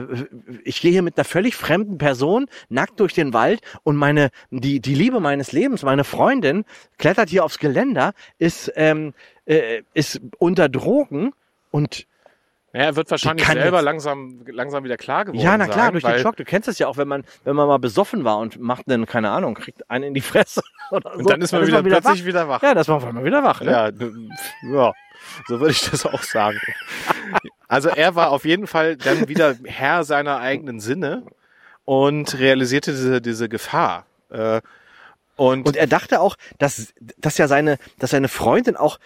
ich 0.64 0.82
gehe 0.82 0.92
hier 0.92 1.02
mit 1.02 1.18
einer 1.18 1.26
völlig 1.26 1.56
fremden 1.56 1.98
Person 1.98 2.48
nackt 2.70 3.00
durch 3.00 3.14
den 3.14 3.34
Wald 3.34 3.62
und 3.84 3.96
meine 3.96 4.30
die 4.52 4.80
die 4.80 4.94
Liebe 4.94 5.20
meines 5.20 5.52
Lebens, 5.52 5.84
meine 5.84 6.04
Freundin 6.04 6.66
klettert 6.98 7.30
hier 7.30 7.44
aufs 7.44 7.60
Geländer, 7.60 8.14
ist 8.38 8.72
ähm, 8.76 9.14
äh, 9.46 9.82
ist 9.94 10.22
unter 10.38 10.70
Drogen 10.70 11.34
und 11.72 12.06
Ja, 12.74 12.82
er 12.82 12.96
wird 12.96 13.12
wahrscheinlich 13.12 13.46
selber 13.46 13.78
jetzt- 13.78 13.86
langsam, 13.86 14.42
langsam 14.48 14.84
wieder 14.84 14.98
klar 14.98 15.26
geworden 15.26 15.44
Ja, 15.44 15.56
na 15.58 15.66
klar, 15.66 15.78
sein, 15.86 15.92
durch 15.94 16.04
den 16.04 16.20
Schock. 16.20 16.36
Du 16.38 16.44
kennst 16.44 16.68
es 16.68 16.80
ja 16.80 16.88
auch, 16.88 16.98
wenn 16.98 17.08
man, 17.08 17.24
wenn 17.44 17.56
man 17.56 17.68
mal 17.68 17.78
besoffen 17.78 18.24
war 18.24 18.40
und 18.40 18.60
macht 18.60 18.84
dann, 18.88 19.06
keine 19.06 19.30
Ahnung, 19.30 19.54
kriegt 19.54 19.90
einen 19.92 20.06
in 20.06 20.14
die 20.16 20.22
Fresse 20.22 20.62
oder 20.92 21.12
so. 21.14 21.20
Und 21.20 21.30
dann 21.30 21.42
ist 21.42 21.52
man 21.52 21.68
wieder, 21.68 21.84
plötzlich 21.84 22.22
wach. 22.22 22.26
wieder 22.28 22.48
wach. 22.50 22.64
Ja, 22.64 22.74
das 22.74 22.88
war 22.88 22.96
auf 22.98 23.06
einmal 23.06 23.24
wieder 23.26 23.44
wach. 23.44 23.62
Ne? 23.62 23.72
Ja, 23.72 23.90
ja, 24.74 24.94
so 25.48 25.60
würde 25.60 25.72
ich 25.72 25.90
das 25.90 26.06
auch 26.06 26.24
sagen. 26.24 26.60
Also 27.68 27.90
er 27.90 28.14
war 28.14 28.30
auf 28.30 28.46
jeden 28.46 28.68
Fall 28.68 28.98
dann 28.98 29.28
wieder 29.30 29.56
Herr 29.64 30.04
seiner 30.04 30.38
eigenen 30.40 30.80
Sinne 30.80 31.24
und 31.86 32.38
realisierte 32.38 32.92
diese, 32.92 33.20
diese 33.20 33.50
Gefahr. 33.50 34.06
Äh, 34.30 34.62
Und, 35.38 35.66
Und 35.66 35.76
er 35.76 35.88
dachte 35.88 36.20
auch, 36.20 36.36
dass, 36.60 36.94
dass 37.18 37.40
ja 37.40 37.48
seine, 37.48 37.80
dass 37.98 38.12
seine 38.12 38.28
Freundin 38.28 38.76
auch, 38.76 39.00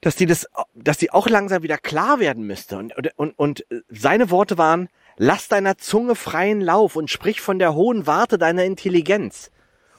dass 0.00 0.16
die 0.16 0.26
das, 0.26 0.46
dass 0.74 0.98
die 0.98 1.10
auch 1.10 1.28
langsam 1.28 1.62
wieder 1.62 1.78
klar 1.78 2.20
werden 2.20 2.46
müsste. 2.46 2.76
Und, 2.78 2.94
und, 3.16 3.38
und 3.38 3.64
seine 3.88 4.30
Worte 4.30 4.58
waren, 4.58 4.88
lass 5.16 5.48
deiner 5.48 5.78
Zunge 5.78 6.14
freien 6.14 6.60
Lauf 6.60 6.96
und 6.96 7.10
sprich 7.10 7.40
von 7.40 7.58
der 7.58 7.74
hohen 7.74 8.06
Warte 8.06 8.38
deiner 8.38 8.64
Intelligenz. 8.64 9.50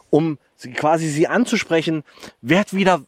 Um 0.09 0.37
sie- 0.55 0.71
quasi 0.71 1.09
sie 1.09 1.27
anzusprechen, 1.27 2.03
werd 2.41 2.73
wieder, 2.73 3.01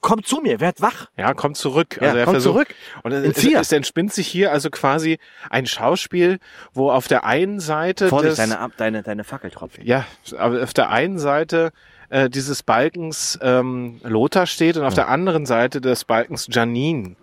komm 0.00 0.24
zu 0.24 0.40
mir, 0.40 0.60
werd 0.60 0.80
wach. 0.80 1.10
ja, 1.18 1.34
kommt 1.34 1.58
zurück. 1.58 1.98
Ja, 2.00 2.08
also 2.08 2.18
er 2.18 2.24
komm 2.24 2.34
versucht, 2.34 2.54
zurück. 2.54 2.74
Und 3.02 3.12
es, 3.12 3.44
es, 3.44 3.72
entspinnt 3.72 4.14
sich 4.14 4.26
hier 4.28 4.50
also 4.50 4.70
quasi 4.70 5.18
ein 5.50 5.66
Schauspiel, 5.66 6.38
wo 6.72 6.90
auf 6.90 7.06
der 7.06 7.24
einen 7.24 7.60
Seite 7.60 8.08
Vorsicht, 8.08 8.38
des, 8.38 8.48
deine, 8.48 8.70
deine, 8.78 9.02
deine 9.02 9.24
Fackel 9.24 9.50
tropft. 9.50 9.84
ja, 9.84 10.06
aber 10.38 10.62
auf 10.62 10.72
der 10.72 10.88
einen 10.88 11.18
Seite 11.18 11.70
äh, 12.10 12.28
dieses 12.30 12.62
Balkens 12.62 13.38
ähm, 13.42 14.00
Lothar 14.02 14.46
steht 14.46 14.76
und 14.76 14.84
auf 14.84 14.94
der 14.94 15.08
anderen 15.08 15.46
Seite 15.46 15.80
des 15.80 16.04
Balkens 16.04 16.46
Janine. 16.50 17.16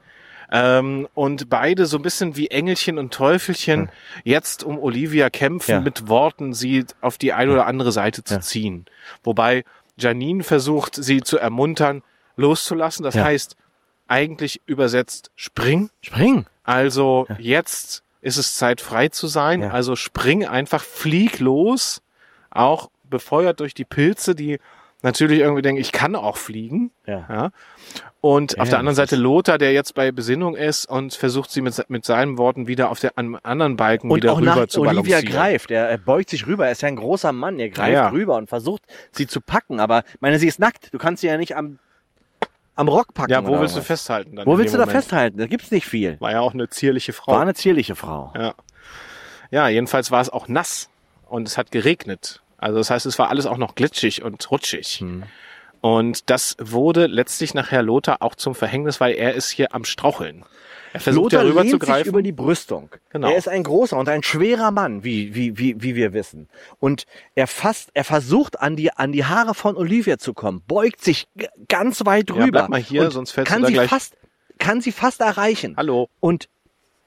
Ähm, 0.52 1.08
und 1.16 1.50
beide 1.50 1.88
so 1.88 1.98
ein 1.98 2.04
bisschen 2.04 2.36
wie 2.36 2.50
Engelchen 2.50 3.00
und 3.00 3.12
Teufelchen 3.14 3.90
jetzt 4.24 4.64
um 4.64 4.78
Olivia 4.78 5.30
kämpfen, 5.32 5.72
Ja. 5.72 5.82
mit 5.82 6.08
Worten 6.08 6.54
sie 6.54 6.86
auf 7.02 7.18
die 7.18 7.34
eine 7.34 7.52
oder 7.52 7.66
andere 7.66 7.92
Seite 7.92 8.24
zu 8.24 8.36
Ja. 8.36 8.42
ziehen. 8.42 8.86
Wobei 9.24 9.64
Janine 9.98 10.44
versucht, 10.44 10.96
sie 10.96 11.22
zu 11.22 11.40
ermuntern, 11.40 12.04
loszulassen. 12.36 13.04
Das 13.04 13.16
Ja. 13.16 13.24
heißt, 13.24 13.56
eigentlich 14.08 14.62
übersetzt, 14.68 15.32
spring. 15.36 15.90
Spring. 16.02 16.46
Also 16.64 17.26
jetzt 17.40 18.04
ist 18.22 18.38
es 18.38 18.56
Zeit 18.56 18.82
frei 18.82 19.08
zu 19.10 19.26
sein. 19.26 19.62
Ja. 19.62 19.70
Also 19.72 19.96
spring 19.96 20.46
einfach, 20.46 20.84
flieg 20.84 21.40
los. 21.40 22.04
Auch 22.52 22.90
befeuert 23.10 23.60
durch 23.60 23.74
die 23.74 23.86
Pilze, 23.86 24.36
die 24.36 24.60
natürlich 25.02 25.40
irgendwie 25.40 25.62
denken, 25.62 25.80
ich 25.80 25.92
kann 25.92 26.16
auch 26.16 26.38
fliegen. 26.38 26.90
Ja. 27.06 27.26
Ja. 27.30 27.50
Und 28.22 28.54
Ja, 28.54 28.64
auf 28.64 28.70
der 28.70 28.80
anderen 28.80 28.96
Seite 28.96 29.16
Lothar, 29.16 29.60
der 29.60 29.72
jetzt 29.72 29.94
bei 29.94 30.12
Besinnung 30.12 30.56
ist 30.56 30.86
und 30.90 31.14
versucht 31.14 31.52
sie 31.52 31.62
mit, 31.62 31.90
mit 31.90 32.06
seinen 32.06 32.40
Worten 32.40 32.68
wieder 32.68 32.90
auf 32.90 33.00
der 33.00 33.12
anderen 33.16 33.76
Balken 33.78 34.10
Und 34.10 34.18
wieder 34.18 34.34
auch 34.34 34.40
rüber 34.42 34.56
nach 34.56 34.68
zu 34.68 34.82
Olivia 34.82 35.22
greift. 35.22 35.70
Er, 35.70 35.88
er 35.90 35.98
beugt 36.00 36.32
sich 36.32 36.48
rüber. 36.48 36.66
Er 36.66 36.72
ist 36.72 36.82
ja 36.82 36.88
ein 36.88 36.96
großer 36.96 37.32
Mann. 37.34 37.60
Er 37.60 37.70
greift 37.70 37.94
Ja. 37.94 38.10
rüber 38.10 38.36
und 38.38 38.50
versucht, 38.50 38.82
sie 39.12 39.28
zu 39.28 39.42
packen. 39.42 39.80
Aber, 39.80 40.04
ich 40.14 40.22
meine, 40.22 40.40
sie 40.40 40.48
ist 40.48 40.60
nackt. 40.60 40.92
Du 40.92 40.98
kannst 40.98 41.22
sie 41.22 41.28
ja 41.28 41.38
nicht 41.38 41.56
am, 41.56 41.78
am 42.74 42.88
Rock 42.88 43.14
packen. 43.14 43.32
Ja, 43.32 43.46
wo 43.46 43.60
willst 43.60 43.76
du 43.76 43.80
was. 43.82 43.86
festhalten? 43.88 44.38
Dann 44.38 44.48
Wo 44.48 44.58
willst 44.58 44.74
du 44.74 44.78
dem 44.78 44.82
da 44.82 44.86
Moment? 44.88 45.04
festhalten? 45.04 45.38
Da 45.38 45.46
gibt's 45.46 45.70
nicht 45.70 45.86
viel. 45.86 46.20
War 46.20 46.32
ja 46.32 46.40
auch 46.40 46.56
eine 46.56 46.68
zierliche 46.70 47.14
Frau. 47.14 47.34
War 47.34 47.42
eine 47.42 47.54
zierliche 47.54 47.96
Frau. 47.96 48.34
Ja. 48.36 48.56
ja, 49.52 49.68
jedenfalls 49.68 50.10
war 50.10 50.22
es 50.22 50.32
auch 50.32 50.48
nass 50.48 50.90
und 51.28 51.48
es 51.48 51.60
hat 51.60 51.70
geregnet. 51.72 52.42
Also 52.58 52.78
das 52.78 52.90
heißt, 52.90 53.06
es 53.06 53.20
war 53.20 53.30
alles 53.30 53.46
auch 53.46 53.58
noch 53.58 53.76
glitschig 53.76 54.24
und 54.24 54.50
rutschig. 54.52 54.98
Hm. 55.00 55.24
Und 55.82 56.30
das 56.30 56.56
wurde 56.60 57.06
letztlich 57.08 57.54
nachher 57.54 57.84
Lothar 57.84 58.22
auch 58.22 58.36
zum 58.36 58.56
Verhängnis, 58.56 59.00
weil 59.00 59.14
er 59.16 59.34
ist 59.36 59.50
hier 59.52 59.74
am 59.76 59.86
Straucheln. 59.86 60.44
Er 60.94 61.00
versucht 61.02 61.34
Lothar 61.34 61.44
darüber 61.44 61.64
zu 61.64 61.72
sich 61.72 61.80
greifen. 61.80 62.08
über 62.10 62.22
die 62.22 62.32
Brüstung. 62.32 62.90
Genau. 63.10 63.30
Er 63.30 63.36
ist 63.38 63.50
ein 63.50 63.64
großer 63.64 63.98
und 63.98 64.08
ein 64.08 64.24
schwerer 64.24 64.72
Mann, 64.72 65.04
wie, 65.04 65.36
wie, 65.36 65.58
wie, 65.58 65.82
wie 65.82 65.94
wir 65.96 66.14
wissen. 66.14 66.48
Und 66.80 67.06
er 67.36 67.48
fasst, 67.48 67.90
er 67.94 68.06
versucht 68.06 68.60
an 68.62 68.76
die, 68.78 68.92
an 68.92 69.12
die 69.12 69.26
Haare 69.26 69.54
von 69.54 69.76
Olivia 69.76 70.18
zu 70.18 70.34
kommen, 70.34 70.64
beugt 70.68 71.04
sich 71.04 71.28
ganz 71.68 72.06
weit 72.06 72.30
Ja, 72.30 72.36
rüber. 72.36 72.52
bleib 72.60 72.70
mal 72.70 72.80
hier, 72.82 73.12
sonst 73.12 73.32
fällst 73.32 73.50
du 73.52 73.54
kann 73.54 73.62
da 73.64 73.68
sie 73.68 73.74
gleich- 73.74 73.90
fast, 73.90 74.16
kann 74.58 74.80
sie 74.82 74.94
fast 74.94 75.20
erreichen. 75.20 75.76
Hallo, 75.78 76.08
Und 76.22 76.48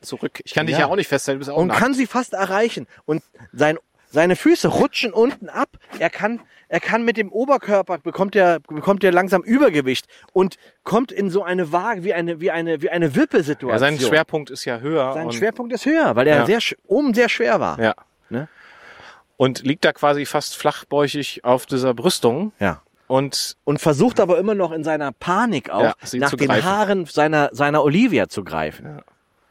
zurück. 0.03 0.41
Ich 0.45 0.53
kann 0.55 0.67
dich 0.67 0.75
Ja. 0.75 0.81
ja 0.81 0.87
auch 0.89 0.97
nicht 0.97 1.09
festhalten, 1.09 1.39
du 1.41 1.47
bist 1.47 1.51
auch 1.51 1.57
und 1.57 1.69
nackt. 1.69 1.81
kann 1.81 1.95
sie 1.95 2.07
fast 2.07 2.35
erreichen. 2.35 2.87
Und 3.07 3.23
sein, 3.53 3.79
seine 4.11 4.37
Füße 4.37 4.69
rutschen 4.69 5.13
unten 5.13 5.49
ab. 5.49 5.69
Er 5.99 6.11
kann, 6.11 6.41
er 6.69 6.81
kann 6.81 7.05
mit 7.05 7.17
dem 7.17 7.31
Oberkörper 7.31 7.99
bekommt 7.99 8.35
er, 8.37 8.61
bekommt 8.61 9.05
er 9.05 9.13
langsam 9.13 9.43
Übergewicht 9.43 10.07
und 10.33 10.57
kommt 10.85 11.13
in 11.13 11.31
so 11.31 11.43
eine 11.43 11.73
Waage 11.73 12.05
wie 12.05 12.15
eine, 12.15 12.41
wie 12.41 12.51
eine, 12.51 12.81
wie 12.83 12.91
eine 12.91 13.15
Wippesituation. 13.15 13.71
ja, 13.71 13.79
sein 13.79 13.99
Schwerpunkt 13.99 14.51
ist 14.51 14.65
ja 14.65 14.79
höher. 14.81 15.13
Sein 15.15 15.31
Schwerpunkt 15.33 15.73
ist 15.73 15.85
höher, 15.87 16.17
weil 16.17 16.27
er 16.27 16.39
Ja. 16.39 16.47
sehr, 16.47 16.61
oben 16.87 17.15
sehr 17.15 17.29
schwer 17.29 17.61
war. 17.61 17.81
Ja. 17.81 17.95
Ne? 18.31 18.49
Und 19.37 19.63
liegt 19.63 19.85
da 19.85 19.93
quasi 19.93 20.27
fast 20.27 20.57
flachbäuchig 20.57 21.45
auf 21.45 21.67
dieser 21.67 21.95
Brüstung. 21.95 22.53
ja. 22.59 22.83
Und 23.07 23.57
Und 23.65 23.81
versucht 23.81 24.21
aber 24.21 24.37
immer 24.39 24.55
noch 24.55 24.71
in 24.71 24.85
seiner 24.85 25.13
Panik 25.13 25.71
auch 25.71 25.83
Ja, 25.83 25.95
nach 26.19 26.35
den. 26.35 26.63
Haaren 26.63 27.07
seiner, 27.07 27.49
seiner 27.53 27.83
Olivia 27.83 28.29
zu 28.29 28.45
greifen. 28.45 28.85
Ja. 28.85 29.03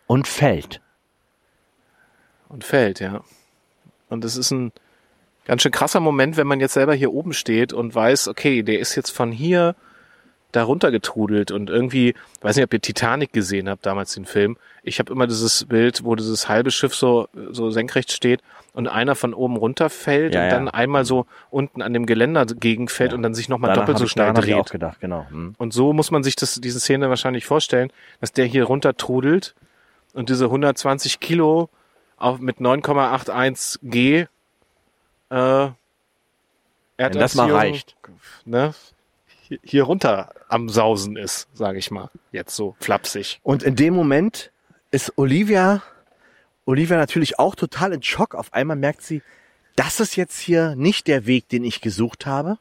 Und 0.05 0.27
fällt. 0.27 0.79
und 2.49 2.63
fällt, 2.63 2.99
ja. 2.99 3.23
Und 4.09 4.25
es 4.25 4.37
ist 4.37 4.51
ein 4.51 4.71
ganz 5.45 5.61
schön 5.61 5.71
krasser 5.71 5.99
Moment, 5.99 6.37
wenn 6.37 6.47
man 6.47 6.59
jetzt 6.59 6.73
selber 6.73 6.93
hier 6.93 7.13
oben 7.13 7.33
steht 7.33 7.73
und 7.73 7.93
weiß, 7.93 8.27
okay, 8.27 8.63
der 8.63 8.79
ist 8.79 8.95
jetzt 8.95 9.11
von 9.11 9.31
hier 9.31 9.75
da 10.51 10.63
runtergetrudelt 10.63 11.51
und 11.51 11.69
irgendwie, 11.69 12.15
weiß 12.41 12.55
nicht, 12.55 12.63
ob 12.63 12.73
ihr 12.73 12.81
Titanic 12.81 13.33
gesehen 13.33 13.69
habt, 13.69 13.85
damals 13.85 14.13
den 14.13 14.25
Film. 14.25 14.57
Ich 14.81 14.99
habe 14.99 15.11
immer 15.11 15.27
dieses 15.27 15.65
Bild, 15.65 16.05
wo 16.05 16.15
dieses 16.15 16.47
halbe 16.47 16.71
Schiff 16.71 16.95
so, 16.95 17.27
so 17.51 17.69
senkrecht 17.69 18.11
steht 18.11 18.41
und 18.73 18.87
einer 18.87 19.15
von 19.15 19.33
oben 19.33 19.57
runterfällt 19.57 20.33
Ja, 20.33 20.41
und 20.41 20.45
ja. 20.47 20.51
dann 20.51 20.69
einmal 20.69 21.03
so 21.03 21.25
unten 21.49 21.81
an 21.81 21.93
dem 21.93 22.05
Geländer 22.05 22.45
gegenfällt 22.45 23.13
und 23.13 23.23
dann 23.23 23.33
sich 23.33 23.49
nochmal 23.49 23.73
doppelt 23.73 23.97
so 23.97 24.07
schnell 24.07 24.31
ich 24.31 24.55
auch 24.55 24.63
dreht. 24.65 24.71
gedacht, 24.71 24.99
genau. 25.01 25.27
Hm. 25.29 25.55
Und 25.57 25.73
so 25.73 25.91
muss 25.93 26.11
man 26.11 26.23
sich 26.23 26.35
das, 26.35 26.55
diese 26.55 26.79
Szene 26.79 27.09
wahrscheinlich 27.09 27.45
vorstellen, 27.45 27.91
dass 28.21 28.31
der 28.31 28.45
hier 28.45 28.63
runter 28.63 28.95
trudelt 28.95 29.53
und 30.13 30.29
diese 30.29 30.45
120 30.45 31.19
Kilo 31.19 31.69
auf, 32.17 32.39
mit 32.39 32.57
9,81 32.57 33.79
G 33.83 34.27
äh, 35.29 35.69
Wenn 36.97 37.11
das 37.13 37.35
mal 37.35 37.51
reicht. 37.51 37.95
Ne, 38.45 38.73
hier, 39.47 39.59
hier 39.63 39.83
runter 39.83 40.33
am 40.49 40.69
Sausen 40.69 41.15
ist, 41.15 41.47
sage 41.53 41.79
ich 41.79 41.91
mal. 41.91 42.09
Jetzt 42.31 42.55
so 42.55 42.75
flapsig. 42.79 43.39
Und 43.43 43.63
in 43.63 43.75
dem 43.75 43.93
Moment 43.93 44.51
ist 44.91 45.17
Olivia, 45.17 45.81
Olivia 46.65 46.97
natürlich 46.97 47.39
auch 47.39 47.55
total 47.55 47.93
in 47.93 48.03
Schock. 48.03 48.35
Auf 48.35 48.53
einmal 48.53 48.77
merkt 48.77 49.01
sie, 49.01 49.21
das 49.75 49.99
ist 49.99 50.15
jetzt 50.15 50.39
hier 50.39 50.75
nicht 50.75 51.07
der 51.07 51.25
Weg, 51.25 51.47
den 51.49 51.63
ich 51.63 51.81
gesucht 51.81 52.25
habe. 52.25 52.57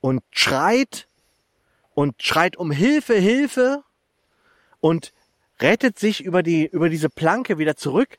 Und 0.00 0.22
schreit 0.30 1.08
und 1.94 2.22
schreit 2.22 2.56
um 2.56 2.70
Hilfe, 2.70 3.14
Hilfe 3.14 3.82
und 4.80 5.12
rettet 5.60 5.98
sich 5.98 6.24
über 6.24 6.42
die, 6.42 6.66
über 6.66 6.88
diese 6.88 7.08
Planke 7.08 7.58
wieder 7.58 7.76
zurück 7.76 8.18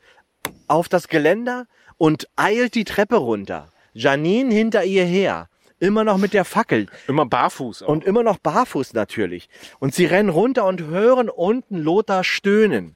auf 0.67 0.89
das 0.89 1.07
Geländer 1.07 1.67
und 1.97 2.27
eilt 2.35 2.75
die 2.75 2.83
Treppe 2.83 3.17
runter. 3.17 3.71
Janine 3.93 4.53
hinter 4.53 4.83
ihr 4.83 5.05
her. 5.05 5.49
Immer 5.79 6.03
noch 6.03 6.17
mit 6.17 6.33
der 6.33 6.45
Fackel. 6.45 6.87
Immer 7.07 7.25
barfuß. 7.25 7.83
Auch. 7.83 7.89
Und 7.89 8.03
immer 8.03 8.23
noch 8.23 8.37
barfuß 8.39 8.93
natürlich. 8.93 9.47
Und 9.79 9.93
sie 9.93 10.05
rennen 10.05 10.29
runter 10.29 10.65
und 10.65 10.81
hören 10.81 11.29
unten 11.29 11.77
Lothar 11.77 12.23
stöhnen. 12.23 12.95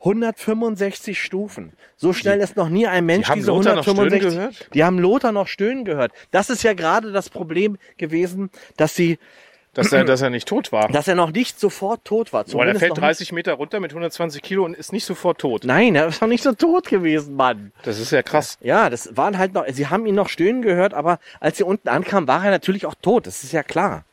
165 0.00 1.22
Stufen. 1.22 1.74
So 1.96 2.12
schnell 2.12 2.40
ist 2.40 2.56
noch 2.56 2.68
nie 2.68 2.88
ein 2.88 3.06
Mensch 3.06 3.26
die 3.26 3.30
haben 3.30 3.38
diese 3.38 3.52
Lothar 3.52 3.76
noch 3.76 3.84
stöhnen 3.84 3.98
165. 4.00 4.36
gehört? 4.36 4.74
Die 4.74 4.84
haben 4.84 4.98
Lothar 4.98 5.30
noch 5.30 5.46
stöhnen 5.46 5.84
gehört. 5.84 6.10
Das 6.32 6.50
ist 6.50 6.64
ja 6.64 6.74
gerade 6.74 7.12
das 7.12 7.30
Problem 7.30 7.78
gewesen, 7.98 8.50
dass 8.76 8.96
sie, 8.96 9.20
dass, 9.74 9.90
er, 9.92 10.04
dass 10.04 10.20
er 10.20 10.28
nicht 10.30 10.46
tot 10.46 10.70
war. 10.70 10.88
dass 10.88 11.08
er 11.08 11.14
noch 11.14 11.30
nicht 11.30 11.58
sofort 11.58 12.04
tot 12.04 12.32
war. 12.32 12.44
Boah, 12.44 12.44
der 12.44 12.50
Zumindest 12.52 12.78
fällt 12.80 12.90
noch 12.90 12.98
30 12.98 13.32
Meter 13.32 13.54
runter 13.54 13.80
mit 13.80 13.92
120 13.92 14.42
Kilo 14.42 14.64
und 14.64 14.76
ist 14.76 14.92
nicht 14.92 15.06
sofort 15.06 15.38
tot. 15.38 15.64
Nein, 15.64 15.94
er 15.94 16.06
ist 16.08 16.20
noch 16.20 16.28
nicht 16.28 16.42
so 16.42 16.52
tot 16.52 16.88
gewesen, 16.88 17.36
Mann. 17.36 17.72
Das 17.82 17.98
ist 17.98 18.12
ja 18.12 18.22
krass. 18.22 18.58
Ja, 18.60 18.90
das 18.90 19.16
waren 19.16 19.38
halt 19.38 19.54
noch, 19.54 19.64
sie 19.68 19.86
haben 19.88 20.04
ihn 20.06 20.14
noch 20.14 20.28
stöhnen 20.28 20.60
gehört, 20.60 20.92
aber 20.92 21.18
als 21.40 21.56
sie 21.56 21.64
unten 21.64 21.88
ankam, 21.88 22.28
war 22.28 22.44
er 22.44 22.50
natürlich 22.50 22.84
auch 22.84 22.94
tot. 23.00 23.26
Das 23.26 23.44
ist 23.44 23.52
ja 23.52 23.62
klar. 23.62 24.04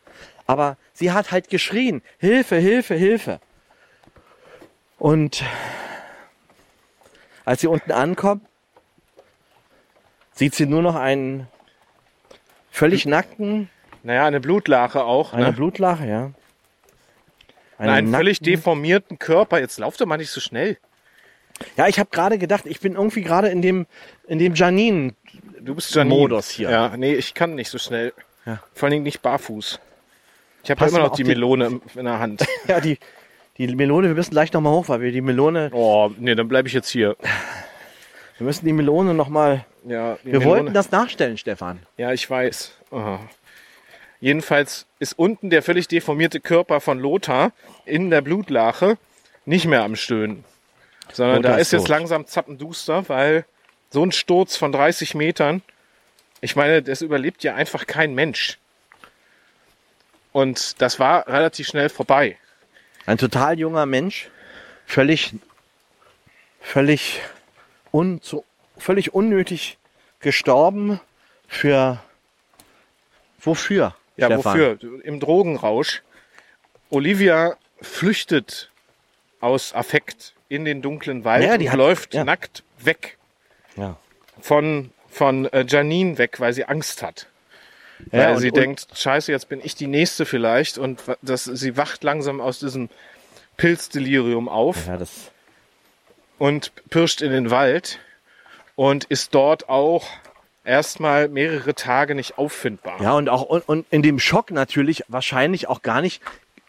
Aber 0.48 0.78
sie 0.94 1.12
hat 1.12 1.32
halt 1.32 1.50
geschrien, 1.50 2.02
Hilfe, 2.18 2.56
Hilfe, 2.56 2.96
Hilfe. 2.96 3.40
Und 4.98 5.44
als 7.46 7.62
sie 7.62 7.68
unten 7.68 7.92
ankommt, 7.92 8.44
sieht 10.34 10.56
sie 10.56 10.66
nur 10.66 10.82
noch 10.82 10.96
einen 10.96 11.48
völlig 12.72 13.06
nackten, 13.06 13.70
Naja, 14.04 14.26
eine 14.26 14.40
Blutlache 14.40 15.04
auch. 15.04 15.34
eine 15.34 15.48
Ne? 15.48 15.54
Blutlache, 15.54 16.08
ja. 16.08 16.32
Einen 17.78 18.14
völlig 18.14 18.40
deformierten 18.40 19.20
Körper. 19.20 19.60
Jetzt 19.60 19.80
lauf 19.80 19.96
doch 19.98 20.06
mal 20.06 20.18
nicht 20.18 20.32
so 20.32 20.42
schnell. 20.42 20.78
Ja, 21.78 21.88
ich 21.88 22.00
habe 22.00 22.10
gerade 22.12 22.38
gedacht, 22.38 22.66
ich 22.66 22.80
bin 22.80 22.94
irgendwie 22.96 23.22
gerade 23.22 23.50
in 23.50 23.62
dem, 23.62 23.86
in 24.28 24.40
dem 24.40 24.54
Janine. 24.54 25.14
Du 25.62 25.76
bist 25.76 25.94
Janine. 25.96 26.16
Modus 26.16 26.50
hier. 26.50 26.70
Ja, 26.70 26.96
nee, 26.98 27.14
ich 27.14 27.34
kann 27.34 27.56
nicht 27.56 27.70
so 27.70 27.78
schnell. 27.78 28.14
Ja. 28.46 28.62
Vor 28.74 28.88
allen 28.88 28.92
Dingen 28.92 29.04
nicht 29.04 29.22
barfuß. 29.22 29.80
Ich 30.64 30.72
habe 30.72 30.86
immer 30.88 31.00
noch 31.00 31.16
die 31.16 31.24
Melone 31.24 31.80
in 31.96 32.06
der 32.06 32.20
Hand. 32.20 32.46
Ja, 32.68 32.80
die, 32.82 32.98
Die 33.58 33.68
Melone, 33.76 34.08
wir 34.08 34.16
müssen 34.16 34.32
gleich 34.32 34.52
nochmal 34.54 34.74
hoch, 34.74 34.88
weil 34.90 35.02
wir 35.02 35.12
die 35.12 35.22
Melone, 35.22 35.70
Oh, 35.74 36.10
nee, 36.18 36.36
dann 36.36 36.48
bleibe 36.48 36.68
ich 36.68 36.74
jetzt 36.74 36.90
hier. 36.90 37.16
wir 38.38 38.46
müssen 38.46 38.66
die 38.66 38.74
Melone 38.74 39.14
nochmal, 39.14 39.66
Ja, 39.86 40.18
die 40.24 40.32
wir 40.34 40.40
Melone- 40.40 40.46
wollten 40.46 40.74
das 40.74 40.92
nachstellen, 40.92 41.38
Stefan. 41.38 41.80
Ja, 41.98 42.12
ich 42.14 42.30
weiß. 42.30 42.74
Oh. 42.92 43.18
Jedenfalls 44.22 44.86
ist 45.00 45.18
unten 45.18 45.50
der 45.50 45.64
völlig 45.64 45.88
deformierte 45.88 46.40
Körper 46.40 46.82
von 46.82 47.00
Lothar 47.00 47.54
in 47.86 48.10
der 48.10 48.22
Blutlache 48.22 48.98
nicht 49.46 49.66
mehr 49.66 49.84
am 49.84 49.96
Stöhnen. 49.96 50.44
Sondern 51.12 51.38
Lothar 51.38 51.52
da 51.54 51.58
ist 51.58 51.68
ist 51.68 51.80
jetzt 51.80 51.88
langsam 51.88 52.28
zappenduster, 52.28 53.08
weil 53.08 53.46
so 53.90 54.04
ein 54.04 54.12
Sturz 54.12 54.58
von 54.58 54.72
30 54.72 55.16
Metern, 55.16 55.62
ich 56.42 56.56
meine, 56.56 56.84
das 56.84 57.02
überlebt 57.02 57.44
ja 57.44 57.56
einfach 57.56 57.88
kein 57.88 58.14
Mensch. 58.14 58.60
Und 60.32 60.82
das 60.82 61.00
war 61.00 61.28
relativ 61.28 61.68
schnell 61.68 61.90
vorbei. 61.90 62.38
Ein 63.06 63.18
total 63.18 63.58
junger 63.58 63.86
Mensch, 63.86 64.30
völlig, 64.86 65.34
völlig, 66.62 67.22
un, 67.92 68.20
so, 68.22 68.46
völlig 68.78 69.14
unnötig 69.14 69.78
gestorben 70.20 71.00
für, 71.48 72.04
wofür? 73.40 73.96
Ja, 74.20 74.28
Stefan? 74.28 74.54
wofür? 74.54 75.02
Im 75.04 75.20
Drogenrausch. 75.20 76.02
Olivia 76.90 77.56
flüchtet 77.82 78.72
aus 79.42 79.74
Affekt 79.74 80.34
in 80.50 80.66
den 80.66 80.82
dunklen 80.82 81.24
Wald 81.24 81.44
Ja, 81.46 81.58
die 81.58 81.66
und 81.66 81.72
hat- 81.72 81.78
läuft 81.78 82.14
ja. 82.14 82.24
nackt 82.24 82.64
weg 82.80 83.18
Ja. 83.76 83.96
von, 84.42 84.92
von 85.10 85.46
äh, 85.54 85.66
Janine 85.68 86.18
weg, 86.18 86.40
weil 86.40 86.54
sie 86.54 86.66
Angst 86.66 87.04
hat. 87.04 87.28
Ja, 88.12 88.20
weil 88.28 88.36
und- 88.36 88.40
sie 88.42 88.50
und- 88.50 88.58
denkt, 88.58 88.88
scheiße, 88.94 89.32
jetzt 89.32 89.50
bin 89.50 89.62
ich 89.64 89.76
die 89.76 89.88
Nächste 89.88 90.26
vielleicht. 90.26 90.78
Und 90.78 91.02
das, 91.22 91.44
sie 91.46 91.78
wacht 91.78 92.04
langsam 92.04 92.42
aus 92.42 92.60
diesem 92.60 92.90
Pilzdelirium 93.58 94.48
auf 94.50 94.88
Ja, 94.88 94.98
das, 94.98 95.32
und 96.38 96.72
pirscht 96.90 97.22
in 97.22 97.32
den 97.32 97.52
Wald 97.52 98.00
und 98.76 99.04
ist 99.06 99.36
dort 99.36 99.68
auch 99.70 100.08
erstmal 100.64 101.28
mehrere 101.30 101.74
Tage 101.76 102.16
nicht 102.16 102.38
auffindbar. 102.38 103.02
ja, 103.02 103.14
und 103.14 103.30
auch, 103.30 103.44
und, 103.44 103.68
und 103.68 103.86
in 103.90 104.02
dem 104.02 104.20
Schock 104.20 104.52
natürlich 104.52 105.04
wahrscheinlich 105.08 105.68
auch 105.68 105.82
gar 105.82 106.02
nicht, 106.02 106.22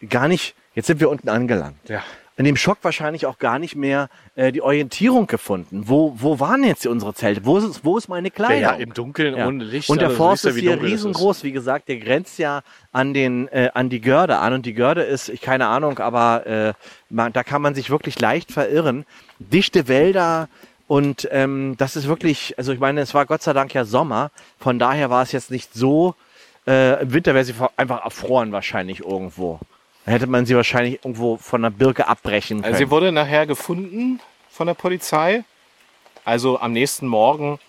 gar 0.08 0.28
nicht, 0.28 0.54
jetzt 0.74 0.86
sind 0.86 1.00
wir 1.00 1.10
unten 1.10 1.28
angelangt. 1.28 1.76
Ja. 1.88 2.02
in 2.36 2.44
dem 2.46 2.56
Schock 2.56 2.78
wahrscheinlich 2.82 3.26
auch 3.26 3.38
gar 3.38 3.58
nicht 3.58 3.76
mehr 3.76 4.08
äh, 4.34 4.50
die 4.50 4.62
Orientierung 4.62 5.26
gefunden. 5.26 5.82
Wo, 5.88 6.14
wo 6.16 6.40
waren 6.40 6.64
jetzt 6.64 6.86
unsere 6.86 7.12
Zelte? 7.12 7.44
Wo 7.44 7.58
ist, 7.58 7.84
wo 7.84 7.98
ist 7.98 8.08
meine 8.08 8.28
Ja, 8.28 8.34
Kleidung? 8.34 8.62
ja, 8.62 8.72
im 8.76 8.94
Dunkeln 8.94 9.36
Ja. 9.36 9.46
ohne 9.46 9.62
Licht. 9.62 9.90
Und 9.90 10.00
der 10.00 10.08
also 10.08 10.16
Forst 10.16 10.44
ja, 10.44 10.50
ist 10.50 10.56
hier 10.56 10.76
das 10.76 10.84
ist. 10.84 10.90
riesengroß, 10.90 11.44
wie 11.44 11.52
gesagt, 11.52 11.88
der 11.90 11.98
grenzt 11.98 12.38
ja 12.38 12.62
an 12.92 13.12
den 13.12 13.46
äh, 13.48 13.68
an 13.74 13.90
die 13.90 14.00
Görde 14.00 14.38
an 14.38 14.54
und 14.54 14.64
die 14.64 14.72
Görde 14.72 15.02
ist, 15.02 15.28
ich 15.28 15.42
keine 15.42 15.66
Ahnung, 15.66 15.98
aber 15.98 16.46
äh, 16.46 16.72
man, 17.10 17.30
da 17.34 17.42
kann 17.44 17.60
man 17.60 17.74
sich 17.74 17.90
wirklich 17.90 18.18
leicht 18.20 18.52
verirren. 18.52 19.04
Dichte 19.38 19.86
Wälder 19.86 20.48
und 20.90 21.28
ähm, 21.30 21.76
das 21.78 21.94
ist 21.94 22.08
wirklich, 22.08 22.58
also 22.58 22.72
ich 22.72 22.80
meine, 22.80 23.00
es 23.00 23.14
war 23.14 23.24
Gott 23.24 23.42
sei 23.42 23.52
Dank 23.52 23.72
ja 23.74 23.84
Sommer, 23.84 24.32
von 24.58 24.80
daher 24.80 25.08
war 25.08 25.22
es 25.22 25.30
jetzt 25.30 25.52
nicht 25.52 25.72
so. 25.72 26.16
Äh, 26.66 27.00
Im 27.02 27.12
Winter 27.12 27.32
wäre 27.32 27.44
sie 27.44 27.54
einfach 27.76 28.04
erfroren 28.04 28.50
wahrscheinlich 28.50 28.98
irgendwo. 28.98 29.60
Da 30.04 30.10
hätte 30.10 30.26
man 30.26 30.46
sie 30.46 30.56
wahrscheinlich 30.56 31.04
irgendwo 31.04 31.36
von 31.36 31.64
einer 31.64 31.70
Birke 31.70 32.08
abbrechen 32.08 32.62
können. 32.62 32.64
Also 32.64 32.78
sie 32.78 32.90
wurde 32.90 33.12
nachher 33.12 33.46
gefunden 33.46 34.18
von 34.50 34.66
der 34.66 34.74
Polizei. 34.74 35.44
Also 36.24 36.58
am 36.58 36.72
nächsten 36.72 37.06
Morgen 37.06 37.60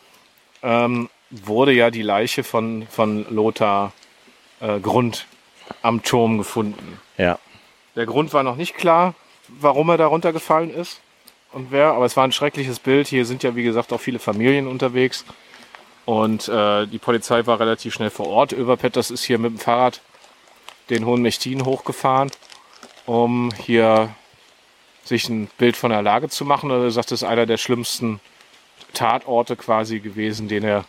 ähm, 0.64 1.08
wurde 1.30 1.74
ja 1.74 1.92
die 1.92 2.02
Leiche 2.02 2.44
von, 2.44 2.88
von 2.90 3.28
Lothar 3.30 3.94
äh, 4.62 4.80
Grund 4.80 5.28
am 5.84 6.02
Turm 6.02 6.40
gefunden. 6.40 7.00
ja. 7.18 7.38
Der 7.96 8.08
Grund 8.08 8.34
war 8.34 8.42
noch 8.42 8.56
nicht 8.56 8.78
klar, 8.78 9.14
warum 9.48 9.90
er 9.90 9.98
da 9.98 10.08
runtergefallen 10.08 10.74
ist 10.74 11.02
und 11.54 11.72
wer, 11.72 11.92
aber 11.92 12.06
es 12.06 12.16
war 12.18 12.24
ein 12.24 12.32
schreckliches 12.32 12.80
Bild. 12.80 13.08
Hier 13.08 13.26
sind 13.26 13.44
ja, 13.44 13.56
wie 13.56 13.64
gesagt, 13.64 13.92
auch 13.94 14.00
viele 14.00 14.20
Familien 14.20 14.68
unterwegs. 14.68 15.26
Und 16.06 16.48
äh, 16.50 16.88
die 16.88 16.98
Polizei 16.98 17.46
war 17.46 17.60
relativ 17.60 17.94
schnell 17.94 18.10
vor 18.10 18.28
Ort. 18.28 18.54
Överpetters 18.54 19.12
ist 19.12 19.24
hier 19.24 19.38
mit 19.38 19.52
dem 19.52 19.60
Fahrrad 19.60 20.02
den 20.90 21.06
Hohen 21.06 21.22
Mechtin 21.22 21.66
hochgefahren, 21.66 22.32
um 23.06 23.52
hier 23.66 24.10
sich 25.04 25.30
ein 25.30 25.48
Bild 25.58 25.78
von 25.78 25.92
der 25.92 26.02
Lage 26.02 26.30
zu 26.30 26.46
machen. 26.46 26.70
Er 26.70 26.92
sagt, 26.92 27.12
das 27.12 27.22
ist 27.22 27.28
einer 27.28 27.46
der 27.46 27.58
schlimmsten 27.58 28.20
Tatorte 28.94 29.56
quasi 29.56 30.00
gewesen, 30.00 30.48
den 30.48 30.64
er 30.64 30.86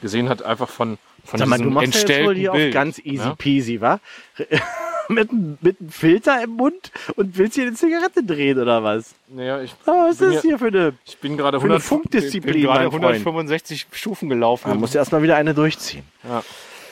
gesehen 0.00 0.28
hat, 0.28 0.42
einfach 0.42 0.68
von, 0.68 0.98
von 1.24 1.38
Sag 1.38 1.48
mal, 1.48 1.56
diesem 1.56 1.74
du 1.74 1.80
machst 1.80 2.08
ja 2.08 2.16
jetzt 2.16 2.26
wohl 2.26 2.36
hier 2.36 2.52
Bild. 2.52 2.68
auf 2.68 2.74
ganz 2.74 2.98
easy 2.98 3.26
ne? 3.26 3.34
peasy, 3.36 3.80
wa? 3.80 4.00
mit, 5.14 5.30
einem- 5.30 5.58
mit 5.60 5.80
einem 5.80 5.90
Filter 5.90 6.42
im 6.42 6.50
Mund 6.50 6.90
und 7.16 7.36
willst 7.38 7.54
hier 7.56 7.66
eine 7.66 7.74
Zigarette 7.74 8.22
drehen 8.22 8.58
oder 8.60 8.82
was? 8.82 9.14
Naja, 9.28 9.60
ich, 9.62 9.74
Oh, 9.86 9.90
was 10.08 10.20
ist 10.20 10.34
das 10.34 10.42
hier 10.42 10.58
für 10.58 10.68
eine? 10.68 10.94
Ich 11.04 11.18
bin 11.18 11.36
gerade 11.36 11.58
Für 11.58 11.64
eine 11.66 11.74
100 11.74 11.82
Funkdisziplin, 11.82 12.52
bin 12.54 12.62
gerade 12.62 12.80
mein 12.84 12.90
Freund. 12.90 13.04
165 13.04 13.86
Stufen 13.92 14.28
gelaufen. 14.28 14.68
Da 14.70 14.74
muss 14.74 14.94
ja 14.94 15.00
erstmal 15.00 15.22
wieder 15.22 15.36
eine 15.36 15.54
durchziehen. 15.54 16.04
ja. 16.24 16.42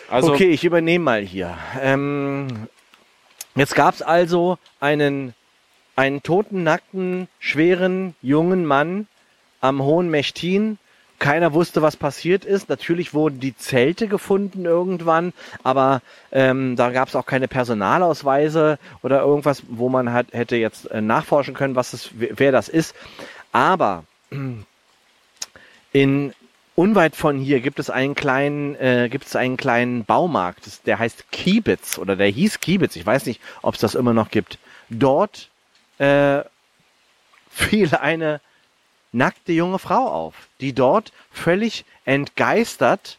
Also, 0.09 0.33
okay, 0.33 0.51
ich 0.51 0.63
übernehme 0.65 1.05
mal 1.05 1.21
hier. 1.23 1.59
Ähm, 1.83 2.69
jetzt 3.57 3.75
gab's 3.75 4.03
also 4.03 4.57
einen, 4.79 5.35
einen 5.97 6.23
toten, 6.23 6.63
nackten, 6.63 7.27
schweren, 7.41 8.15
jungen 8.23 8.65
Mann 8.67 9.09
am 9.61 9.83
Hohen 9.83 10.09
Mechtin. 10.09 10.79
Keiner 11.19 11.53
wusste, 11.55 11.83
was 11.83 11.97
passiert 11.97 12.45
ist. 12.45 12.69
Natürlich 12.69 13.15
wurden 13.15 13.41
die 13.41 13.57
Zelte 13.57 14.09
gefunden 14.09 14.65
irgendwann, 14.65 15.33
aber 15.63 16.03
ähm, 16.33 16.77
da 16.77 16.91
gab's 16.91 17.17
auch 17.17 17.27
keine 17.27 17.49
Personalausweise 17.49 18.79
oder 19.03 19.21
irgendwas, 19.21 19.63
wo 19.69 19.89
man 19.89 20.13
hat, 20.13 20.33
hätte 20.33 20.57
jetzt 20.57 20.91
äh, 20.91 21.01
nachforschen 21.01 21.55
können, 21.55 21.77
was 21.77 21.93
es, 21.93 22.11
wer 22.15 22.53
das 22.53 22.69
ist. 22.69 22.95
Aber 23.53 24.05
in 25.93 26.35
unweit 26.75 27.17
von 27.17 27.39
hier 27.39 27.61
gibt 27.61 27.79
es 27.79 27.91
einen 27.91 28.15
kleinen, 28.15 28.77
äh, 28.77 29.09
gibt 29.11 29.27
es 29.27 29.35
einen 29.35 29.57
kleinen 29.57 30.05
Baumarkt, 30.05 30.87
der 30.87 30.99
heißt 30.99 31.33
Kiebitz 31.33 31.99
oder 31.99 32.17
der 32.17 32.29
hieß 32.29 32.61
Kiebitz. 32.61 32.97
Ich 32.97 33.07
weiß 33.07 33.27
nicht, 33.27 33.41
ob 33.63 33.75
es 33.75 33.81
das 33.81 33.95
immer 33.95 34.13
noch 34.13 34.31
gibt. 34.31 34.59
Dort 34.91 35.49
äh, 35.99 36.43
fiel 37.51 37.95
eine 37.95 38.41
nackte 39.13 39.53
junge 39.53 39.79
Frau 39.79 40.07
auf, 40.09 40.35
die 40.61 40.73
dort 40.73 41.13
völlig 41.31 41.85
entgeistert 42.05 43.19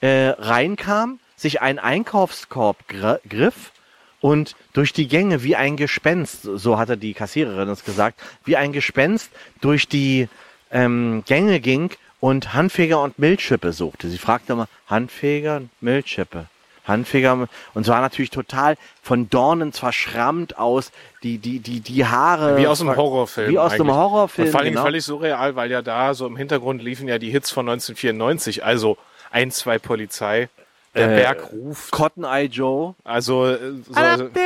äh, 0.00 0.28
reinkam, 0.38 1.18
sich 1.36 1.60
einen 1.60 1.78
Einkaufskorb 1.78 2.88
gr- 2.88 3.20
griff 3.28 3.72
und 4.20 4.56
durch 4.72 4.92
die 4.92 5.08
Gänge 5.08 5.42
wie 5.42 5.56
ein 5.56 5.76
Gespenst, 5.76 6.42
so 6.42 6.78
hatte 6.78 6.96
die 6.96 7.14
Kassiererin 7.14 7.68
es 7.68 7.84
gesagt, 7.84 8.20
wie 8.44 8.56
ein 8.56 8.72
Gespenst 8.72 9.30
durch 9.60 9.88
die 9.88 10.28
ähm, 10.70 11.22
Gänge 11.26 11.60
ging 11.60 11.90
und 12.20 12.52
Handfeger 12.52 13.02
und 13.02 13.18
Milchschippe 13.18 13.72
suchte. 13.72 14.08
Sie 14.08 14.18
fragte 14.18 14.52
immer, 14.52 14.68
Handfeger 14.86 15.56
und 15.56 15.70
Milchschippe. 15.80 16.46
Handfeger 16.90 17.48
und 17.74 17.86
zwar 17.86 18.00
natürlich 18.02 18.30
total 18.30 18.76
von 19.02 19.28
Dornen 19.30 19.72
verschrammt 19.72 20.58
aus, 20.58 20.92
die, 21.22 21.38
die, 21.38 21.60
die, 21.60 21.80
die 21.80 22.04
Haare. 22.06 22.56
wie 22.58 22.66
aus 22.66 22.80
einem 22.82 22.96
Horrorfilm. 22.96 23.50
Wie 23.50 23.58
aus 23.58 23.72
einem 23.72 23.82
eigentlich. 23.82 23.94
Horrorfilm. 23.96 24.46
Und 24.48 24.52
vor 24.52 24.60
allem 24.60 24.70
genau. 24.72 24.82
völlig 24.84 25.04
surreal, 25.04 25.56
weil 25.56 25.70
ja 25.70 25.82
da 25.82 26.14
so 26.14 26.26
im 26.26 26.36
Hintergrund 26.36 26.82
liefen 26.82 27.08
ja 27.08 27.18
die 27.18 27.30
Hits 27.30 27.50
von 27.50 27.68
1994. 27.68 28.64
Also 28.64 28.96
ein, 29.30 29.50
zwei 29.50 29.78
Polizei, 29.78 30.48
der 30.94 31.12
Äh, 31.12 31.16
Berg 31.22 31.52
ruft. 31.52 31.90
Cotton 31.92 32.24
Eye 32.24 32.46
Joe. 32.46 32.94
Also, 33.04 33.46
äh, 33.46 33.58
so, 33.88 33.94
also 33.94 34.24
DJ 34.24 34.30
Bobo, 34.34 34.42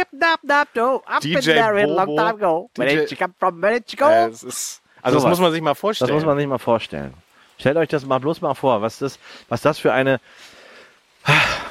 DJ 1.22 1.51
äh, 1.51 1.55
es 4.28 4.42
ist, 4.42 4.80
also 5.03 5.16
das 5.16 5.22
Sowas. 5.22 5.30
muss 5.30 5.40
man 5.40 5.53
sich 5.53 5.62
mal 5.62 5.70
Das 5.70 5.78
vorstellen. 5.78 6.14
muss 6.14 6.24
man 6.24 6.36
sich 6.36 6.47
mal 6.47 6.59
vorstellen. 6.59 7.14
Stellt 7.59 7.76
euch 7.76 7.88
das 7.88 8.05
mal 8.05 8.18
bloß 8.18 8.40
mal 8.40 8.55
vor, 8.55 8.82
was 8.82 8.99
das, 8.99 9.18
was 9.49 9.62
das 9.62 9.78
für 9.78 9.92
eine. 9.92 10.20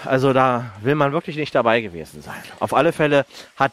Also 0.06 0.34
da 0.34 0.72
will 0.82 0.96
man 0.96 1.12
wirklich 1.14 1.36
nicht 1.36 1.54
dabei 1.56 1.82
gewesen 1.82 2.22
sein. 2.22 2.42
Auf 2.60 2.74
alle 2.74 2.92
Fälle 2.92 3.26
hat, 3.56 3.72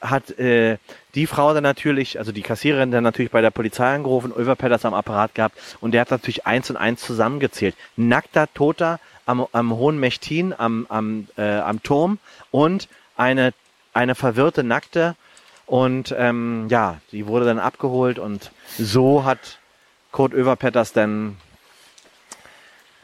hat 0.00 0.30
äh, 0.38 0.78
die 1.14 1.26
Frau 1.26 1.54
dann 1.54 1.62
natürlich, 1.62 2.18
also 2.18 2.32
die 2.32 2.42
Kassiererin 2.42 2.90
dann 2.90 3.04
natürlich 3.04 3.30
bei 3.30 3.40
der 3.40 3.50
Polizei 3.50 3.94
angerufen, 3.94 4.32
Overpedders 4.32 4.84
am 4.84 4.94
Apparat 4.94 5.34
gehabt 5.34 5.58
und 5.80 5.92
der 5.92 6.02
hat 6.02 6.10
natürlich 6.10 6.46
eins 6.46 6.70
und 6.70 6.76
eins 6.76 7.02
zusammengezählt. 7.02 7.74
Nackter, 7.96 8.52
toter 8.52 9.00
am, 9.26 9.46
am 9.52 9.72
Hohen 9.72 9.98
Mechtin, 9.98 10.54
am, 10.56 10.86
am, 10.88 11.28
äh, 11.36 11.58
am 11.58 11.82
Turm 11.82 12.18
und 12.50 12.88
eine, 13.16 13.52
eine 13.92 14.14
verwirrte 14.14 14.62
Nackte 14.62 15.16
und 15.66 16.14
ähm, 16.16 16.66
ja, 16.68 16.98
die 17.12 17.26
wurde 17.26 17.44
dann 17.44 17.58
abgeholt 17.58 18.18
und 18.18 18.52
so 18.78 19.24
hat 19.24 19.58
Kurt 20.12 20.32
Överpetters 20.32 20.92
dann 20.92 21.36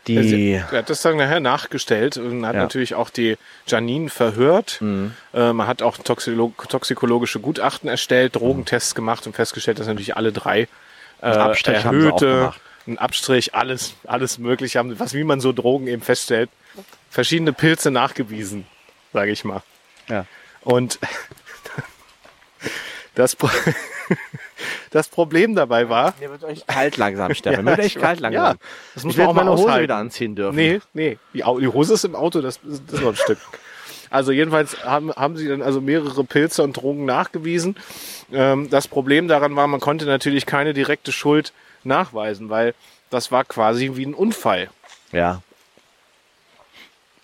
die. 0.06 0.52
Er 0.52 0.70
hat 0.78 0.90
das 0.90 1.02
dann 1.02 1.16
nachher 1.16 1.40
nachgestellt 1.40 2.16
und 2.16 2.44
hat 2.46 2.54
Ja. 2.54 2.62
natürlich 2.62 2.94
auch 2.94 3.10
die 3.10 3.36
Janine 3.66 4.08
verhört. 4.10 4.78
Mhm. 4.80 5.14
Äh, 5.32 5.52
man 5.52 5.66
hat 5.66 5.82
auch 5.82 5.98
toxilo 5.98 6.52
toxikologische 6.68 7.40
Gutachten 7.40 7.88
erstellt, 7.88 8.36
Drogentests 8.36 8.94
gemacht 8.94 9.26
und 9.26 9.34
festgestellt, 9.34 9.78
dass 9.78 9.86
natürlich 9.86 10.16
alle 10.16 10.32
drei 10.32 10.68
äh, 11.20 11.26
erhöhte, 11.26 12.52
ein 12.86 12.98
Abstrich, 12.98 13.54
alles, 13.54 13.94
alles 14.06 14.38
mögliche 14.38 14.78
haben, 14.78 14.98
was 14.98 15.14
wie 15.14 15.24
man 15.24 15.40
so 15.40 15.52
Drogen 15.52 15.86
eben 15.86 16.02
feststellt, 16.02 16.50
verschiedene 17.10 17.52
Pilze 17.52 17.90
nachgewiesen, 17.90 18.66
sage 19.12 19.30
ich 19.30 19.44
mal. 19.44 19.62
Ja. 20.08 20.26
Und 20.62 20.98
Das, 23.14 23.36
das 24.92 25.08
Problem 25.08 25.54
dabei 25.56 25.88
war, 25.88 26.14
Mir 26.20 26.30
wird 26.30 26.44
euch 26.44 26.66
kalt 26.66 26.96
langsam, 26.96 27.34
Stefan. 27.34 27.64
Mir 27.64 27.72
wird 27.72 27.80
echt 27.80 27.96
ich- 27.96 28.02
kalt 28.02 28.20
langsam. 28.20 28.44
Ja, 28.44 28.54
das 28.94 29.02
muss 29.04 29.14
ich 29.14 29.20
auch 29.22 29.26
mal 29.32 29.42
meine 29.44 29.50
Hose 29.52 29.64
aushalten. 29.64 29.82
wieder 29.82 29.96
anziehen 29.96 30.36
dürfen. 30.36 30.54
Nee, 30.56 30.80
nee. 30.94 31.18
Die, 31.34 31.38
die 31.38 31.68
Hose 31.68 31.94
ist 31.94 32.04
im 32.04 32.14
Auto, 32.14 32.40
das, 32.40 32.60
das 32.62 32.78
ist 32.98 33.02
noch 33.02 33.08
ein 33.10 33.16
Stück. 33.16 33.38
Also 34.10 34.30
jedenfalls 34.30 34.84
haben, 34.84 35.10
haben 35.12 35.36
sie 35.38 35.48
dann 35.48 35.62
also 35.62 35.80
mehrere 35.80 36.22
Pilze 36.24 36.62
und 36.62 36.74
Drogen 36.74 37.06
nachgewiesen. 37.06 37.76
Ähm, 38.30 38.68
das 38.68 38.86
Problem 38.86 39.26
daran 39.26 39.56
war, 39.56 39.66
man 39.66 39.80
konnte 39.80 40.04
natürlich 40.04 40.44
keine 40.44 40.74
direkte 40.74 41.12
Schuld 41.12 41.52
nachweisen, 41.82 42.50
weil 42.50 42.74
das 43.08 43.32
war 43.32 43.44
quasi 43.44 43.92
wie 43.94 44.04
ein 44.04 44.12
Unfall. 44.14 44.68
Ja. 45.12 45.40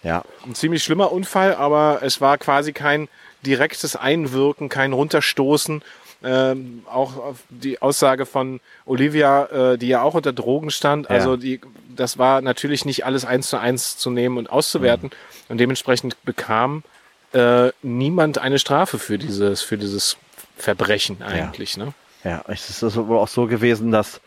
Ja. 0.02 0.22
Ein 0.46 0.54
ziemlich 0.54 0.82
schlimmer 0.82 1.12
Unfall, 1.12 1.54
aber 1.54 2.00
es 2.02 2.20
war 2.20 2.38
quasi 2.38 2.72
kein 2.72 3.08
direktes 3.44 3.96
Einwirken, 3.96 4.68
kein 4.68 4.92
Runterstoßen. 4.92 5.82
Ähm, 6.22 6.82
auch 6.90 7.16
auf 7.16 7.36
die 7.48 7.80
Aussage 7.80 8.26
von 8.26 8.60
Olivia, 8.84 9.72
äh, 9.72 9.78
die 9.78 9.86
ja 9.88 10.02
auch 10.02 10.14
unter 10.14 10.32
Drogen 10.32 10.70
stand. 10.70 11.08
Ja. 11.08 11.14
Also 11.14 11.36
die, 11.36 11.60
das 11.94 12.18
war 12.18 12.40
natürlich 12.40 12.84
nicht 12.84 13.04
alles 13.06 13.24
eins 13.24 13.48
zu 13.48 13.58
eins 13.58 13.96
zu 13.96 14.10
nehmen 14.10 14.36
und 14.36 14.50
auszuwerten. 14.50 15.10
Und 15.48 15.58
dementsprechend 15.58 16.22
bekam 16.24 16.82
äh, 17.32 17.70
niemand 17.82 18.38
eine 18.38 18.58
Strafe 18.58 18.98
für 18.98 19.18
dieses, 19.18 19.62
für 19.62 19.78
dieses 19.78 20.16
Verbrechen 20.56 21.22
eigentlich. 21.22 21.76
Ne? 21.76 21.92
Ja, 22.24 22.44
es 22.48 22.82
ist 22.82 22.96
wohl 22.96 23.18
auch 23.18 23.28
so 23.28 23.46
gewesen, 23.46 23.92
dass 23.92 24.20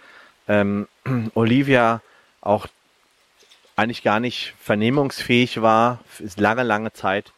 ähm, 0.47 0.87
Olivia 1.33 2.01
auch 2.39 2.67
eigentlich 3.75 4.03
gar 4.03 4.19
nicht 4.19 4.53
vernehmungsfähig 4.61 5.61
war, 5.61 5.99
ist 6.19 6.39
lange, 6.39 6.63
lange 6.63 6.93
Zeit. 6.93 7.31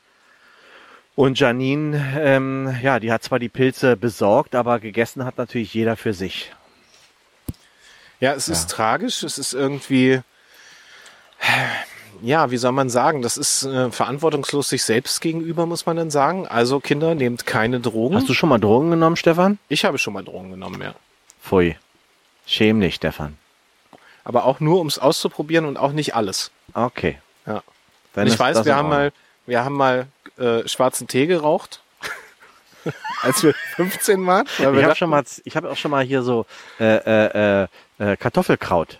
Und 1.15 1.39
Janine, 1.39 2.19
ähm, 2.19 2.75
ja, 2.81 2.99
die 2.99 3.11
hat 3.11 3.23
zwar 3.23 3.37
die 3.39 3.49
Pilze 3.49 3.95
besorgt, 3.95 4.55
aber 4.55 4.79
gegessen 4.79 5.25
hat 5.25 5.37
natürlich 5.37 5.73
jeder 5.73 5.95
für 5.95 6.13
sich. 6.13 6.51
Ja, 8.19 8.33
es 8.33 8.47
ist 8.47 8.69
tragisch. 8.69 9.21
Es 9.21 9.37
ist 9.37 9.53
irgendwie, 9.53 10.21
ja, 12.21 12.49
wie 12.51 12.57
soll 12.57 12.71
man 12.71 12.89
sagen, 12.89 13.21
das 13.21 13.37
ist 13.37 13.63
äh, 13.63 13.91
verantwortungslos 13.91 14.69
sich 14.69 14.83
selbst 14.83 15.21
gegenüber, 15.21 15.65
muss 15.65 15.85
man 15.85 15.97
dann 15.97 16.09
sagen. 16.09 16.47
Also 16.47 16.79
Kinder, 16.79 17.15
nehmt 17.15 17.45
keine 17.45 17.79
Drogen. 17.79 18.15
Hast 18.15 18.29
du 18.29 18.33
schon 18.33 18.49
mal 18.49 18.59
Drogen 18.59 18.91
genommen, 18.91 19.17
Stefan? 19.17 19.59
ich 19.67 19.85
habe 19.85 19.97
schon 19.97 20.13
mal 20.13 20.23
Drogen 20.23 20.51
genommen, 20.51 20.81
ja. 20.81 20.95
Pfui. 21.41 21.75
Schäm 22.45 22.79
dich, 22.79 22.95
Stefan. 22.95 23.37
Aber 24.23 24.45
auch 24.45 24.59
nur, 24.61 24.79
um 24.79 24.87
es 24.87 24.99
auszuprobieren 24.99 25.65
und 25.65 25.77
auch 25.77 25.91
nicht 25.91 26.15
alles. 26.15 26.51
Okay. 26.73 27.19
Ja. 27.45 27.61
Dann 28.13 28.27
ich 28.27 28.33
ist 28.33 28.39
weiß, 28.39 28.57
das 28.57 28.65
wir 28.65 28.75
haben 28.75 28.89
mal, 28.89 29.11
wir 29.45 29.65
haben 29.65 29.75
mal 29.75 30.07
äh, 30.37 30.67
schwarzen 30.67 31.07
Tee 31.07 31.27
geraucht, 31.27 31.81
als 33.21 33.43
wir 33.43 33.53
15 33.75 34.25
waren. 34.25 34.47
Weil 34.57 34.73
wir 34.73 34.79
Ich 34.79 34.85
habe 34.85 34.95
schon 34.95 35.09
mal, 35.09 35.23
ich 35.43 35.55
habe 35.55 35.71
auch 35.71 35.77
schon 35.77 35.91
mal 35.91 36.03
hier 36.03 36.23
so 36.23 36.45
äh, 36.79 36.95
äh, 36.95 37.63
äh, 37.63 37.67
äh, 37.99 38.17
Kartoffelkraut. 38.17 38.99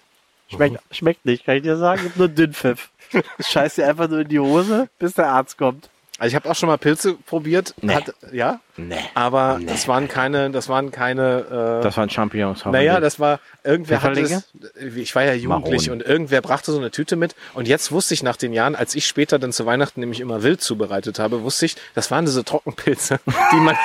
Schmeckt, 0.50 0.80
schmeckt 0.92 1.26
nicht, 1.26 1.46
kann 1.46 1.56
ich 1.58 1.64
dir 1.64 1.78
sagen. 1.78 2.12
Nur 2.16 2.28
Dünnpfiff. 2.28 2.90
Das 3.38 3.50
scheißt 3.50 3.78
dir 3.78 3.88
einfach 3.88 4.08
nur 4.08 4.20
in 4.22 4.28
die 4.28 4.40
Hose, 4.40 4.90
bis 5.00 5.14
der 5.14 5.28
Arzt 5.28 5.58
kommt. 5.58 5.90
Also 6.24 6.32
ich 6.32 6.36
habe 6.38 6.50
auch 6.50 6.56
schon 6.56 6.68
mal 6.68 6.78
Pilze 6.78 7.16
probiert. 7.16 7.74
Nee. 7.82 7.96
Hat, 7.96 8.14
ja, 8.32 8.62
Nee. 8.78 8.96
aber 9.14 9.58
Nee. 9.60 9.66
das 9.66 9.90
waren 9.90 10.08
keine, 10.08 10.52
das 10.52 10.70
waren 10.70 10.90
keine. 10.90 11.80
Äh, 11.82 11.84
Das 11.84 11.98
waren 11.98 12.10
Champignons. 12.10 12.64
Naja, 12.64 13.02
das 13.02 13.20
war, 13.20 13.42
irgendwer 13.66 14.02
hat 14.02 14.14
Pfifferlinge? 14.16 14.42
es, 14.74 14.96
ich 14.96 15.14
war 15.16 15.24
ja 15.26 15.34
jugendlich 15.34 15.88
Maronen. 15.88 16.02
und 16.02 16.10
irgendwer 16.10 16.42
brachte 16.42 16.72
so 16.72 16.78
eine 16.78 16.92
Tüte 16.92 17.18
mit 17.18 17.36
und 17.56 17.68
jetzt 17.68 17.92
wusste 17.92 18.14
ich 18.14 18.24
nach 18.24 18.38
den 18.38 18.54
Jahren, 18.54 18.74
als 18.78 18.96
ich 18.96 19.06
später 19.06 19.38
dann 19.38 19.52
zu 19.52 19.66
Weihnachten 19.66 20.00
nämlich 20.00 20.22
immer 20.22 20.44
wild 20.44 20.62
zubereitet 20.62 21.20
habe, 21.20 21.44
wusste 21.44 21.66
ich, 21.66 21.76
das 21.94 22.10
waren 22.10 22.24
diese 22.24 22.46
Trockenpilze, 22.46 23.20
die 23.52 23.58
man, 23.58 23.76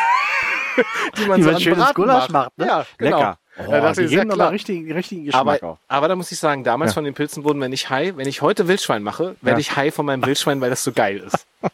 die 1.19 1.27
man 1.27 1.39
die 1.39 1.43
so 1.43 1.49
man 1.49 1.57
an 1.57 1.61
schönes 1.61 1.95
Gulasch 1.95 2.29
macht, 2.29 2.57
ne? 2.57 2.67
Ja, 2.69 2.87
genau. 2.99 3.17
Lecker. 3.19 3.39
Oh, 3.67 3.71
Da 3.71 3.81
dachte 3.81 4.01
die 4.01 4.07
ich, 4.07 4.11
geben 4.13 4.31
aber 4.31 4.35
klar. 4.35 4.51
richtigen, 4.53 4.93
richtigen 4.93 5.25
Geschmack 5.25 5.41
Aber, 5.63 5.63
auch. 5.73 5.79
aber 5.89 6.09
da 6.09 6.17
muss 6.17 6.31
ich 6.33 6.39
sagen, 6.39 6.65
damals 6.65 6.93
Ja. 6.93 6.95
von 6.95 7.05
den 7.05 7.15
Pilzen 7.15 7.45
wurden 7.45 7.61
wir 7.61 7.69
nicht 7.69 7.91
high. 7.91 8.17
Wenn 8.17 8.29
ich 8.29 8.41
heute 8.43 8.69
Wildschwein 8.69 9.03
mache, 9.03 9.37
werde 9.43 9.59
Ja. 9.59 9.61
ich 9.61 9.77
high 9.77 9.93
von 9.95 10.07
meinem 10.07 10.25
Wildschwein, 10.25 10.61
weil 10.61 10.71
das 10.71 10.85
so 10.85 10.93
geil 10.93 11.19
ist. 11.27 11.47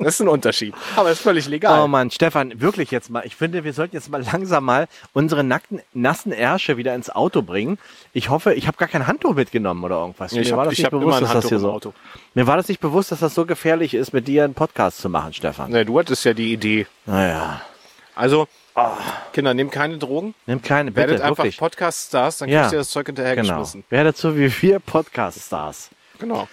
Das 0.00 0.14
ist 0.14 0.20
ein 0.20 0.28
Unterschied. 0.28 0.74
Aber 0.94 1.10
ist 1.10 1.20
völlig 1.20 1.48
legal. 1.48 1.82
Oh 1.82 1.88
Mann, 1.88 2.12
Stefan, 2.12 2.60
wirklich 2.60 2.92
jetzt 2.92 3.10
mal. 3.10 3.26
Ich 3.26 3.34
finde, 3.34 3.64
wir 3.64 3.72
sollten 3.72 3.96
jetzt 3.96 4.08
mal 4.08 4.22
langsam 4.22 4.64
mal 4.64 4.86
unsere 5.12 5.42
nackten, 5.42 5.80
nassen 5.92 6.30
Ärsche 6.30 6.76
wieder 6.76 6.94
ins 6.94 7.10
Auto 7.10 7.42
bringen. 7.42 7.78
Ich 8.12 8.30
hoffe, 8.30 8.54
ich 8.54 8.68
habe 8.68 8.76
gar 8.76 8.86
kein 8.86 9.08
Handtuch 9.08 9.34
mitgenommen 9.34 9.82
oder 9.82 9.96
irgendwas. 9.96 10.32
ich 10.32 10.38
Mir 10.38 10.50
war 10.52 10.58
habe 10.60 10.64
das 10.66 10.74
ich 10.74 10.78
nicht 10.78 10.86
hab 10.86 10.92
immer 10.92 11.00
bewusst, 11.00 11.16
ein 11.18 11.24
dass 11.24 11.32
das 11.32 11.48
hier 11.48 11.56
im 11.56 11.62
so. 11.62 11.72
Auto. 11.72 11.94
Mir 12.34 12.46
war 12.46 12.56
das 12.56 12.68
nicht 12.68 12.80
bewusst, 12.80 13.10
dass 13.10 13.18
das 13.18 13.34
so 13.34 13.44
gefährlich 13.44 13.92
ist, 13.92 14.12
mit 14.12 14.28
dir 14.28 14.44
einen 14.44 14.54
Podcast 14.54 14.98
zu 14.98 15.08
machen, 15.08 15.32
Stefan. 15.32 15.72
Ne, 15.72 15.84
du 15.84 15.98
hattest 15.98 16.24
ja 16.24 16.32
die 16.32 16.52
Idee. 16.52 16.86
Naja, 17.04 17.60
Also, 18.14 18.46
Kinder, 19.32 19.54
nehmt 19.54 19.72
keine 19.72 19.98
Drogen. 19.98 20.34
nimm 20.46 20.62
keine, 20.62 20.90
bitte, 20.90 21.08
Werdet 21.08 21.20
einfach. 21.22 21.44
Podcast-Stars, 21.56 22.38
dann 22.38 22.48
Ja. 22.48 22.62
kriegt 22.62 22.72
ihr 22.72 22.78
das 22.78 22.90
Zeug 22.90 23.06
Genau. 23.06 23.18
hinterhergeschmissen. 23.22 23.84
Werdet 23.90 24.16
so 24.16 24.36
wie 24.36 24.50
wir 24.62 24.78
Podcast-Stars. 24.80 25.90
Genau. 26.18 26.48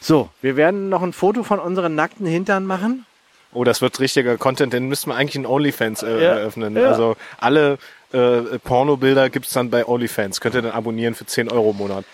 So, 0.00 0.30
wir 0.40 0.56
werden 0.56 0.88
noch 0.88 1.02
ein 1.02 1.12
Foto 1.12 1.42
von 1.42 1.58
unseren 1.58 1.94
nackten 1.94 2.26
Hintern 2.26 2.64
machen. 2.66 3.04
Oh, 3.52 3.64
das 3.64 3.82
wird 3.82 3.98
richtiger 4.00 4.36
Content, 4.38 4.72
den 4.72 4.88
müssten 4.88 5.10
wir 5.10 5.16
eigentlich 5.16 5.34
in 5.36 5.44
OnlyFans 5.44 6.02
äh, 6.02 6.22
Ja. 6.22 6.30
eröffnen. 6.34 6.76
Ja. 6.76 6.88
Also 6.88 7.16
alle 7.38 7.78
äh, 8.12 8.58
Pornobilder 8.64 9.28
gibt's 9.30 9.52
dann 9.52 9.70
bei 9.70 9.86
OnlyFans. 9.86 10.40
Könnt 10.40 10.54
ihr 10.54 10.62
dann 10.62 10.72
abonnieren 10.72 11.14
für 11.14 11.26
10 11.26 11.50
Euro 11.50 11.70
im 11.70 11.76
Monat. 11.76 12.04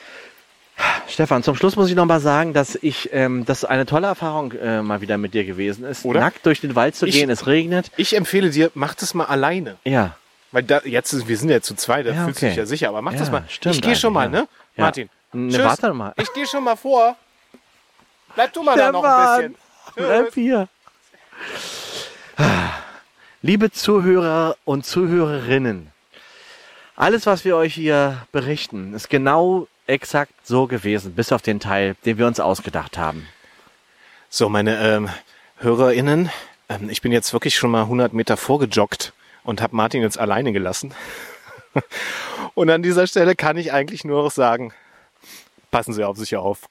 Stefan, 1.09 1.43
zum 1.43 1.57
Schluss 1.57 1.77
muss 1.77 1.89
ich 1.89 1.95
noch 1.95 2.05
mal 2.05 2.21
sagen, 2.21 2.53
dass 2.53 2.75
ich, 2.75 3.11
ähm, 3.13 3.45
das 3.47 3.65
eine 3.65 3.87
tolle 3.87 4.09
Erfahrung 4.09 4.53
äh, 4.53 4.83
mal 4.83 5.01
wieder 5.01 5.17
mit 5.19 5.33
dir 5.35 5.45
gewesen 5.45 5.85
ist, 5.85 6.05
Oder? 6.05 6.21
nackt 6.21 6.45
durch 6.45 6.61
den 6.61 6.75
Wald 6.75 6.95
zu 6.97 7.07
Ich- 7.07 7.15
gehen. 7.15 7.31
Es 7.31 7.47
regnet. 7.47 7.91
Ich 7.97 8.15
empfehle 8.17 8.51
dir, 8.51 8.71
mach 8.75 8.95
das 8.95 9.15
mal 9.15 9.25
alleine. 9.25 9.77
Ja, 9.85 10.17
Weil 10.53 10.65
da, 10.65 10.81
jetzt, 10.85 11.27
wir 11.29 11.37
sind 11.39 11.49
ja 11.49 11.61
zu 11.61 11.75
zweit, 11.75 12.07
da 12.07 12.11
Ja, 12.13 12.25
fühlst 12.25 12.43
du 12.43 12.47
okay. 12.47 12.51
dich 12.51 12.59
ja 12.59 12.67
sicher, 12.67 12.89
aber 12.89 13.03
mach 13.03 13.13
Ja, 13.13 13.19
das 13.21 13.31
mal. 13.31 13.45
stimmt 13.49 13.77
ich 13.77 13.83
gehe 13.83 13.97
schon 13.97 14.13
mal, 14.13 14.27
eigentlich, 14.27 14.43
ne? 14.43 14.49
ja. 14.77 14.85
Martin. 14.85 15.09
Ne, 15.33 15.53
Tschüss. 15.53 15.65
warte 15.65 15.93
mal. 15.95 16.13
Ich 16.17 16.33
gehe 16.35 16.47
schon 16.47 16.65
mal 16.65 16.77
vor. 16.77 17.17
Bleib 18.35 18.53
du 18.53 18.63
mal 18.63 18.77
da 18.77 18.93
noch 18.93 19.03
ein 19.05 19.37
bisschen. 19.37 19.57
Bleib 19.97 20.35
hier. 20.35 20.69
Liebe 23.43 23.71
Zuhörer 23.71 24.57
und 24.65 24.85
Zuhörerinnen, 24.85 25.91
alles, 26.97 27.27
was 27.27 27.45
wir 27.45 27.57
euch 27.57 27.75
hier 27.75 28.27
berichten, 28.33 28.95
ist 28.95 29.09
genau 29.11 29.69
exakt 29.87 30.33
so 30.45 30.67
gewesen, 30.67 31.15
bis 31.15 31.33
auf 31.33 31.43
den 31.43 31.61
Teil, 31.61 31.97
den 32.05 32.19
wir 32.19 32.27
uns 32.27 32.41
ausgedacht 32.41 32.99
haben. 32.99 33.27
So, 34.29 34.49
meine 34.49 34.79
ähm, 34.79 35.09
HörerInnen, 35.59 36.31
ähm, 36.69 36.91
ich 36.91 37.03
bin 37.03 37.13
jetzt 37.13 37.33
wirklich 37.33 37.57
schon 37.57 37.71
mal 37.71 37.83
100 37.83 38.13
Meter 38.13 38.37
vorgejoggt 38.37 39.13
und 39.45 39.63
habe 39.63 39.77
Martin 39.77 40.03
jetzt 40.03 40.19
alleine 40.19 40.53
gelassen. 40.53 40.93
und 42.55 42.71
an 42.71 42.83
dieser 42.83 43.07
Stelle 43.07 43.37
kann 43.37 43.57
ich 43.57 43.73
eigentlich 43.73 44.05
nur 44.05 44.25
noch 44.25 44.33
sagen, 44.33 44.73
passen 45.71 45.93
Sie 45.93 46.05
auf 46.05 46.17
sich 46.17 46.37
auf. 46.37 46.69